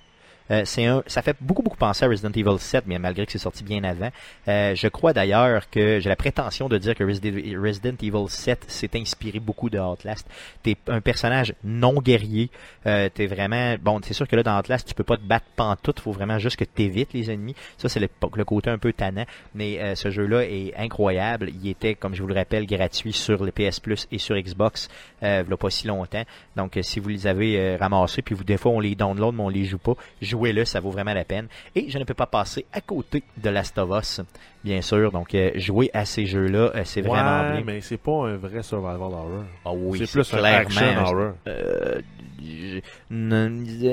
[0.52, 3.32] Euh, c'est un, ça fait beaucoup beaucoup penser à Resident Evil 7, mais malgré que
[3.32, 4.10] c'est sorti bien avant.
[4.47, 8.89] Euh, je crois d'ailleurs que j'ai la prétention de dire que Resident, Evil 7 s'est
[8.95, 10.28] inspiré beaucoup de Outlast.
[10.64, 12.49] T'es un personnage non guerrier.
[12.86, 13.99] Euh, t'es vraiment bon.
[14.04, 15.99] C'est sûr que là dans Outlast tu peux pas te battre pantoute.
[15.99, 17.56] Faut vraiment juste que t'évites les ennemis.
[17.78, 19.26] Ça c'est le, côté un peu tannant.
[19.56, 21.49] Mais euh, ce jeu-là est incroyable.
[21.64, 24.89] Il était, comme je vous le rappelle, gratuit sur le PS Plus et sur Xbox.
[25.24, 26.24] Euh, il pas si longtemps.
[26.56, 29.43] Donc euh, si vous les avez ramassés, puis vous des fois on les download mais
[29.43, 29.93] on les joue pas,
[30.42, 31.48] jouez-le, ça vaut vraiment la peine.
[31.76, 34.22] Et je ne peux pas passer à côté de Last of Us,
[34.64, 35.12] bien sûr.
[35.12, 37.64] Donc, euh, jouer à ces jeux-là, euh, c'est vraiment bien.
[37.66, 39.44] mais c'est pas un vrai survival horror.
[39.66, 41.34] Ah oui, c'est plus un clairement action horror.
[41.48, 42.02] Euh,
[42.42, 42.82] il
[43.12, 43.89] y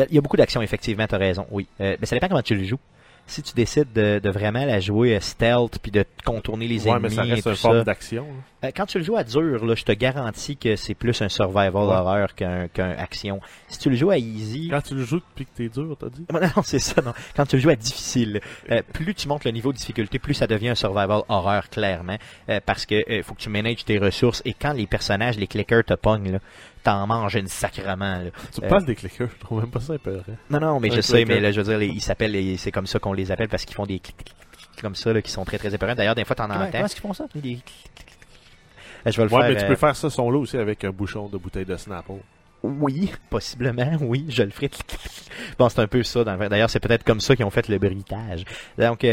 [0.00, 1.66] a, il y a beaucoup d'actions, effectivement, t'as raison, oui.
[1.78, 2.78] Mais ça dépend comment tu le joues.
[3.26, 6.90] Si tu décides de, de vraiment la jouer euh, stealth puis de contourner les Ouais,
[6.90, 8.24] ennemis mais ça et reste tout une forme d'action.
[8.62, 8.68] là.
[8.68, 11.28] euh, quand tu le joues à dur, là, je te garantis que c'est plus un
[11.30, 11.94] survival Ouais.
[11.94, 12.68] horror qu'un
[12.98, 13.40] action.
[13.68, 16.08] Si tu le joues à easy, Quand tu le joues depuis que t'es dur, t'as
[16.10, 16.26] dit?
[16.32, 17.14] non, non, c'est ça, non.
[17.34, 20.34] Quand tu le joues à difficile, euh, plus tu montes le niveau de difficulté, plus
[20.34, 22.18] ça devient un survival horror, clairement.
[22.50, 25.46] Euh, parce que euh, faut que tu manages tes ressources et quand les personnages, les
[25.46, 26.38] clickers te pognent, là,
[26.82, 28.18] t'en manges une sacrement.
[28.18, 28.30] Là.
[28.54, 30.22] Tu me Euh, parles des clickers, je trouve même pas ça épeurant.
[30.50, 31.34] Non, non, mais Un je sais, clicker.
[31.34, 33.64] mais là, je veux dire, les- ils s'appellent, c'est comme ça qu'on les appelle parce
[33.64, 35.94] qu'ils font des clics, clics, clics comme ça, là, qui sont très, très épeurants.
[35.94, 36.68] D'ailleurs, des fois, t'en entends.
[36.70, 37.24] comment est-ce qu'ils font ça?
[37.34, 38.18] Des clics, clics, clics.
[39.06, 39.50] Euh, Je vais le Ouais, faire.
[39.50, 42.12] mais tu euh, peux faire ce son-là aussi avec un bouchon de bouteille de Snapple.
[42.64, 44.70] Oui, possiblement, oui, je le ferai.
[45.58, 46.22] Bon, c'est un peu ça.
[46.22, 46.48] dans le vrai.
[46.48, 48.44] D'ailleurs, c'est peut-être comme ça qu'ils ont fait le bruitage.
[48.78, 49.08] Donc, euh,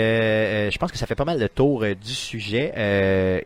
[0.68, 2.72] euh, je pense que ça fait pas mal le tour euh, du sujet.
[2.78, 3.42] Euh,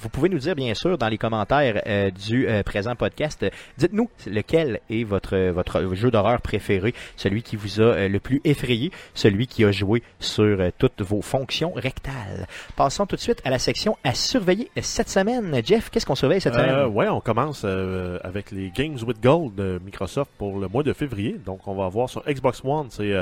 [0.00, 3.44] vous pouvez nous dire, bien sûr, dans les commentaires euh, du euh, présent podcast,
[3.76, 8.40] dites-nous lequel est votre, votre jeu d'horreur préféré, celui qui vous a euh, le plus
[8.44, 12.46] effrayé, celui qui a joué sur toutes vos fonctions rectales.
[12.76, 15.60] Passons tout de suite à la section à surveiller cette semaine.
[15.64, 16.86] Jeff, qu'est-ce qu'on surveille cette semaine?
[16.86, 21.38] ouais, on commence avec les Games with Gold de Microsoft pour le mois de février.
[21.44, 23.14] Donc, on va voir sur Xbox One, c'est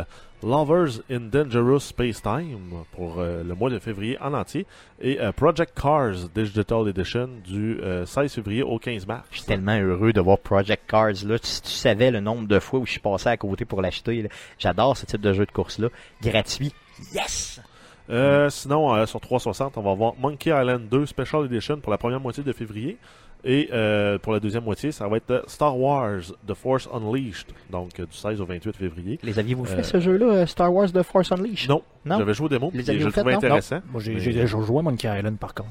[0.42, 4.66] Lovers in Dangerous Space Time pour euh, le mois de février en entier.
[5.00, 9.26] Et euh, Project Cars Digital Edition du euh, 16 février au 15 mars.
[9.30, 11.38] Je suis tellement heureux de voir Project Cars là.
[11.38, 14.28] Tu, tu savais le nombre de fois où je suis passé à côté pour l'acheter.
[14.58, 15.88] J'adore ce type de jeu de course là.
[16.22, 16.72] Gratuit.
[17.12, 17.60] Yes!
[18.10, 22.20] Euh, sinon, sur 360, on va voir Monkey Island 2 Special Edition pour la première
[22.20, 22.96] moitié de février.
[23.44, 27.46] Et euh, pour la deuxième moitié, ça va être euh, Star Wars The Force Unleashed,
[27.70, 29.18] donc euh, du 16 au 28 février.
[29.22, 31.68] Les aviez-vous fait Euh, ce jeu-là, Star Wars The Force Unleashed?
[31.70, 32.18] Non, Non?
[32.18, 33.38] j'avais joué au démo, je le trouvais non?
[33.38, 33.80] intéressant.
[33.92, 35.70] Moi, j'ai Mais- joué à Monkey Island, par contre.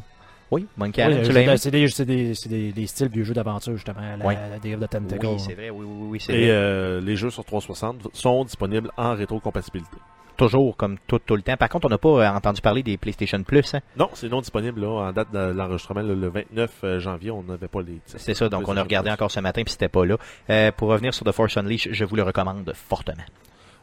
[0.49, 1.57] Oui, Monkey Oui, Island, tu c'est l'as aimé?
[1.57, 3.99] c'est des, c'est des, c'est des, des styles du jeu d'aventure, justement.
[4.17, 4.33] La, Oui.
[4.49, 5.25] la Day of the Tentacle.
[5.27, 6.49] Oui, c'est vrai, oui, oui, oui, c'est Et vrai.
[6.51, 9.97] euh, les jeux sur 360 sont disponibles en rétrocompatibilité.
[10.37, 11.57] Toujours comme tout, tout le temps.
[11.57, 13.79] Par contre, on n'a pas euh, entendu parler des PlayStation Plus, hein?
[13.97, 17.31] Non, c'est non disponible là, en date de l'enregistrement le, le 29 euh, janvier.
[17.31, 17.99] On n'avait pas les.
[18.05, 19.13] C'est ça, donc on a regardé Plus.
[19.13, 20.17] encore ce matin puis c'était pas là.
[20.49, 23.23] Euh, pour revenir sur The Force Unleashed, je vous le recommande fortement.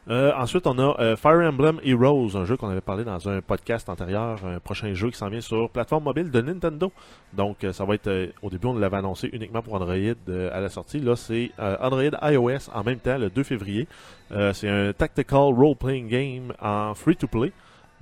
[0.07, 3.41] Euh, ensuite, on a euh, Fire Emblem Heroes, un jeu qu'on avait parlé dans un
[3.41, 6.91] podcast antérieur, un prochain jeu qui s'en vient sur plateforme mobile de Nintendo.
[7.33, 10.69] Donc, euh, ça va être, au début, on l'avait annoncé uniquement pour Android à la
[10.69, 10.99] sortie.
[10.99, 13.87] Là, c'est Android iOS en même temps, le 2 février.
[14.53, 17.51] C'est un tactical role-playing game en free-to-play.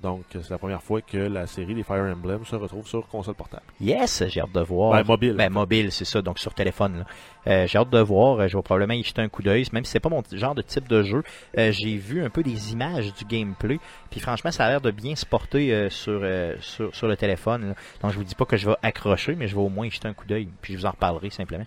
[0.04, 3.36] Donc, c'est la première fois que la série des Fire Emblem se retrouve sur console
[3.36, 3.64] portable.
[3.80, 4.92] Yes, j'ai hâte de voir.
[4.92, 5.34] Ben, mobile.
[5.34, 7.06] Ben, mobile, c'est ça, donc sur téléphone.
[7.48, 9.86] Euh, j'ai hâte de voir, euh, je vais probablement y jeter un coup d'œil, même
[9.86, 11.24] si c'est pas mon genre de type de jeu.
[11.58, 13.80] Euh, j'ai vu un peu des images du gameplay,
[14.10, 16.22] puis franchement, ça a l'air de bien se porter euh, sur,
[16.60, 17.70] sur, sur le téléphone.
[17.70, 17.76] là.
[18.02, 19.90] Donc, je vous dis pas que je vais accrocher, mais je vais au moins y
[19.90, 21.66] jeter un coup d'œil, puis je vous en reparlerai simplement.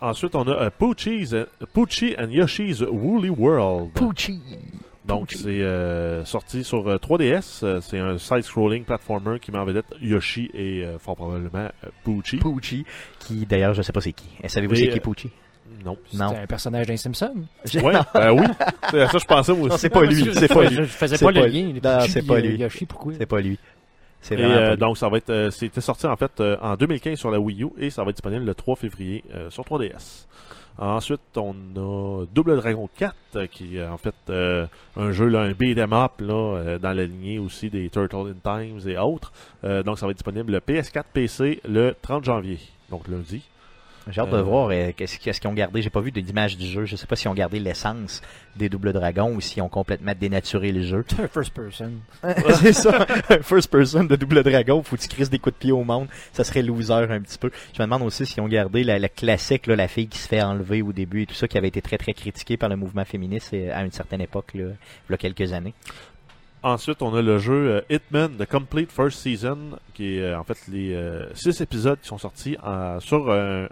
[0.00, 1.34] Ensuite, on a Poochie's,
[1.72, 3.92] Poochie and Yoshi's Woolly World.
[3.94, 4.40] Poochie!
[5.06, 7.60] Donc, c'est euh, sorti sur euh, 3DS.
[7.62, 11.88] Euh, c'est un side-scrolling platformer qui met en vedette Yoshi et euh, fort probablement euh,
[12.04, 12.38] Poochie.
[12.38, 12.84] Poochie,
[13.20, 14.28] qui d'ailleurs, je sais pas c'est qui.
[14.44, 15.30] Euh, Savez-vous c'est qui euh, Poochie?
[15.84, 15.96] Non.
[16.12, 17.34] C'est un personnage d'un Simpson?
[17.74, 18.46] Ouais, ben oui.
[18.90, 19.70] Ça que je pensais moi aussi.
[19.70, 20.76] Non, c'est pas lui, c'est pas lui.
[20.76, 21.72] Je faisais pas, le lien.
[21.82, 22.56] Non, c'est pas euh, lui.
[22.58, 23.12] Yoshi, pourquoi?
[23.18, 23.58] C'est pas lui.
[24.20, 27.16] C'est Et euh, donc ça va être euh, c'était sorti en fait euh, en 2015
[27.16, 30.26] sur la Wii U et ça va être disponible le 3 février euh, sur 3DS.
[30.78, 34.66] Ensuite, on a Double Dragon 4 euh, qui est en fait euh,
[34.96, 38.34] un jeu là, un beat'em up là euh, dans la lignée aussi des Turtle in
[38.42, 39.32] Times et autres.
[39.62, 42.58] Donc ça va être disponible le PS4 PC le 30 janvier.
[42.90, 43.42] Donc lundi.
[44.08, 45.82] J'ai hâte de Euh, voir euh, qu'est-ce qu'ils ont gardé.
[45.82, 46.84] J'ai pas vu d'image du jeu.
[46.84, 48.22] Je sais pas s'ils ont gardé l'essence
[48.54, 51.04] des doubles dragons ou s'ils ont complètement dénaturé le jeu.
[51.08, 51.92] C'est un first person.
[52.60, 53.04] c'est ça.
[53.30, 54.82] Un First person de double dragon.
[54.82, 56.06] Faut que tu crises des coups de pied au monde.
[56.32, 57.50] Ça serait loser un petit peu.
[57.74, 60.28] Je me demande aussi s'ils ont gardé la, la classique, là, la fille qui se
[60.28, 62.76] fait enlever au début et tout ça, qui avait été très très critiqué par le
[62.76, 64.64] mouvement féministe euh, à une certaine époque, là,
[65.08, 65.74] il y a quelques années.
[66.62, 69.58] Ensuite, on a le jeu euh, Hitman The Complete First Season,
[69.94, 72.56] qui est euh, en fait les euh, six épisodes qui sont sortis
[73.00, 73.28] sur.
[73.30, 73.66] euh,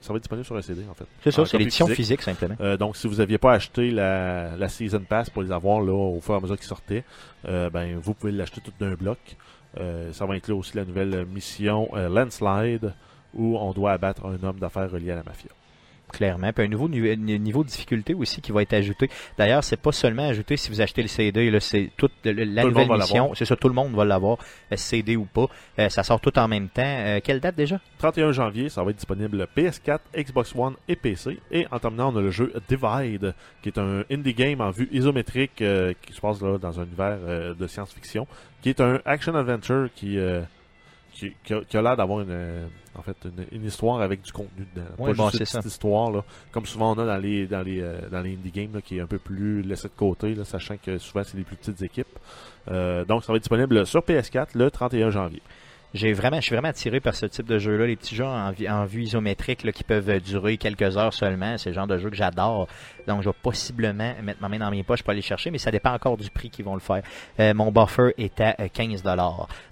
[0.00, 1.06] ça va être disponible sur un CD en fait.
[1.22, 2.20] C'est ça, c'est l'édition physique.
[2.20, 2.56] physique simplement.
[2.60, 5.92] Euh, donc, si vous n'aviez pas acheté la, la Season Pass pour les avoir là,
[5.92, 7.04] au fur et à mesure qu'ils sortaient,
[7.48, 9.18] euh, ben, vous pouvez l'acheter tout d'un bloc.
[9.78, 12.94] Euh, ça va inclure aussi la nouvelle mission Landslide,
[13.34, 15.50] où on doit abattre un homme d'affaires relié à la mafia.
[16.10, 16.52] Clairement.
[16.52, 19.10] Puis un nouveau niveau de difficulté aussi qui va être ajouté.
[19.38, 22.32] D'ailleurs, c'est pas seulement ajouté si vous achetez le CD, c'est toute la
[22.62, 23.34] Tout le nouvelle mission.
[23.34, 24.38] C'est ça, tout le monde va l'avoir,
[24.72, 25.46] euh, CD ou pas.
[25.78, 26.82] Euh, ça sort tout en même temps.
[26.84, 27.80] Euh, quelle date déjà?
[27.98, 31.38] 31 janvier, ça va être disponible PS4, Xbox One et PC.
[31.50, 34.88] Et en terminant, on a le jeu Divide, qui est un indie game en vue
[34.92, 37.18] isométrique euh, qui se passe là, dans un univers
[37.58, 38.26] de science-fiction,
[38.62, 40.18] qui est un action-adventure qui,
[41.16, 44.20] qui, qui a, qui a l'air d'avoir une, euh, en fait, une, une histoire avec
[44.20, 44.86] du contenu dedans.
[44.98, 46.22] Ouais, Pas bon, juste une petite histoire, là,
[46.52, 48.98] comme souvent on a dans les, dans les, euh, dans les indie games, là, qui
[48.98, 51.80] est un peu plus laissé de côté, là, sachant que souvent c'est des plus petites
[51.82, 52.18] équipes.
[52.68, 55.42] Euh, donc, ça va être disponible sur PS4 le 31 janvier.
[55.94, 58.84] J'ai vraiment, je suis vraiment attiré par ce type de jeu-là, les petits jeux en,
[58.84, 61.56] vue isométrique là, qui peuvent durer quelques heures seulement.
[61.56, 62.68] C'est le genre de jeu que j'adore.
[63.06, 65.70] Donc, je vais possiblement mettre ma main dans mes poches pour aller chercher, mais ça
[65.70, 67.02] dépend encore du prix qu'ils vont le faire.
[67.40, 69.02] Euh, mon buffer est à euh, 15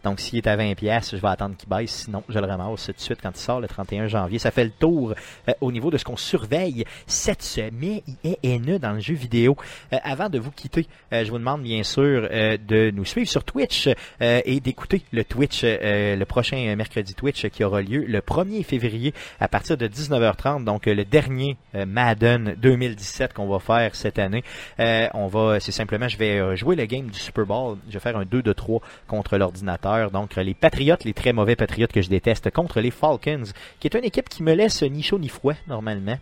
[0.02, 2.04] Donc, s'il est à 20 pièces, je vais attendre qu'il baisse.
[2.04, 4.38] Sinon, je le ramasse tout de suite quand il sort le 31 janvier.
[4.38, 5.14] Ça fait le tour
[5.48, 8.00] euh, au niveau de ce qu'on surveille cette semaine
[8.42, 9.56] INE dans le jeu vidéo.
[9.92, 13.44] Euh, avant de vous quitter, euh, je vous demande bien sûr de nous suivre sur
[13.44, 13.88] Twitch
[14.20, 19.48] et d'écouter le Twitch, le prochain mercredi Twitch qui aura lieu le 1er février à
[19.48, 20.64] partir de 19h30.
[20.64, 24.44] Donc le dernier Madden 2017 qu'on va faire cette année.
[24.80, 27.78] Euh, on va, c'est simplement, je vais euh, jouer le game du Super Bowl.
[27.88, 30.10] Je vais faire un 2 de 3 contre l'ordinateur.
[30.10, 33.44] Donc euh, les Patriotes, les très mauvais Patriotes que je déteste contre les Falcons,
[33.80, 36.18] qui est une équipe qui me laisse ni chaud ni froid normalement.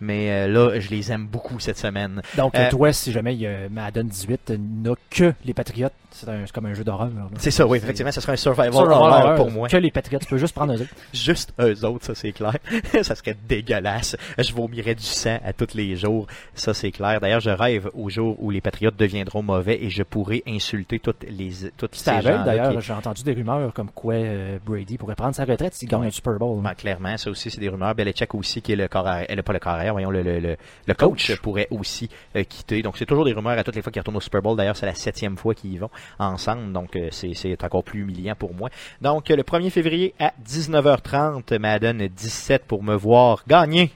[0.00, 2.20] Mais euh, là, je les aime beaucoup cette semaine.
[2.36, 6.52] Donc, Euh, toi, si jamais il y a Madden 18 n'a que les Patriotes, c'est
[6.52, 7.10] comme un jeu d'horreur.
[7.38, 9.68] C'est ça, oui, effectivement, ce serait un survival Survival horror horror, pour moi.
[9.68, 10.94] Que les Patriotes, tu peux juste prendre eux autres.
[11.12, 12.56] Juste eux autres, ça c'est clair.
[13.02, 14.16] ça serait dégueulasse.
[14.38, 16.26] Je vomirais du sang à tous les jours.
[16.54, 17.20] Ça c'est clair.
[17.20, 21.24] D'ailleurs, je rêve au jour où les Patriotes deviendront mauvais et je pourrai insulter toutes
[21.28, 22.80] les toutes ces gens d'ailleurs, qui...
[22.80, 26.10] j'ai entendu des rumeurs comme quoi euh, Brady pourrait prendre sa retraite s'il gagne un
[26.10, 26.60] Super Bowl.
[26.62, 27.94] Ben, clairement, ça aussi, c'est des rumeurs.
[27.94, 30.56] Belichick aussi, qui est le corps euh, pas le corps arrière, voyons, le, le, le,
[30.86, 31.40] le coach, Coach.
[31.40, 32.82] pourrait aussi euh, quitter.
[32.82, 34.56] Donc, c'est toujours des rumeurs à toutes les fois qu'ils retournent au Super Bowl.
[34.56, 36.72] D'ailleurs, c'est la septième fois qu'ils y vont ensemble.
[36.72, 38.70] Donc, euh, c'est, encore plus humiliant pour moi.
[39.00, 43.90] Donc, euh, le 1er février à 19h30, Madden 17 pour me voir gagner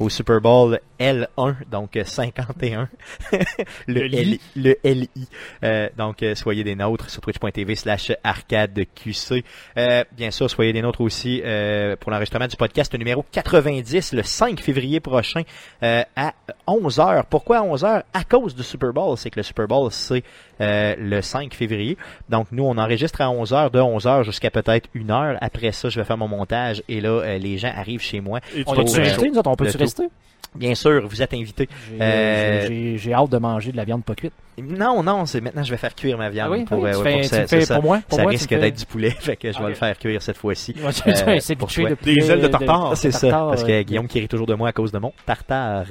[0.00, 2.88] au Super Bowl L1, donc euh, 51.
[3.86, 5.08] le, Le L, le LI.
[5.62, 9.44] Euh, donc, euh, soyez des nôtres sur twitch.tv slash arcadeqc.
[9.76, 14.22] Euh, bien sûr, soyez des nôtres aussi euh, pour l'enregistrement du podcast numéro 90 le
[14.22, 15.42] 5 février prochain
[15.82, 16.34] euh, à
[16.68, 17.24] 11h.
[17.28, 18.02] Pourquoi à 11h?
[18.12, 19.16] À cause du Super Bowl.
[19.18, 20.22] C'est que le Super Bowl, c'est
[20.60, 21.96] euh, le 5 février.
[22.28, 25.36] Donc, nous, on enregistre à 11h, de 11h jusqu'à peut-être une heure.
[25.40, 28.40] Après ça, je vais faire mon montage et là, euh, les gens arrivent chez moi.
[28.54, 28.74] Et tu On
[29.76, 30.14] euh, invité, rester?
[30.54, 31.68] Bien sûr, vous êtes invités.
[31.90, 34.32] J'ai Euh, j'ai hâte de manger de la viande pas cuite.
[34.56, 36.64] Non, non, c'est maintenant je vais faire cuire ma viande Ah oui?
[36.64, 38.00] pour, oui, euh, tu ouais, fais- pour tu ça, pour moi?
[38.08, 39.68] Pour ça moi, risque d'être du poulet, fait que je vais Ok.
[39.70, 40.72] le faire cuire cette fois-ci.
[40.78, 42.96] Ouais, Euh, c'est Des poulet, ailes de tartare.
[42.96, 43.82] C'est ça, tartare, parce que.
[43.82, 45.86] Guillaume qui rit toujours de moi à cause de mon tartare.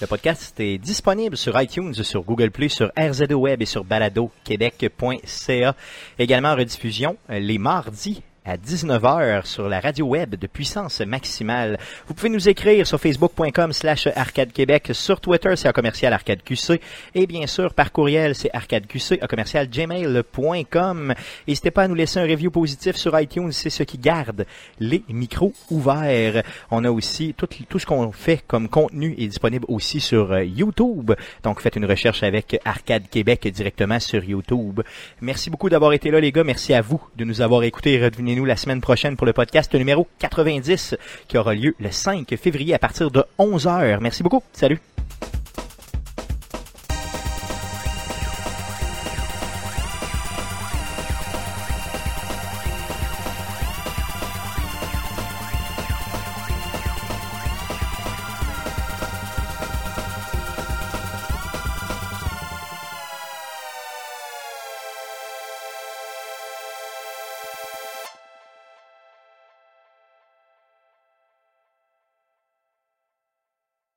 [0.00, 5.74] Le podcast est disponible sur iTunes, sur Google Play, sur RZO Web et sur baladoquebec.ca.
[6.18, 11.78] Également en rediffusion euh, les mardis à 19h sur la radio web de puissance maximale.
[12.08, 16.42] Vous pouvez nous écrire sur facebook.com slash arcade québec, sur Twitter c'est à commercial arcade
[16.42, 16.80] QC
[17.14, 21.14] et bien sûr par courriel c'est arcadeqc à commercial gmail.com.
[21.46, 24.44] N'hésitez pas à nous laisser un review positif sur iTunes, c'est ce qui garde
[24.80, 26.42] les micros ouverts.
[26.70, 30.44] On a aussi tout, tout ce qu'on fait comme contenu est disponible aussi sur euh,
[30.44, 31.12] YouTube.
[31.42, 34.80] Donc faites une recherche avec Arcade Québec directement sur YouTube.
[35.20, 36.44] Merci beaucoup d'avoir été là les gars.
[36.44, 37.98] Merci à vous de nous avoir écoutés.
[38.32, 40.96] Revenez-nous la semaine prochaine pour le podcast numéro 90
[41.28, 43.98] qui aura lieu le 5 février à partir de 11h.
[44.00, 44.42] Merci beaucoup.
[44.54, 44.80] Salut.